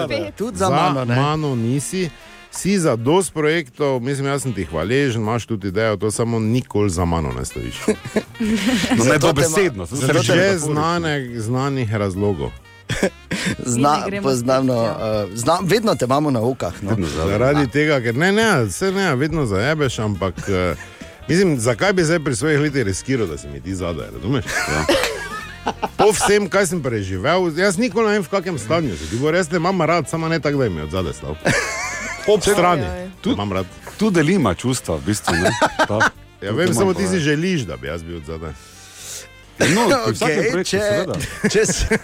spet. 0.04 0.34
Tudi 0.36 0.56
za 0.58 0.70
mano, 0.70 1.04
ne. 1.04 1.16
mano 1.16 1.54
nisi. 1.54 2.10
Si 2.50 2.78
za 2.78 2.96
dost 2.96 3.32
projektov, 3.32 4.00
mislim, 4.00 4.26
jaz 4.26 4.42
sem 4.42 4.52
ti 4.52 4.64
hvaležen, 4.64 5.22
imaš 5.22 5.46
tudi 5.46 5.68
idejo, 5.68 5.96
to 5.96 6.10
samo 6.10 6.38
nikoli 6.38 6.90
za 6.90 7.04
mano 7.04 7.32
ne 7.32 7.44
stojiš. 7.44 7.74
No, 8.98 9.04
ne 9.04 9.18
dobesedno, 9.18 9.84
zato 9.86 9.96
se 9.96 10.06
Zaradi 10.06 10.18
reče 10.20 10.32
že 10.34 10.58
znane, 10.58 11.30
znanih 11.30 11.94
razlogov. 11.94 12.50
Zna, 13.66 13.94
In 13.94 14.00
ne 14.00 14.06
gremo 14.06 14.22
poznamno, 14.22 14.74
spet, 14.84 15.30
uh, 15.30 15.38
znam, 15.38 15.58
vedno 15.62 15.94
te 15.94 16.04
imamo 16.04 16.30
na 16.30 16.40
okah. 16.40 16.82
No. 16.82 16.96
Zaradi 17.06 17.66
tega, 17.68 18.00
ker 18.00 18.16
ne, 18.16 18.32
ne, 18.32 18.64
vse 18.64 18.92
ne, 18.92 19.14
vedno 19.16 19.46
zajebeš, 19.46 19.98
ampak 19.98 20.34
eh, 20.48 20.74
mislim, 21.28 21.58
zakaj 21.58 21.92
bi 21.92 22.04
zdaj 22.04 22.20
pri 22.20 22.36
svojih 22.36 22.60
letih 22.60 22.82
riskiral, 22.82 23.26
da 23.26 23.38
si 23.38 23.48
mi 23.48 23.60
ti 23.60 23.74
zadaj, 23.74 24.06
razumeš? 24.14 24.44
Ja. 24.44 24.84
Po 25.96 26.10
vsem, 26.10 26.48
kaj 26.48 26.66
sem 26.66 26.82
preživel, 26.82 27.52
jaz 27.52 27.76
nikoli 27.76 28.06
ne 28.06 28.12
vem, 28.12 28.22
v 28.22 28.28
kakšnem 28.28 28.58
stanju 28.58 28.96
si. 28.96 29.10
Ti 29.10 29.16
bo 29.16 29.30
res 29.30 29.50
ne 29.50 29.56
imam 29.56 29.82
rad, 29.82 30.08
samo 30.08 30.28
ne 30.28 30.40
tako, 30.40 30.58
da 30.58 30.68
mi 30.68 30.80
od 30.80 30.90
zadaj 30.90 31.12
stal. 31.12 31.36
Ob 32.26 32.40
strani, 32.42 32.86
Tu, 33.20 33.32
imam 33.32 33.52
rad. 33.52 33.66
tu 33.98 34.10
delima 34.10 34.54
čustva, 34.54 34.96
v 34.96 35.02
bistvu. 35.02 35.34
Ne? 35.34 35.50
Ta, 35.78 35.98
Ja, 36.40 36.52
vem, 36.52 36.74
samo 36.74 36.94
ti 36.94 37.02
si 37.08 37.18
želiš, 37.18 37.60
da 37.60 37.76
bi 37.76 37.86
jaz 37.86 38.02
bil 38.02 38.16
od 38.16 38.24
zadaj. 38.24 38.52
No, 39.59 39.84
vsakem 40.14 40.44
projektu, 40.52 40.70
če, 40.70 40.78
seveda. 40.80 41.14
če, 41.50 41.62
se, 41.66 41.98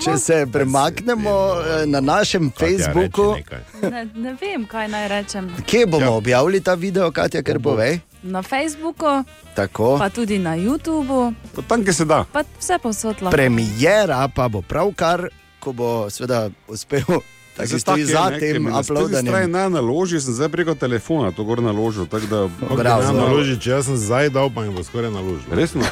če 0.00 0.14
se 0.18 0.46
premaknemo 0.46 1.30
eh, 1.54 1.86
na 1.86 2.00
našem 2.00 2.48
Facebooku, 2.50 3.36
Ne, 3.82 4.08
ne 4.14 4.32
vem, 4.34 4.64
kaj 4.64 4.88
naj 4.88 5.08
rečem. 5.08 5.50
kje 5.66 5.86
bomo 5.86 6.06
ja. 6.06 6.10
objavili 6.12 6.60
ta 6.60 6.74
video, 6.74 7.10
Katja, 7.12 7.42
ker 7.42 7.60
povej. 7.60 8.00
Na 8.22 8.40
Facebooku, 8.40 9.24
Tako. 9.54 9.98
pa 9.98 10.08
tudi 10.08 10.38
na 10.38 10.56
YouTubu, 10.56 11.34
Tam, 11.68 11.84
kjer 11.84 11.94
se 11.94 12.04
da. 12.04 12.24
pa 12.24 12.40
vse 12.58 12.78
posod 12.78 13.20
lahko. 13.20 13.30
Premijera 13.30 14.28
pa 14.28 14.48
bo 14.48 14.62
pravkar, 14.62 15.28
ko 15.60 15.72
bo 15.72 16.10
seveda 16.10 16.48
uspel. 16.66 17.04
Tako 17.54 17.68
Zdaj, 17.68 17.80
stoji 17.80 18.04
za 18.04 18.24
ne, 18.24 18.38
tem 18.40 18.52
ker 18.52 18.60
mi 18.60 18.70
na 18.70 18.80
uploadanjem. 18.80 19.52
Naloži, 19.70 20.20
sem 20.20 20.34
zdaj 20.34 20.48
preko 20.48 20.74
telefona 20.74 21.30
to 21.30 21.44
gor 21.44 21.62
naložil. 21.62 22.06
tako 22.06 22.26
Da, 22.26 22.40
Bravo, 22.74 23.02
ne 23.04 23.12
naloži, 23.14 23.60
če 23.60 23.70
jaz 23.70 23.86
sem 23.86 23.96
zdaj 23.96 24.30
dal, 24.30 24.50
pa 24.50 24.60
mi 24.60 24.74
bo 24.74 24.82
skoraj 24.82 25.10
naložil. 25.10 25.46
Resno? 25.52 25.86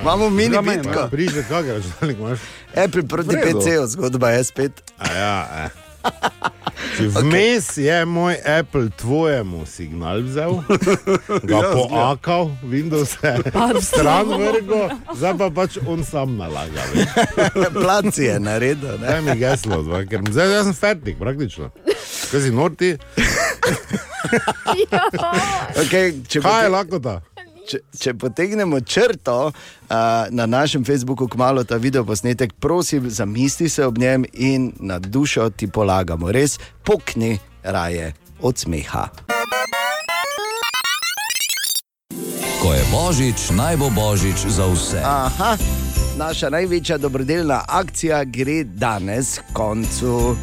Imamo 0.00 0.30
mini 0.30 0.48
Zdaj 0.50 0.62
meni, 0.62 0.82
bitko. 0.82 1.00
ja. 1.00 1.08
Priže, 1.08 1.42
kakšen 1.42 1.74
računalnik 1.74 2.18
imaš? 2.20 2.38
Apple 2.76 3.02
proti. 3.02 3.36
PC-ju, 3.36 3.86
zgodba 3.86 4.30
je 4.30 4.44
spet. 4.44 4.72
A 4.98 5.12
ja, 5.12 5.36
eh. 5.56 5.68
Vmes 7.00 7.76
je 7.76 8.04
moj 8.04 8.36
Apple 8.58 8.88
tvojemu 8.90 9.66
signal 9.66 10.20
vzel, 10.20 10.60
ga 11.42 11.56
Ja, 11.56 11.72
poakal, 11.72 12.50
Windows 12.62 13.16
je 13.22 13.36
stran 13.82 14.26
vrgo, 14.28 14.88
zdaj 15.14 15.34
pa 15.38 15.50
pač 15.50 15.78
on 15.86 16.04
sam 16.04 16.36
nalaga. 16.36 16.80
Plac 17.72 18.18
je 18.18 18.40
naredil. 18.40 18.96
ne. 18.98 19.06
Daj 19.06 19.20
mi 19.22 19.36
geslo, 19.36 19.82
dva, 19.82 20.04
ker 20.04 20.24
zdaj 20.30 20.52
jaz 20.52 20.64
sem 20.64 20.74
fertik, 20.74 21.18
praktično. 21.18 21.70
Kaj 22.30 22.40
si 22.40 22.50
norti? 22.50 22.96
Okay, 25.76 26.16
Kaj 26.42 26.62
je 26.62 26.68
lakota? 26.68 27.20
Če, 27.70 27.78
če 27.94 28.14
potegnemo 28.18 28.80
črto 28.82 29.34
uh, 29.46 29.52
na 30.34 30.46
našem 30.50 30.82
Facebooku, 30.82 31.28
kmalo 31.30 31.62
ta 31.62 31.78
video 31.78 32.02
posnetek, 32.02 32.56
prosim, 32.58 33.06
zamisli 33.06 33.68
se 33.70 33.86
ob 33.86 33.98
njem 33.98 34.24
in 34.32 34.72
na 34.80 34.98
dušo 34.98 35.50
ti 35.54 35.68
polagamo. 35.70 36.32
Res 36.34 36.58
pokni 36.82 37.38
raje 37.62 38.10
od 38.42 38.58
smeha. 38.58 39.06
Ko 42.58 42.74
je 42.74 42.82
božič, 42.90 43.46
naj 43.54 43.78
bo 43.78 43.94
božič 43.94 44.50
za 44.50 44.66
vse. 44.66 45.06
Aha, 45.06 45.54
naša 46.18 46.50
največja 46.50 46.98
dobrodelna 46.98 47.62
akcija 47.68 48.24
gre 48.26 48.64
danes 48.64 49.38
k 49.38 49.54
koncu. 49.54 50.34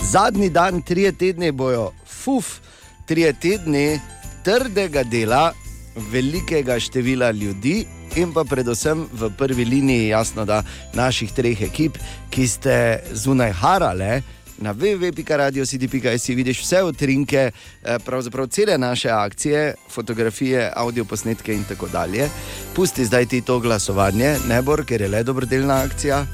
Zadnji 0.00 0.48
dan, 0.48 0.80
trije 0.80 1.12
tedni 1.12 1.52
bojo, 1.52 1.90
fuf, 2.08 2.56
trije 3.04 3.36
tedni 3.36 4.00
trdega 4.44 5.04
dela, 5.04 5.50
velikega 5.96 6.78
števila 6.80 7.30
ljudi 7.30 7.84
in 8.16 8.32
pa 8.32 8.44
predvsem 8.44 9.06
v 9.12 9.30
prvi 9.38 9.64
liniji, 9.64 10.08
jasno, 10.08 10.44
da 10.44 10.62
naših 10.94 11.32
treh 11.32 11.62
ekip, 11.62 11.98
ki 12.30 12.46
ste 12.48 12.76
zunaj 13.12 13.52
harale. 13.52 14.22
Na 14.60 14.74
www.radiocity.js 14.76 16.28
vidiš 16.28 16.60
vse 16.60 16.82
utrinke, 16.84 17.50
eh, 17.50 17.98
pravzaprav 18.04 18.46
cele 18.46 18.78
naše 18.78 19.08
akcije, 19.08 19.74
fotografije, 19.90 20.72
audio 20.76 21.04
posnetke 21.04 21.54
in 21.54 21.64
tako 21.64 21.88
dalje. 21.88 22.28
Pusti 22.74 23.04
zdaj 23.04 23.26
ti 23.26 23.40
to 23.40 23.58
glasovanje, 23.58 24.36
ne 24.48 24.62
bor, 24.62 24.84
ker 24.84 25.00
je 25.00 25.08
le 25.08 25.22
dobrodelna 25.22 25.74
akcija. 25.74 26.26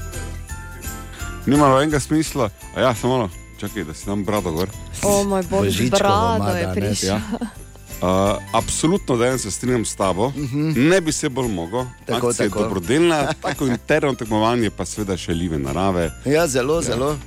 Nima 1.45 1.67
nobenega 1.67 1.99
smisla. 1.99 2.49
A 2.75 2.81
ja, 2.81 2.95
samo 2.95 3.17
malo, 3.17 3.29
čakaj, 3.59 3.83
da 3.83 3.93
si 3.93 4.09
nam 4.09 4.25
brado 4.25 4.51
gor. 4.51 4.69
O 5.03 5.23
moj 5.23 5.43
bog, 5.49 5.63
Božičkova 5.63 6.39
brado 6.39 6.57
je 6.57 6.73
prišel. 6.75 7.09
Ja. 7.09 7.21
Uh, 8.01 8.07
absolutno, 8.53 9.17
da 9.17 9.37
se 9.37 9.51
strinjam 9.51 9.85
s 9.85 9.95
tabo, 9.95 10.25
uh 10.25 10.33
-huh. 10.35 10.89
ne 10.89 11.01
bi 11.01 11.11
se 11.11 11.29
bolj 11.29 11.47
mogel. 11.47 11.81
Mhm. 11.81 11.91
Tako, 12.05 12.27
Akcija 12.27 12.43
je 12.43 12.49
tako. 12.49 12.63
dobrodelna, 12.63 13.33
tako 13.41 13.67
interno 13.67 14.13
tekmovanje, 14.13 14.69
pa 14.69 14.85
seveda 14.85 15.17
šaljive 15.17 15.59
narave. 15.59 16.11
Ja, 16.25 16.47
zelo, 16.47 16.81
zelo. 16.81 17.17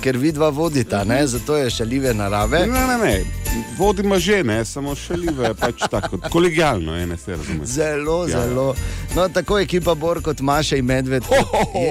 Ker 0.00 0.16
vi 0.16 0.32
dva 0.32 0.48
vodita, 0.48 1.04
ne? 1.04 1.26
zato 1.26 1.56
je 1.56 1.70
šaljive 1.70 2.14
narave. 2.14 2.58
Ne, 2.58 2.86
ne, 2.86 2.98
ne, 2.98 3.24
vodimo 3.78 4.18
že, 4.18 4.44
ne, 4.44 4.64
samo 4.64 4.94
šaljive, 4.94 5.54
pač 5.54 5.74
tako, 5.90 6.18
kolegijalno, 6.30 6.96
ene 6.96 7.16
se 7.16 7.36
razume. 7.36 7.66
Zelo, 7.66 8.26
Ja. 8.28 8.38
ja. 8.38 8.48
zelo. 8.48 8.74
No, 9.16 9.28
tako 9.28 9.58
ekipa 9.58 9.94
Bor 9.94 10.22
kot 10.22 10.40
Maša 10.40 10.76
in 10.76 10.84
Medved, 10.84 11.22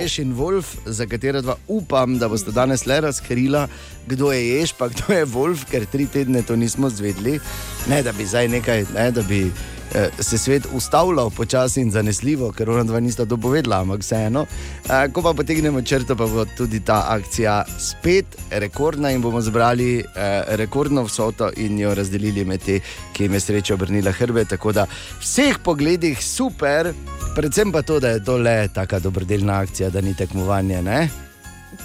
Ješ 0.02 0.20
in 0.20 0.36
Wolf, 0.36 0.66
za 0.86 1.06
katero 1.06 1.42
dva 1.42 1.56
upam, 1.68 2.18
da 2.20 2.28
boste 2.30 2.52
danes 2.52 2.86
le 2.86 3.02
razkrila, 3.02 3.68
kdo 4.12 4.32
je 4.32 4.41
Ješ, 4.47 4.74
pa 4.76 4.89
kdo 4.91 5.14
je 5.14 5.26
Wolf, 5.26 5.66
ker 5.72 5.86
tri 5.88 6.05
tedne 6.05 6.43
to 6.43 6.55
nismo 6.55 6.89
zvedli. 6.89 7.39
Ne, 7.89 8.03
da 8.03 8.12
bi 8.12 8.26
zdaj 8.28 8.47
nekaj, 8.47 8.86
ne, 8.93 9.12
da 9.12 9.24
bi 9.24 9.45
eh, 9.47 10.09
se 10.20 10.38
svet 10.38 10.68
ustavljal 10.74 11.30
počasi 11.30 11.82
in 11.82 11.91
zanesljivo, 11.91 12.51
ker 12.51 12.70
ona 12.70 12.84
dva 12.84 12.99
nista 12.99 13.26
to 13.26 13.38
povedala, 13.38 13.82
ampak 13.82 14.03
vseeno. 14.03 14.45
Eh, 14.89 15.07
ko 15.14 15.24
pa 15.24 15.34
potegnemo 15.34 15.82
črto, 15.82 16.16
pa 16.16 16.28
bo 16.28 16.45
tudi 16.57 16.84
ta 16.84 17.05
akcija 17.16 17.64
spet 17.80 18.38
rekordna 18.51 19.12
in 19.12 19.22
bomo 19.22 19.41
zbrali 19.41 19.99
eh, 19.99 20.43
rekordno 20.59 21.07
vsoto 21.07 21.51
in 21.57 21.80
jo 21.80 21.95
razdelili 21.95 22.45
med 22.45 22.68
te, 22.68 22.80
ki 23.14 23.24
jim 23.24 23.39
je 23.39 23.45
sreča 23.47 23.74
obrnila 23.80 24.12
hrbe. 24.12 24.45
Tako 24.45 24.76
da 24.76 24.86
vseh 25.22 25.64
pogledih 25.64 26.20
super, 26.26 26.93
predvsem 27.36 27.72
pa 27.72 27.82
to, 27.82 27.99
da 27.99 28.16
je 28.16 28.24
to 28.24 28.38
le 28.38 28.68
taka 28.74 28.99
dobrodelna 28.99 29.62
akcija, 29.64 29.89
da 29.89 30.01
ni 30.01 30.16
tekmovanje. 30.16 30.82
Ne? 30.82 31.31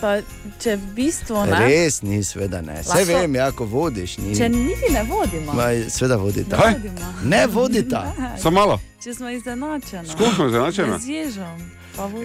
Pa, 0.01 0.19
če 0.61 0.77
v 0.77 0.91
bistvu 0.95 1.47
ne. 1.47 1.61
Res 1.65 2.03
ni, 2.03 2.19
sveda 2.25 2.61
ne. 2.61 2.83
Vse 2.85 3.05
vem, 3.09 3.35
ja, 3.35 3.51
ko 3.53 3.65
vodiš. 3.65 4.19
Ni. 4.19 4.35
Če 4.37 4.49
niti 4.49 4.93
ne 4.93 5.03
vodimo. 5.09 5.53
Maj, 5.57 5.87
sveda 5.91 6.17
vodita. 6.17 6.57
Kaj? 6.57 6.75
Vodimo. 6.75 7.13
Ne 7.25 7.47
vodita. 7.47 8.03
Ne. 8.19 8.35
Samo 8.41 8.61
malo. 8.61 8.81
Če 9.05 9.15
smo 9.15 9.31
izenačeni. 9.31 10.09
S 10.09 10.15
kom 10.15 10.35
smo 10.35 10.47
izenačeni? 10.47 10.99
Z 11.01 11.09
ježom. 11.09 11.57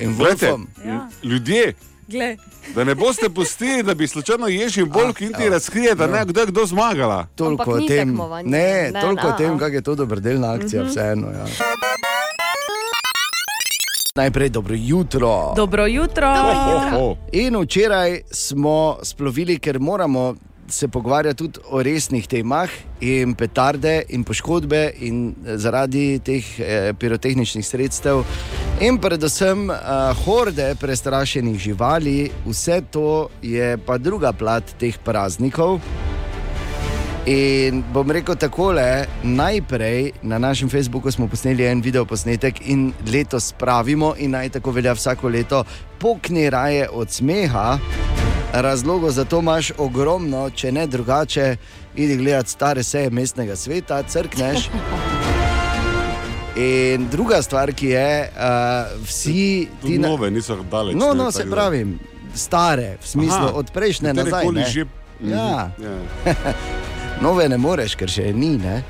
In 0.02 0.16
Wolfom. 0.18 0.68
Ja. 0.86 1.08
ljudje, 1.24 1.74
Glej. 2.08 2.38
da 2.76 2.84
ne 2.84 2.96
boste 2.96 3.30
pustili, 3.30 3.84
da 3.84 3.94
bi 3.94 4.08
slučajno 4.08 4.48
ježil 4.48 4.86
bolj, 4.86 5.14
ki 5.14 5.32
ti 5.38 5.50
razkrije, 5.50 5.96
da 5.96 6.08
ne, 6.08 6.26
kdo 6.26 6.42
je 6.42 6.48
kdo 6.48 6.66
zmagala. 6.66 7.28
Toliko 7.36 7.72
o 7.72 7.88
tem, 7.88 8.18
ne, 8.44 8.92
Ne, 8.92 9.02
toliko 9.02 9.28
o 9.28 9.32
ne, 9.32 9.38
tem, 9.38 9.60
kako 9.60 9.76
je 9.76 9.82
to 9.82 9.96
dobrodelna 9.96 10.54
akcija. 10.54 10.82
Mhm. 10.84 10.90
Vseeno, 10.92 11.28
ja. 11.28 11.46
Najprej 14.16 14.50
dobro 14.50 14.76
jutro. 14.78 15.54
Dobro 15.56 15.88
jutro. 15.88 16.28
In 17.32 17.56
včeraj 17.62 18.22
smo 18.32 18.98
splovili, 19.04 19.60
ker 19.60 19.80
moramo 19.80 20.36
se 20.68 20.88
pogovarjati 20.88 21.38
tudi 21.38 21.60
o 21.70 21.84
resnih 21.84 22.28
temah, 22.28 22.70
in 23.00 23.36
petarde, 23.36 24.04
in 24.10 24.24
poškodbe, 24.24 24.92
in 25.00 25.30
eh, 25.30 25.58
zaradi 25.58 26.20
teh 26.20 26.60
eh, 26.60 26.94
pirotehničnih 27.00 27.68
sredstev, 27.68 28.24
in 28.82 28.98
predvsem 28.98 29.70
eh, 29.72 29.76
horde 30.26 30.76
prestrašenih 30.80 31.60
živali, 31.60 32.32
vse 32.46 32.82
to 32.92 33.30
je 33.42 33.78
pa 33.78 33.98
druga 33.98 34.34
plat 34.34 34.76
teh 34.80 34.98
praznikov. 35.04 35.80
In 37.26 37.84
bom 37.94 38.10
rekel 38.10 38.34
takole, 38.36 38.82
najprej 39.24 40.12
na 40.24 40.38
našem 40.38 40.66
Facebooku 40.68 41.12
smo 41.12 41.28
posneli 41.28 41.62
en 41.64 41.78
video 41.78 42.02
posnetek 42.02 42.66
in 42.66 42.94
letos 43.06 43.52
pravimo, 43.54 44.16
in 44.18 44.32
naj 44.32 44.50
tako 44.50 44.72
velja 44.72 44.94
vsako 44.94 45.30
leto, 45.30 45.64
pokni 46.00 46.50
raje 46.50 46.90
od 46.90 47.12
smeha. 47.12 47.78
Razlogov 48.54 49.12
za 49.12 49.24
to 49.24 49.40
imaš 49.40 49.72
ogromno, 49.78 50.50
če 50.50 50.72
ne 50.72 50.88
drugače, 50.88 51.56
idi 51.96 52.18
gledati 52.18 52.50
stare 52.50 52.84
seje 52.84 53.10
mestnega 53.10 53.56
sveta, 53.56 54.04
crkneš. 54.04 54.70
In 56.58 57.06
druga 57.08 57.42
stvar, 57.42 57.72
ki 57.72 57.88
je, 57.88 58.10
uh, 58.28 59.06
vsi 59.06 59.68
Tudi 59.82 59.98
na- 59.98 60.08
nove 60.08 60.32
niso 60.32 60.58
daleč. 60.64 60.96
No, 60.96 61.14
no, 61.14 61.32
se 61.32 61.46
pravim, 61.46 62.00
stare, 62.36 62.98
v 63.00 63.08
smislu 63.08 63.46
Aha, 63.46 63.54
od 63.54 63.72
prejšnje 63.72 64.14
nazaj. 64.14 64.46
Ne? 64.48 64.66
že- 64.66 64.86
Mhm, 65.22 65.32
Ja. 65.32 65.70
Nove 67.22 67.50
ne 67.50 67.58
moreš, 67.58 67.96
ker 67.96 68.10
še 68.10 68.32
ni. 68.34 68.56
Ne? 68.58 68.82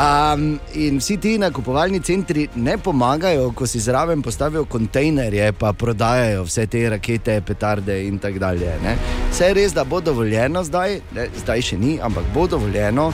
Um, 0.00 0.58
in 0.74 0.96
vsi 1.00 1.16
ti 1.20 1.34
nakupovalni 1.38 2.00
centri 2.00 2.46
ne 2.54 2.78
pomagajo, 2.78 3.50
ko 3.52 3.66
si 3.66 3.80
zraven 3.80 4.22
postavijo 4.22 4.64
kontejnerje, 4.64 5.52
pa 5.52 5.72
prodajajo 5.72 6.44
vse 6.46 6.66
te 6.66 6.86
rakete, 6.90 7.40
petarde 7.46 7.98
in 8.06 8.18
tako 8.18 8.38
dalje. 8.38 8.72
Ne. 8.84 8.96
Vse 9.30 9.50
je 9.50 9.56
res, 9.58 9.74
da 9.76 9.84
bo 9.84 10.00
dovoljeno 10.00 10.64
zdaj, 10.64 11.00
ne, 11.16 11.28
zdaj 11.42 11.66
še 11.68 11.78
ni, 11.78 11.98
ampak 12.02 12.32
bo 12.34 12.46
dovoljeno. 12.48 13.10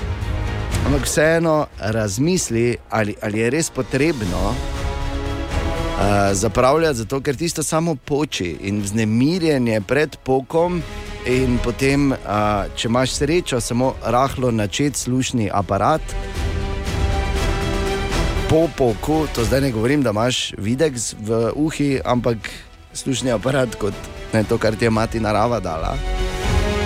Ampak 0.87 1.09
vseeno 1.09 1.57
razmisli, 1.81 2.77
ali, 2.91 3.17
ali 3.23 3.41
je 3.43 3.51
res 3.51 3.71
potrebno 3.75 4.45
uh, 4.53 6.31
zapravljati, 6.33 6.99
zato 7.03 7.21
ker 7.21 7.37
tisto 7.37 7.63
samo 7.67 7.97
poči 7.97 8.53
in 8.71 8.79
vznemirjenje 8.85 9.81
pred 9.89 10.17
pokom. 10.23 10.83
In 11.27 11.57
potem, 11.59 12.13
uh, 12.15 12.69
če 12.79 12.87
imaš 12.87 13.17
srečo, 13.19 13.59
samo 13.61 13.95
rahlo 14.07 14.53
načet 14.55 14.95
slušni 14.97 15.49
aparat. 15.53 16.03
Po 18.47 18.69
poku, 18.79 19.25
to 19.35 19.43
zdaj 19.45 19.61
ne 19.61 19.71
govorim, 19.75 20.05
da 20.07 20.13
imaš 20.15 20.53
videk 20.59 20.95
v 21.19 21.51
uhi, 21.59 21.89
ampak 22.05 22.47
slušni 22.95 23.35
aparat 23.35 23.75
kot 23.75 23.95
ne, 24.33 24.45
to, 24.47 24.59
kar 24.59 24.79
ti 24.79 24.87
je 24.87 24.91
mati 24.91 25.21
narava 25.21 25.59
dala. 25.61 25.97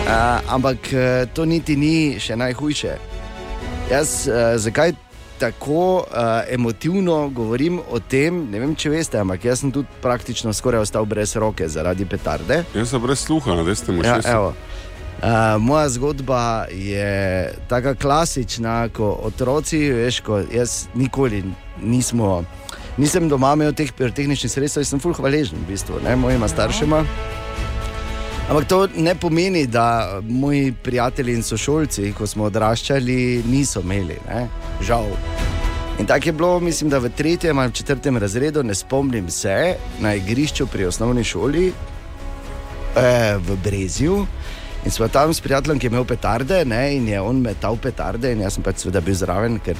Uh, 0.09 0.41
ampak 0.49 0.89
uh, 0.93 1.29
to 1.37 1.45
niti 1.45 1.77
ni 1.77 2.17
še 2.17 2.37
najhujše. 2.41 2.97
Jaz, 3.93 4.25
uh, 4.25 4.57
zakaj 4.57 4.97
tako 5.41 6.05
uh, 6.05 6.43
emotivno 6.53 7.29
govorim 7.35 7.81
o 7.91 8.01
tem? 8.01 8.45
Ne 8.53 8.61
vem, 8.61 8.75
če 8.77 8.93
veste, 8.93 9.19
ampak 9.21 9.45
jaz 9.49 9.65
sem 9.65 9.73
tudi 9.73 9.89
praktično 10.03 10.53
skoraj 10.57 10.85
ostal 10.85 11.09
brez 11.09 11.33
roke 11.41 11.69
zaradi 11.69 12.05
petarde. 12.09 12.63
Jaz 12.77 12.93
sem 12.93 13.03
brez 13.03 13.25
sluha, 13.25 13.57
da 13.65 13.75
ste 13.75 13.97
mu 13.97 14.05
Ja, 14.05 14.21
še 14.21 14.37
evo. 14.37 14.53
Uh, 15.21 15.57
moja 15.61 15.89
zgodba 15.93 16.69
je 16.73 17.53
tako 17.69 17.95
klasična, 18.01 18.89
kot 18.97 19.21
otroci. 19.33 19.83
Veš, 19.93 20.23
ko 20.25 20.41
jaz 20.53 20.87
nikoli 20.95 21.43
nismo, 21.81 22.43
nisem 23.01 23.29
doma 23.29 23.53
imel 23.57 23.77
teh 23.77 23.93
pirotehničnih 23.97 24.53
sredstev, 24.53 24.85
jaz 24.85 24.95
sem 24.95 25.01
fulh 25.03 25.17
hvaležen 25.17 25.61
v 25.65 25.73
bistvu, 25.73 26.01
ne, 26.05 26.17
mojima 26.21 26.49
staršema. 26.49 27.05
Ampak 28.51 28.65
to 28.67 28.89
ne 28.97 29.15
pomeni, 29.15 29.67
da 29.67 30.19
moji 30.29 30.73
prijatelji 30.83 31.35
in 31.39 31.43
sošolci, 31.43 32.09
ko 32.19 32.27
smo 32.27 32.49
odraščali, 32.49 33.45
niso 33.47 33.79
imeli, 33.81 34.17
ne? 34.27 34.49
žal. 34.83 35.07
In 36.01 36.07
tako 36.07 36.29
je 36.29 36.33
bilo, 36.33 36.61
mislim, 36.61 36.91
da 36.91 36.99
v 36.99 37.13
tretjem 37.15 37.59
ali 37.59 37.73
četrtem 37.73 38.17
razredu, 38.17 38.63
ne 38.63 38.75
spomnim 38.75 39.31
se, 39.31 39.77
na 40.01 40.15
igrišču 40.15 40.67
pri 40.67 40.85
osnovni 40.85 41.25
šoli 41.25 41.69
eh, 41.71 43.37
v 43.39 43.57
Brezju. 43.65 44.27
In 44.85 44.91
smo 44.91 45.09
tam 45.09 45.35
s 45.35 45.41
prijateljem, 45.41 45.79
ki 45.79 45.87
je 45.87 45.91
imel 45.91 46.05
petarde, 46.05 46.65
ne, 46.65 46.97
in 46.97 47.09
je 47.09 47.21
on 47.21 47.39
metal 47.41 47.77
petarde, 47.77 48.33
in 48.33 48.43
jaz 48.43 48.59
sem 48.59 48.67
pač 48.67 48.83
seveda 48.83 49.01
bil 49.01 49.15
zraven, 49.15 49.61
ker 49.63 49.79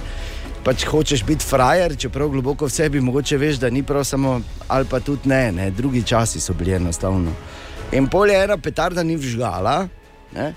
pač 0.63 0.85
hočeš 0.87 1.25
biti 1.27 1.47
frajer, 1.47 1.97
čeprav 1.99 2.31
globoko 2.31 2.71
v 2.71 2.77
sebi 2.77 3.03
mogoče 3.03 3.39
veš, 3.41 3.59
da 3.65 3.71
ni 3.71 3.83
prav 3.83 4.05
samo, 4.05 4.39
ali 4.69 4.87
pa 4.87 5.01
tudi 5.01 5.29
ne, 5.29 5.49
ne, 5.53 5.71
drugi 5.75 6.05
časi 6.07 6.41
so 6.41 6.55
bili 6.55 6.79
enostavno. 6.79 7.35
In 7.91 8.07
polje 8.07 8.37
ena 8.39 8.55
petarda 8.55 9.03
ni 9.03 9.17
vžgala. 9.19 9.89
Ne? 10.31 10.53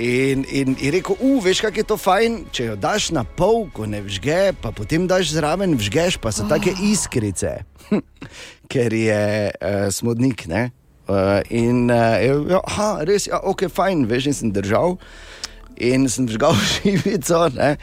In, 0.00 0.46
in, 0.48 0.72
in 0.80 0.92
rekel, 0.94 1.16
uf, 1.20 1.44
veš, 1.44 1.60
kako 1.60 1.76
je 1.82 1.84
to 1.84 1.96
fajn, 2.00 2.36
če 2.56 2.70
jo 2.70 2.76
daš 2.80 3.10
na 3.12 3.20
pol, 3.36 3.66
ko 3.74 3.84
ne 3.84 4.00
vžge, 4.00 4.54
pa 4.62 4.72
potem 4.72 5.04
daš 5.10 5.34
zraven, 5.34 5.74
vžgeš, 5.76 6.16
pa 6.22 6.32
so 6.32 6.46
take 6.48 6.72
iskrice, 6.88 7.58
ker 8.72 8.96
je 8.96 9.24
uh, 9.52 9.90
smodnik. 9.92 10.46
Ne? 10.48 10.70
Uh, 11.04 11.42
in 11.52 11.92
uh, 11.92 12.16
je, 12.16 12.32
ja, 12.48 12.62
aha, 12.64 12.88
res 13.04 13.28
je, 13.28 13.34
ja, 13.34 13.42
ok, 13.44 13.66
fajn, 13.68 14.06
veš, 14.08 14.30
in 14.30 14.38
sem 14.38 14.54
držal. 14.56 14.96
In 15.84 16.08
sem 16.08 16.24
žgal 16.32 16.56
šibico, 16.72 17.42
ne? 17.58 17.74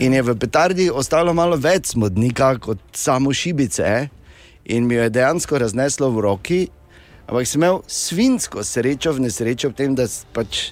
in 0.00 0.16
je 0.16 0.24
v 0.24 0.36
petardi 0.40 0.88
ostalo 0.88 1.36
malo 1.36 1.60
več 1.60 1.92
smodnika 1.92 2.54
kot 2.56 2.80
samo 2.96 3.36
šibice, 3.36 4.08
in 4.64 4.88
mi 4.88 4.96
jo 4.96 5.04
je 5.04 5.12
dejansko 5.12 5.60
razneslo 5.60 6.08
v 6.16 6.24
roki. 6.24 6.60
Ampak 7.26 7.46
sem 7.46 7.58
imel 7.62 7.80
svinsko 7.86 8.62
srečo 8.64 9.12
v 9.12 9.26
nesrečo, 9.26 9.70
v 9.70 9.74
tem, 9.74 9.94
da 9.98 10.06
pač 10.32 10.70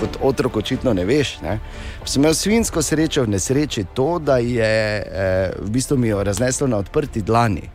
kot 0.00 0.16
otrok 0.20 0.56
očitno 0.56 0.92
ne 0.96 1.04
veš. 1.04 1.38
Ne? 1.44 1.58
Sem 2.04 2.22
imel 2.22 2.34
svinsko 2.34 2.82
srečo 2.82 3.24
v 3.24 3.36
nesreči 3.36 3.84
to, 3.94 4.18
da 4.18 4.38
je 4.40 4.72
eh, 5.04 5.52
v 5.60 5.70
bistvu 5.70 5.96
mi 6.00 6.08
jo 6.08 6.22
razneslo 6.24 6.68
na 6.68 6.80
odprti 6.80 7.22
dlani. 7.22 7.68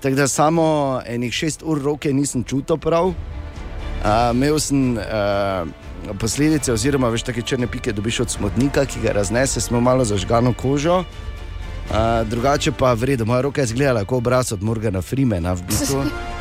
Tako 0.00 0.16
da 0.16 0.28
samo 0.28 1.00
enih 1.06 1.32
šest 1.32 1.62
ur 1.62 1.82
roke 1.82 2.12
nisem 2.12 2.44
čutil 2.44 2.78
prav. 2.78 3.12
Uh, 4.00 4.30
imel 4.32 4.56
sem 4.58 4.96
uh, 4.96 6.14
posledice, 6.16 6.72
oziroma 6.72 7.10
veš, 7.12 7.26
take 7.28 7.42
črne 7.42 7.66
pike 7.68 7.92
dobiš 7.92 8.20
od 8.24 8.30
smodnika, 8.30 8.86
ki 8.88 9.02
ga 9.02 9.12
raznese, 9.12 9.60
smo 9.60 9.80
malo 9.80 10.04
zažgano 10.08 10.54
kožo. 10.56 11.02
Uh, 11.90 11.96
drugače 12.24 12.72
pa 12.72 12.94
vredno, 12.96 13.28
moja 13.28 13.44
roka 13.44 13.60
je 13.60 13.68
izgledala 13.68 14.04
kot 14.04 14.24
obraz 14.24 14.52
od 14.52 14.62
Morgana 14.62 15.02
Freemana 15.02 15.52
v 15.52 15.68
bistvu. 15.68 16.04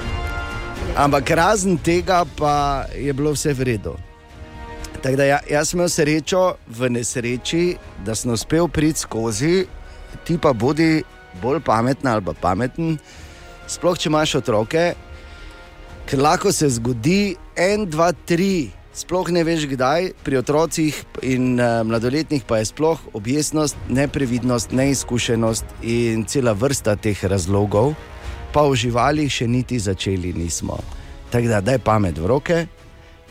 Ampak 1.00 1.30
razen 1.32 1.78
tega 1.80 2.26
pa 2.36 2.84
je 2.92 3.14
bilo 3.16 3.32
vse 3.32 3.54
v 3.56 3.64
redu. 3.72 3.94
Tako 5.00 5.16
da 5.16 5.24
ja, 5.24 5.38
jaz 5.48 5.70
sem 5.72 5.80
imel 5.80 5.88
srečo 5.88 6.42
v 6.68 6.90
nesreči, 6.92 7.78
da 8.04 8.12
sem 8.16 8.34
uspel 8.36 8.68
priti 8.68 9.00
skozi, 9.08 9.64
ti 10.28 10.36
pa 10.36 10.52
bodi 10.52 11.00
bolj 11.40 11.62
pameten 11.64 12.12
ali 12.12 12.26
pa 12.26 12.36
pameten, 12.36 12.98
sploh 13.64 13.96
če 13.96 14.12
imaš 14.12 14.36
otroke, 14.42 14.84
ker 16.04 16.20
lahko 16.20 16.52
se 16.52 16.68
zgodi 16.68 17.38
en, 17.56 17.88
dva, 17.88 18.12
tri. 18.28 18.68
Sploh 18.92 19.32
ne 19.32 19.46
veš 19.48 19.70
kdaj, 19.72 20.12
pri 20.28 20.42
otrocih 20.42 21.00
in 21.24 21.56
uh, 21.62 21.80
mladoletnih 21.88 22.44
pa 22.44 22.60
je 22.60 22.74
sploh 22.74 23.00
objesnost, 23.16 23.80
neprevidnost, 23.88 24.76
neizkušenost 24.76 25.80
in 25.80 26.28
cela 26.28 26.52
vrsta 26.52 27.00
teh 27.00 27.24
razlogov, 27.24 27.96
pa 28.54 28.66
v 28.66 28.76
živalih 28.76 29.32
še 29.32 29.48
niti 29.48 29.80
začeli 29.80 30.34
nismo. 30.34 30.78
Tako 31.30 31.48
da 31.48 31.62
daj 31.62 31.80
pamet 31.80 32.18
v 32.18 32.26
roke, 32.26 32.68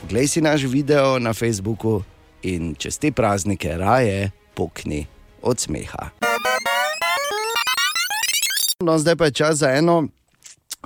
Poglej 0.01 0.31
si 0.31 0.39
naš 0.39 0.63
video 0.63 1.19
na 1.19 1.35
Facebooku 1.35 2.07
in 2.47 2.79
čez 2.79 2.99
te 3.03 3.11
praznike 3.11 3.75
raje 3.75 4.31
pokni 4.55 5.07
od 5.43 5.59
smeha. 5.59 6.15
No, 8.79 8.95
zdaj 8.99 9.17
pa 9.19 9.27
je 9.27 9.33
čas 9.43 9.59
za 9.59 9.75
eno, 9.75 10.07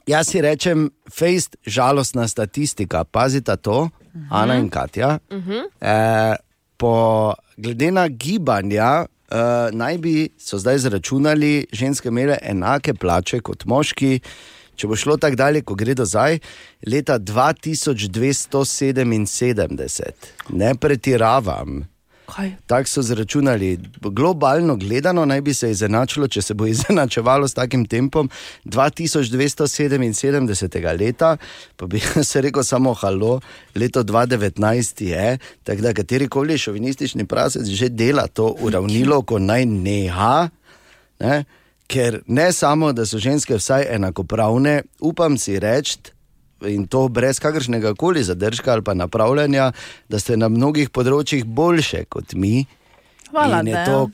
jaz 0.09 0.33
si 0.33 0.41
rečem, 0.41 0.89
fejst 1.13 1.61
žalostna 1.67 2.25
statistika. 2.29 3.05
Pazite 3.05 3.57
to, 3.57 3.81
uh 3.81 3.89
-huh. 4.15 4.27
Ana 4.31 4.57
in 4.57 4.71
Katja. 4.71 5.19
Uh 5.31 5.37
-huh. 5.37 5.63
e, 5.81 6.37
po, 6.77 7.35
glede 7.57 7.91
na 7.91 8.09
gibanja, 8.09 9.07
naj 9.73 9.99
bi 9.99 10.29
so 10.39 10.59
zdaj 10.59 10.79
zračunali, 10.79 11.67
ženske 11.73 12.09
imele 12.09 12.39
enake 12.43 12.95
plače 12.95 13.41
kot 13.41 13.65
moški. 13.65 14.21
Če 14.77 14.87
bo 14.89 14.97
šlo 14.97 15.17
tako 15.21 15.37
dalje, 15.37 15.63
ko 15.69 15.75
gre 15.77 15.95
do 15.95 16.05
zdaj, 16.09 16.39
leta 16.89 17.19
2277, 17.19 20.11
ne 20.57 20.75
pretiravam. 20.75 21.92
Tako 22.67 22.89
so 22.89 23.03
zračunali. 23.03 23.79
Globalno 24.01 24.77
gledano 24.77 25.25
naj 25.25 25.41
bi 25.41 25.55
se 25.55 25.71
izenačilo, 25.71 26.29
če 26.29 26.43
se 26.43 26.55
bo 26.55 26.67
izenačevalo 26.75 27.49
s 27.49 27.55
takim 27.55 27.87
tempom, 27.87 28.31
2277 28.65 31.01
leta, 31.01 31.37
pa 31.77 31.87
bi 31.87 32.01
se 32.31 32.41
rekel 32.41 32.65
samo 32.65 32.95
halo, 32.95 33.41
leto 33.75 34.03
2019 34.03 35.05
je, 35.05 35.39
tako 35.65 35.83
da 35.83 35.95
katerikoli 35.95 36.59
šovinistični 36.59 37.27
prasec 37.27 37.67
že 37.67 37.89
dela 37.89 38.27
to 38.27 38.57
uravnilo, 38.61 39.23
ko 39.23 39.39
naj 39.39 39.67
neha. 39.67 40.49
Ne? 41.21 41.45
Ker 41.87 42.21
ne 42.27 42.53
samo, 42.53 42.93
da 42.93 43.07
so 43.07 43.19
ženske 43.19 43.55
vsaj 43.57 43.87
enakopravne, 43.91 44.83
upam 45.01 45.39
si 45.39 45.59
reči, 45.61 45.99
in 46.65 46.87
to 46.87 47.09
brez 47.09 47.39
kakršnega 47.39 47.95
koli 47.95 48.23
zadržka 48.23 48.73
ali 48.73 48.83
pa 48.83 48.95
napravljanja, 48.95 49.73
da 50.09 50.19
ste 50.19 50.37
na 50.37 50.49
mnogih 50.49 50.91
področjih 50.91 51.45
boljše 51.45 52.05
kot 52.07 52.35
mi. 52.35 52.65
Hvala, 53.31 53.61
in 53.61 53.67
je 53.67 53.75
Dejan. 53.75 53.87
to 53.87 54.11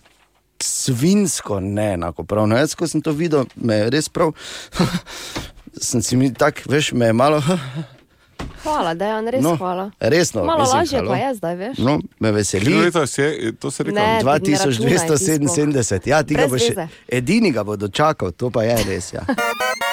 svinsko 0.61 1.61
neenakopravno. 1.61 2.57
Jaz, 2.57 2.75
ko 2.75 2.87
sem 2.87 3.01
to 3.01 3.13
videl, 3.13 3.45
me 3.57 3.75
je 3.77 3.91
res 3.91 4.09
prav. 4.09 4.33
sem 5.81 6.03
si 6.03 6.17
mi 6.17 6.33
tak, 6.33 6.63
veš, 6.67 6.93
me 6.93 7.07
je 7.07 7.13
malo. 7.15 7.43
Hvala, 8.59 8.95
Dejan, 8.95 9.27
res 9.27 9.43
No, 9.43 9.55
hvala. 9.55 9.91
resno, 10.01 10.43
Malo 10.43 10.61
mislim, 10.61 10.79
lažje 10.79 10.99
halo. 10.99 11.11
pa 11.11 11.17
je 11.17 11.35
zdaj, 11.35 11.57
veš. 11.57 11.79
No, 11.79 11.93
me 12.19 12.33
veseli. 12.33 12.75
Leto 12.77 13.03
je- 13.13 13.53
to 13.53 13.71
se 13.71 13.83
rekel? 13.83 13.99
Računaj, 13.99 14.41
ti 14.41 14.53
2277, 14.53 16.07
ja, 16.07 16.23
ti 16.23 16.35
ga 16.35 16.47
boš 16.47 16.63
veze. 16.69 16.89
edini 17.09 17.51
ga 17.53 17.63
bo 17.63 17.77
dočakal, 17.77 18.31
to 18.33 18.51
pa 18.51 18.63
je 18.63 18.77
res. 18.85 19.13
Ja. 19.13 19.23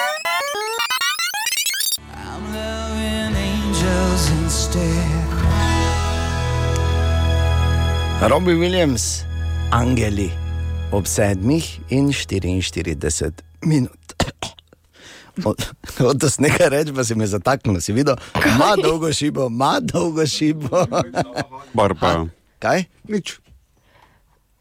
Robbie 8.20 8.54
Williams, 8.56 9.24
Angeli, 9.70 10.30
ob 10.92 11.06
sedmih 11.06 11.64
in 11.88 12.08
44 12.12 13.32
minut. 13.64 13.92
Hotel 16.00 16.30
sem 16.32 16.46
nekaj 16.48 16.68
reči, 16.72 16.92
pa 16.96 17.04
si 17.04 17.14
me 17.14 17.28
zataknil, 17.28 17.76
si 17.84 17.92
videl, 17.92 18.16
ima 18.40 18.72
dolgo 18.80 19.12
šibo, 19.12 19.46
ima 19.52 19.76
dolgo 19.84 20.24
šibo. 20.26 20.86
Barba. 21.76 22.26
Kaj? 22.58 22.86
Nič. 23.04 23.36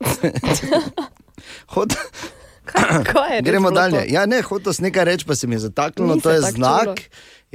Hod... 1.74 1.95
kaj 3.08 3.39
res 3.39 3.45
Gremo 3.47 3.72
dalje. 3.72 4.03
to? 4.03 4.12
Ja, 4.14 4.26
ne, 4.28 4.41
hotel 4.43 4.76
sem 4.76 4.89
nekaj 4.89 5.06
reči, 5.08 5.24
pa 5.26 5.36
se 5.36 5.47
mi 5.47 5.56
je 5.56 5.64
zataknilo. 5.70 6.20
Ni 6.20 6.22
To 6.22 6.30
je 6.36 6.41
znak. 6.51 6.84
čulo. 6.84 6.95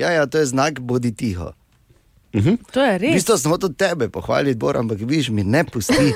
Ja, 0.01 0.11
ja, 0.17 0.25
to 0.27 0.41
je 0.41 0.47
znak, 0.49 0.81
bodi 0.81 1.13
tiho. 1.13 1.53
To 2.73 2.81
je 2.83 2.99
V 2.99 3.03
res. 3.03 3.15
bistvu 3.15 3.39
sem 3.39 3.51
hotel 3.51 3.75
tebe 3.75 4.09
pohvaliti, 4.09 4.59
Bor, 4.59 4.77
ampak 4.77 4.99
vidiš, 4.99 5.31
mi 5.31 5.45
ne 5.45 5.65
pusti. 5.65 6.15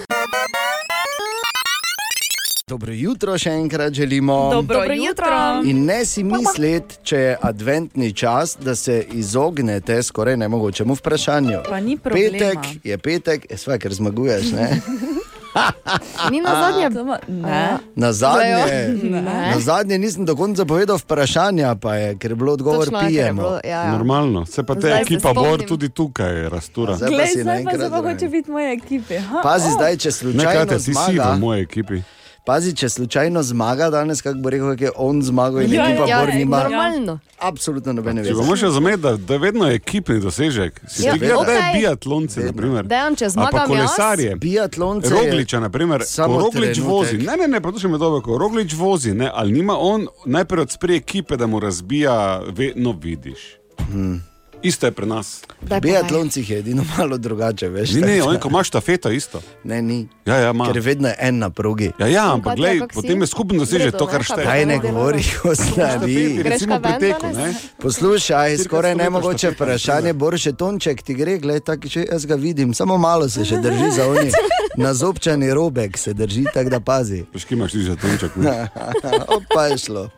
Dobro 2.69 2.93
jutro, 2.93 3.35
še 3.39 3.51
enkrat 3.51 3.93
želimo. 3.93 4.51
Dobro 4.53 4.81
Dobro 4.81 4.95
jutro. 4.95 5.27
In 5.65 5.85
ne 5.85 6.05
si 6.05 6.25
misliti, 6.25 6.97
če 7.03 7.19
je 7.19 7.37
adventni 7.43 8.13
čas, 8.13 8.57
da 8.61 8.75
se 8.75 9.05
izognete 9.13 10.03
skoraj 10.03 10.37
nemogočemu 10.37 10.95
vprašanju. 10.95 11.59
Pa 11.69 11.81
ni 11.81 11.99
problema. 11.99 12.33
Petek 12.33 12.59
je 12.85 12.99
petek, 12.99 13.47
je 13.51 13.59
svaj, 13.59 13.79
ker 13.79 13.95
zmaguješ. 13.95 14.45
Ni 16.31 16.41
na 16.41 16.51
zadnje. 16.53 16.87
Ne. 17.29 17.79
Na 17.97 18.13
zadnje, 18.13 18.65
Ne. 19.03 19.23
na 19.49 19.61
zadnje 19.61 19.99
nisem 19.99 20.25
do 20.25 20.35
konca 20.35 20.65
povedal 20.65 20.97
vprašanja, 20.97 21.75
pa 21.75 21.95
je, 21.95 22.17
ker 22.17 22.31
je 22.31 22.37
bilo 22.37 22.53
odgovor 22.53 22.85
Točno 22.85 23.01
pijemo. 23.01 23.43
bilo- 23.43 23.61
ja, 23.65 23.71
ja. 23.81 23.93
Normalno, 23.93 24.47
se 24.47 24.63
pa 24.63 24.75
te 24.75 24.81
Zdaj 24.81 25.03
ekipa 25.03 25.33
Bor 25.35 25.61
tudi 25.61 25.89
tukaj 25.89 26.49
rastura. 26.49 26.97
Zdaj 26.97 27.09
pa 27.09 27.15
Glej, 27.15 27.27
si 27.29 27.43
zdaj 27.43 27.65
pa 27.91 28.03
hoče 28.03 28.29
biti 28.29 28.51
moje 28.51 28.73
ekipe. 28.73 29.19
Ha? 29.21 29.41
Pazi 29.43 29.69
o. 29.69 29.71
zdaj, 29.71 29.97
če 29.97 30.09
Ne, 30.09 30.13
kaj 30.13 30.13
slučajno 30.13 30.67
te, 30.67 30.79
si 30.81 30.93
zmaga. 30.93 31.31
v 31.31 31.39
moji 31.39 31.63
ekipi. 31.63 32.03
Pazi, 32.45 32.75
če 32.75 32.89
slučajno 32.91 33.43
zmaga 33.43 33.87
danes, 33.89 34.21
kako 34.21 34.39
bo 34.39 34.51
rekel, 34.51 34.75
je 34.79 34.91
on 34.97 35.23
zmagal 35.23 35.63
in 35.63 35.73
Ja, 35.73 35.87
ekipa 35.87 36.07
ja, 36.07 36.19
Bor 36.21 36.35
nima. 36.35 36.59
Normalno. 36.59 37.19
Absolutno 37.41 37.93
nobene 37.93 38.21
Če 38.21 38.29
veze. 38.29 38.35
bomo 38.35 38.57
še 38.57 38.69
zameti, 38.69 38.99
da, 38.99 39.17
da 39.19 39.33
je 39.33 39.41
vedno 39.41 39.67
ekipni 39.67 40.21
dosežek. 40.21 40.81
Si 40.87 41.07
Ja, 41.07 41.13
ti 41.13 41.19
gledal, 41.19 41.45
da 41.45 41.53
je 41.53 41.63
biatlonci, 41.75 42.41
na 42.41 42.53
primer. 42.53 42.85
Dejan, 42.85 43.17
če 43.17 43.25
Ali 43.27 43.49
pa 43.51 43.65
kolesarje. 43.65 44.37
Biatlonce 44.37 45.09
je- 45.09 45.15
Rogliča, 45.15 45.61
na 45.61 45.71
primer, 45.71 46.05
Samo 46.05 46.35
ko 46.35 46.41
Roglič 46.43 46.77
trenutek. 46.77 46.85
vozi. 46.85 47.17
Ne, 47.19 47.37
ne, 47.37 47.49
ne, 47.49 47.61
poslušaj 47.63 47.91
me 47.91 47.99
dobro, 47.99 48.21
ko 48.21 48.39
Roglič 48.39 48.75
vozi, 48.75 49.15
ne, 49.15 49.31
ali 49.35 49.53
nima 49.53 49.77
on 49.79 50.05
najprej 50.27 50.63
od 50.63 50.71
sprej 50.71 50.97
ekipe, 50.99 51.37
da 51.37 51.47
mu 51.47 51.61
razbija, 51.61 52.19
ve, 52.51 52.73
no 52.77 52.93
vidiš. 52.95 53.41
Hmm. 53.89 54.21
Isto 54.65 54.87
je 54.87 54.93
pri 54.93 55.07
nas. 55.07 55.43
Pri 55.69 55.81
biatloncih 55.81 56.51
je 56.51 56.59
edino 56.59 56.85
malo 56.99 57.19
drugače, 57.19 57.69
veš. 57.69 57.93
Ni, 57.93 58.01
ne, 58.01 58.23
on, 58.23 58.39
ko 58.41 58.49
imaš 58.49 58.69
štafeto, 58.69 59.11
isto. 59.11 59.43
Ne, 59.65 59.83
ni. 59.83 60.09
Ja, 60.27 60.37
ja, 60.37 60.51
ima. 60.51 60.73
Ker 60.73 60.81
vedno 60.81 61.09
je 61.09 61.17
en 61.21 61.39
na 61.39 61.51
progi. 61.51 61.91
Ja, 61.99 62.07
ja, 62.07 62.25
In 62.25 62.31
ampak 62.31 62.57
glej, 62.57 62.81
potem 62.95 63.21
je 63.21 63.27
skupno 63.27 63.59
doseže 63.59 63.85
Vredo, 63.85 63.99
to, 63.99 64.07
kar 64.07 64.25
šteje. 64.25 64.47
Kaj 64.47 64.67
ne 64.67 64.79
govori 64.79 65.21
o? 65.45 65.53
Štafeti, 65.55 66.43
recimo 66.43 66.81
pri 66.81 66.97
teku, 67.01 67.27
ne. 67.37 67.53
Poslušaj, 67.77 68.59
skoraj 68.65 68.95
100 68.95 68.97
metrov 68.97 69.05
nemogoče 69.05 69.51
vprašanje, 69.51 70.13
Boris 70.13 70.49
Tonček 70.57 71.03
ti 71.03 71.15
gre, 71.15 71.39
gledaj, 71.39 71.61
tako 71.61 71.89
že 71.89 72.07
jaz 72.09 72.27
ga 72.27 72.35
vidim, 72.35 72.75
samo 72.75 72.97
malo 72.99 73.29
se 73.29 73.45
še 73.45 73.61
drži 73.61 73.91
za 74.01 74.09
oni. 74.09 74.33
Na 74.77 74.95
zobčani 74.95 75.55
robek 75.55 75.99
se 75.99 76.15
drži, 76.15 76.45
tako 76.55 76.71
da 76.71 76.81
pazi. 76.81 77.25
Veš, 77.35 77.45
ki 77.45 77.55
imaš 77.55 77.73
ti 77.73 77.85
že 77.85 77.97
tonček. 77.97 78.33
Opa 79.37 79.67
je 79.71 79.79
šlo. 79.79 80.09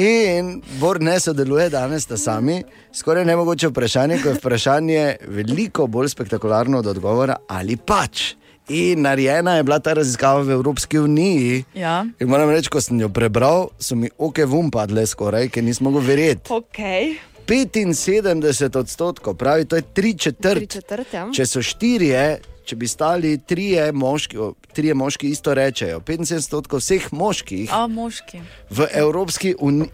In 0.00 0.62
Bor 0.80 0.96
ne 1.00 1.20
sodeluje 1.20 1.68
danes, 1.68 2.06
sta 2.06 2.16
sami. 2.16 2.62
Skoraj 2.92 3.24
nemogoče 3.24 3.68
vprašanje, 3.68 4.16
ko 4.22 4.28
je 4.28 4.34
vprašanje 4.34 5.16
veliko 5.28 5.86
bolj 5.86 6.08
spektakularno 6.08 6.78
od 6.78 6.86
odgovora, 6.86 7.36
ali 7.48 7.76
pač. 7.76 8.34
In 8.68 9.02
narejena 9.02 9.58
je 9.58 9.62
bila 9.62 9.78
ta 9.78 9.92
raziskava 9.92 10.40
v 10.40 10.56
Evropski 10.56 10.98
uniji. 10.98 11.64
Ja. 11.74 12.06
In 12.20 12.28
moram 12.32 12.48
reči, 12.48 12.72
ko 12.72 12.80
sem 12.80 13.00
jo 13.00 13.10
prebral, 13.12 13.68
so 13.78 13.98
mi 13.98 14.08
oke 14.18 14.46
vum 14.48 14.70
padle 14.72 15.04
skoraj, 15.06 15.50
ker 15.52 15.64
nismo 15.64 15.90
mogli 15.90 16.06
verjeti. 16.06 16.48
Okay. 16.48 17.18
75 17.50 18.78
odstotkov, 18.78 19.34
pravi, 19.36 19.64
to 19.64 19.76
je 19.76 19.82
tri 19.82 20.14
četrt. 20.14 20.64
Tri 20.64 20.66
četrt, 20.66 21.12
ja. 21.12 21.26
Če 21.34 21.46
so 21.46 21.60
štirje, 21.60 22.40
če 22.70 22.76
bi 22.76 22.86
stali 22.86 23.38
trije 23.40 23.88
moški, 23.92 24.36
trije 24.72 24.94
moški 24.94 25.28
isto 25.28 25.54
rečejo, 25.54 25.98
75 26.00 26.36
odstotkov 26.36 26.78
vseh 26.78 27.08
moških 27.10 27.72
A, 27.72 27.86
moški. 27.86 28.38
v 28.70 28.86
Evropski 28.92 29.56
uniji. 29.58 29.90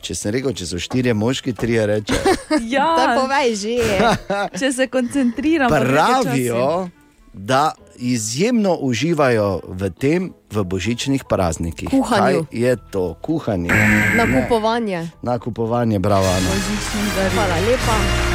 Če 0.00 0.14
sem 0.14 0.32
rekel, 0.32 0.54
če 0.54 0.64
so 0.64 0.78
štirje 0.80 1.12
moški, 1.12 1.52
trije 1.52 1.86
rečejo. 1.86 2.36
Ja, 2.70 2.86
To 2.94 3.20
povej 3.20 3.52
že. 3.54 3.74
če 4.58 4.72
se 4.72 4.86
koncentriramo. 4.86 5.68
Pravijo, 5.68 6.88
da 7.32 7.72
izjemno 7.96 8.78
uživajo 8.80 9.60
v 9.66 9.90
tem, 9.90 10.30
v 10.48 10.64
božičnih 10.64 11.26
praznikih. 11.26 11.90
Kuhanju. 11.90 12.46
Kaj 12.46 12.58
je 12.58 12.72
to? 12.90 13.14
Kuhanje. 13.20 13.70
Nakupovanje. 14.16 15.10
Nakupovanje, 15.22 15.98
bravo. 15.98 16.26
Ana. 16.26 16.50
Hvala 17.28 17.58
lepa. 17.60 18.29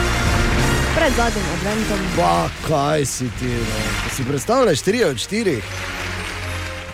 Pred 0.95 1.13
zadnjim 1.13 1.45
adventom. 1.53 1.99
Pa 2.15 2.49
kaj 2.67 3.05
si 3.05 3.29
ti? 3.29 3.45
No? 3.47 4.09
Si 4.15 4.23
predstavljaš 4.23 4.81
tri 4.81 5.03
od 5.03 5.17
štirih? 5.17 5.63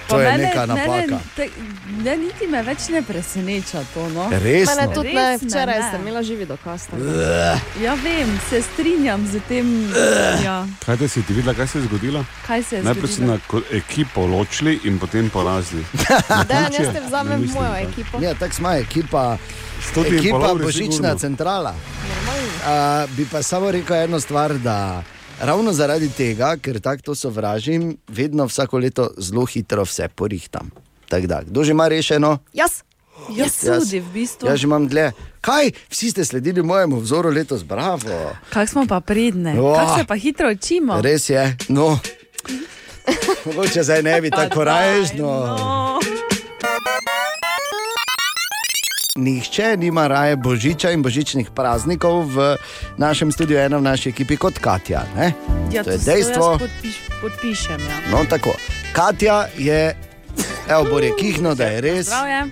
To 0.07 0.19
je 0.19 0.37
neka 0.37 0.65
napaka. 0.65 0.91
Ne, 1.07 1.19
te, 1.35 1.49
ne, 2.03 2.17
niti 2.17 2.47
me 2.47 2.63
več 2.63 2.89
ne 2.89 3.01
preseneča 3.01 3.83
to. 3.93 4.09
No. 4.09 4.25
Resno? 4.33 4.75
Mene 4.75 4.93
tudi 4.93 5.13
ne, 5.13 5.21
Res 5.29 5.41
me 5.41 5.47
včeraj 5.47 5.79
ne. 5.79 5.91
sem 5.91 6.01
imela 6.01 6.23
živi 6.23 6.45
dokaz. 6.45 6.87
Ja, 7.81 7.93
vem, 7.95 8.39
se 8.49 8.61
strinjam 8.63 9.27
z 9.27 9.39
tem. 9.47 9.69
Ja. 10.43 10.65
Kaj 10.85 10.97
te 10.97 11.07
si 11.07 11.23
ti 11.23 11.33
videla, 11.33 11.53
kaj 11.53 11.67
se 11.67 11.77
je 11.77 11.83
zgodilo? 11.83 12.25
Kaj 12.47 12.63
se 12.63 12.75
je 12.75 12.83
Najprej 12.83 13.07
so 13.07 13.15
zgodilo? 13.15 13.39
na 13.61 13.77
ekipo 13.77 14.25
ločili 14.25 14.79
in 14.83 14.99
potem 14.99 15.29
porazili. 15.29 15.85
Dejan, 16.49 16.73
jaz 16.73 16.87
te 16.87 16.93
Ne 16.93 17.07
vzamem 17.07 17.37
v 17.37 17.41
mislim, 17.41 17.63
mojo 17.63 17.71
pa. 17.71 17.79
ekipo. 17.79 18.21
Ja, 18.21 18.33
tako 18.33 18.53
smo 18.53 18.71
ekipa. 18.71 19.37
Ekipa 20.17 20.53
Božična 20.63 20.91
sigurno. 20.91 21.17
centrala. 21.19 21.73
Uh, 22.61 23.09
bi 23.17 23.25
pa 23.31 23.43
samo 23.43 23.71
rekel 23.71 23.95
eno 23.95 24.19
stvar, 24.19 24.53
da 24.53 25.03
ravno 25.39 25.73
zaradi 25.73 26.09
tega, 26.09 26.57
ker 26.61 26.79
tako 26.79 27.01
to 27.01 27.15
sovražim, 27.15 27.97
vedno 28.07 28.45
vsako 28.45 28.77
leto 28.77 29.09
zelo 29.17 29.45
hitro 29.45 29.83
vse 29.83 30.07
porihtam. 30.07 30.71
Tako 31.09 31.27
da, 31.27 31.41
kdo 31.41 31.63
že 31.63 31.71
ima 31.71 31.87
rešeno? 31.87 32.37
Jaz. 32.53 32.71
Jaz 33.29 33.59
tudi, 33.61 33.99
v 33.99 34.09
bistvu. 34.13 34.47
Jaz 34.47 34.59
že 34.59 34.65
imam 34.65 34.87
dlje. 34.87 35.11
Kaj, 35.41 35.71
vsi 35.89 36.11
ste 36.11 36.25
sledili 36.25 36.63
mojemu 36.63 36.99
vzoru 36.99 37.29
letos, 37.29 37.63
bravo. 37.63 38.33
Kako 38.49 38.67
smo 38.67 38.85
pa 38.87 38.99
pridne, 38.99 39.53
Vah. 39.59 39.79
kako 39.79 39.99
se 39.99 40.05
pa 40.05 40.15
hitro 40.15 40.51
učimo. 40.51 41.01
Res 41.01 41.29
je, 41.29 41.57
no. 41.69 41.99
Mogoče 43.45 43.83
zdaj 43.83 44.03
ne 44.03 44.21
bi 44.21 44.29
tako 44.29 44.63
raješno. 44.63 45.25
No. 45.25 45.90
Nihče 49.21 49.77
nima 49.77 50.07
raje 50.07 50.35
božiča 50.35 50.91
in 50.91 51.03
božičnih 51.05 51.51
praznikov 51.53 52.25
v 52.25 52.55
našem 52.97 53.31
studiu, 53.31 53.59
ena 53.61 53.77
v 53.77 53.85
naši 53.85 54.09
ekipi 54.09 54.37
kot 54.37 54.57
Katja. 54.57 55.03
Ne? 55.15 55.33
Ja, 55.71 55.83
to 55.83 55.93
je 55.93 55.99
se 55.99 56.11
dejstvo. 56.11 56.57
Podpiš, 56.57 56.97
podpišem. 57.21 57.77
Ja. 57.79 57.99
No, 58.11 58.25
tako. 58.29 58.55
Katja 58.93 59.45
je, 59.57 59.93
evo, 60.69 60.83
bo 60.89 60.99
je 60.99 61.13
kihno, 61.19 61.53
da 61.55 61.69
je 61.69 61.81
res. 61.81 62.09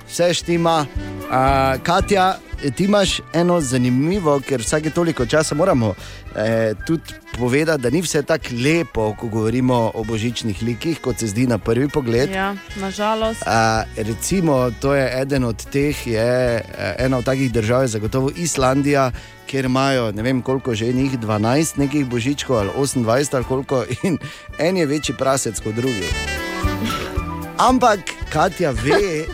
Vse 0.07 0.33
štima. 0.33 0.85
Uh, 0.85 1.81
Katja, 1.83 2.37
ti 2.75 2.83
imaš 2.83 3.19
eno 3.33 3.61
zanimivo, 3.61 4.39
ker 4.39 4.61
vsake 4.61 4.89
toliko 4.89 5.25
časa 5.25 5.55
moramo 5.55 5.93
eh, 6.35 6.73
tudi 6.87 7.13
povedati, 7.37 7.81
da 7.81 7.89
ni 7.89 8.01
vse 8.01 8.23
tako 8.23 8.47
lepo, 8.63 9.15
ko 9.19 9.27
govorimo 9.27 9.91
o 9.93 10.03
božičnih 10.03 10.63
likih, 10.63 10.99
kot 11.01 11.19
se 11.19 11.27
zdi 11.27 11.47
na 11.47 11.57
prvi 11.57 11.87
pogled. 11.87 12.31
Ja, 12.31 12.55
nažalost. 12.75 13.41
Uh, 13.41 14.03
recimo, 14.05 14.71
to 14.81 14.93
je 14.93 15.21
eden 15.21 15.43
od 15.43 15.65
teh, 15.71 16.07
je 16.07 16.57
eh, 16.57 16.95
ena 16.99 17.17
od 17.17 17.25
takih 17.25 17.51
držav, 17.51 17.81
je 17.81 17.87
zagotovo 17.87 18.31
Islandija, 18.35 19.11
kjer 19.47 19.65
imajo 19.65 20.11
ne 20.11 20.23
vem 20.23 20.41
koliko 20.41 20.75
že 20.75 20.93
njih, 20.93 21.19
12 21.19 21.77
nekih 21.77 22.05
božičkov 22.05 22.57
ali 22.57 22.69
28 22.69 23.35
ali 23.35 23.45
koliko, 23.45 23.83
in 24.03 24.17
en 24.59 24.77
je 24.77 24.85
večji 24.85 25.15
prasec 25.17 25.59
kot 25.59 25.75
drugi. 25.75 26.07
Ampak 27.57 27.99
Katja 28.29 28.71
ve, 28.71 29.25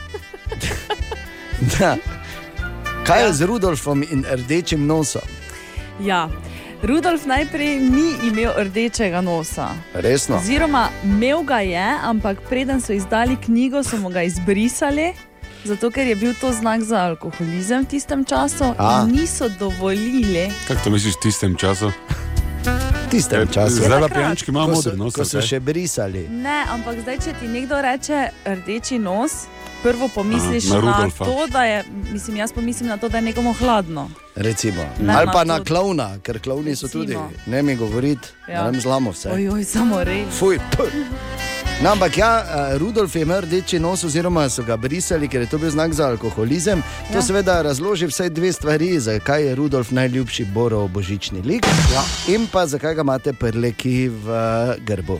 da, 1.80 1.98
kaj 3.06 3.24
je 3.24 3.34
z 3.34 3.42
Rudolfom 3.44 4.04
in 4.04 4.26
rdečim 4.28 4.86
nosom. 4.86 5.22
Ja. 6.00 6.30
Rudolf 6.84 7.26
najprej 7.26 7.80
ni 7.80 8.14
imel 8.24 8.52
rdečega 8.58 9.22
nosa. 9.22 9.70
Resno. 9.94 10.36
Oziroma, 10.38 10.90
imel 11.04 11.44
ga 11.44 11.60
je, 11.60 11.80
ampak 12.04 12.38
preden 12.50 12.82
so 12.82 12.94
izdali 12.94 13.38
knjigo, 13.38 13.84
so 13.84 13.98
mu 13.98 14.10
ga 14.10 14.22
izbrisali. 14.22 15.14
Zato, 15.64 15.90
ker 15.90 16.06
je 16.06 16.16
bil 16.16 16.34
to 16.36 16.52
znak 16.52 16.82
za 16.82 17.00
alkoholizem 17.00 17.82
v 17.82 17.88
tistem 17.88 18.22
času, 18.22 18.76
A. 18.78 19.02
in 19.02 19.16
niso 19.16 19.50
dovolili. 19.50 20.52
Kako 20.68 20.82
to 20.84 20.90
misliš 20.90 21.14
v 21.16 21.22
tistem 21.22 21.56
času? 21.56 21.90
Tistem 23.10 23.48
času. 23.48 23.76
Zdaj 23.76 24.02
pa 24.02 24.08
pijančki 24.10 24.52
ima 24.52 24.60
Ko 24.60 24.72
so- 24.72 24.76
modri 24.76 24.98
nos. 24.98 25.14
Ko 25.14 25.26
so 25.26 25.38
kaj? 25.38 25.48
še 25.48 25.60
brisali. 25.60 26.28
Ne, 26.28 26.66
ampak 26.70 27.00
zdaj, 27.02 27.18
če 27.18 27.34
ti 27.34 27.48
nekdo 27.48 27.82
reče 27.82 28.20
rdeči 28.46 29.00
nos, 29.00 29.32
prvo 29.86 30.08
pomisliš 30.10 30.66
Aha, 30.68 30.82
na 30.82 30.92
na, 30.98 31.10
to, 31.18 31.48
da 31.48 31.64
je, 31.64 31.84
mislim, 32.12 32.38
jaz 32.38 32.54
pomislim 32.54 32.90
na 32.90 32.98
to, 32.98 33.10
da 33.10 33.18
je 33.18 33.22
nekomu 33.24 33.54
hladno. 33.54 34.10
Recimo. 34.36 34.82
Ne, 35.00 35.14
Ali 35.14 35.28
pa 35.28 35.40
to- 35.40 35.46
na 35.46 35.60
klovna, 35.62 36.18
ker 36.20 36.40
klovni 36.40 36.76
so 36.76 36.88
tudi. 36.88 37.14
Recimo. 37.14 37.30
Ne 37.48 37.64
mi 37.64 37.76
govoriti, 37.76 38.28
Ja. 38.48 38.56
da 38.56 38.72
nam 38.72 38.82
zlamo 38.82 39.12
vse. 39.12 39.30
Oj, 39.30 39.50
oj, 39.50 39.64
samo 39.64 40.04
rej. 40.04 40.26
Fuj, 40.32 40.60
puh. 40.72 40.90
No, 41.84 41.92
ampak 41.92 42.18
ja, 42.18 42.32
eh, 42.40 42.78
Rudolf 42.78 43.16
je 43.16 43.22
imel 43.22 43.42
rdeči 43.42 43.80
nos, 43.80 44.04
oziroma 44.04 44.50
so 44.50 44.64
ga 44.64 44.78
brisali, 44.78 45.28
ker 45.28 45.42
je 45.42 45.48
to 45.48 45.58
bil 45.58 45.70
znak 45.70 45.94
za 45.94 46.08
alkoholizem. 46.08 46.82
To 47.12 47.18
Ja. 47.18 47.22
seveda 47.22 47.62
razloži 47.62 48.08
vsaj 48.08 48.30
dve 48.30 48.54
stvari, 48.54 49.00
zakaj 49.00 49.44
je 49.44 49.56
Rudolf 49.56 49.92
najljubši 49.92 50.46
borov 50.46 50.88
božični 50.88 51.42
lik 51.42 51.66
ja. 51.94 52.04
in 52.28 52.48
pa 52.48 52.66
zakaj 52.68 52.96
ga 52.96 53.02
imate 53.02 53.34
prleki 53.34 54.08
v 54.10 54.28
grbu. 54.80 55.20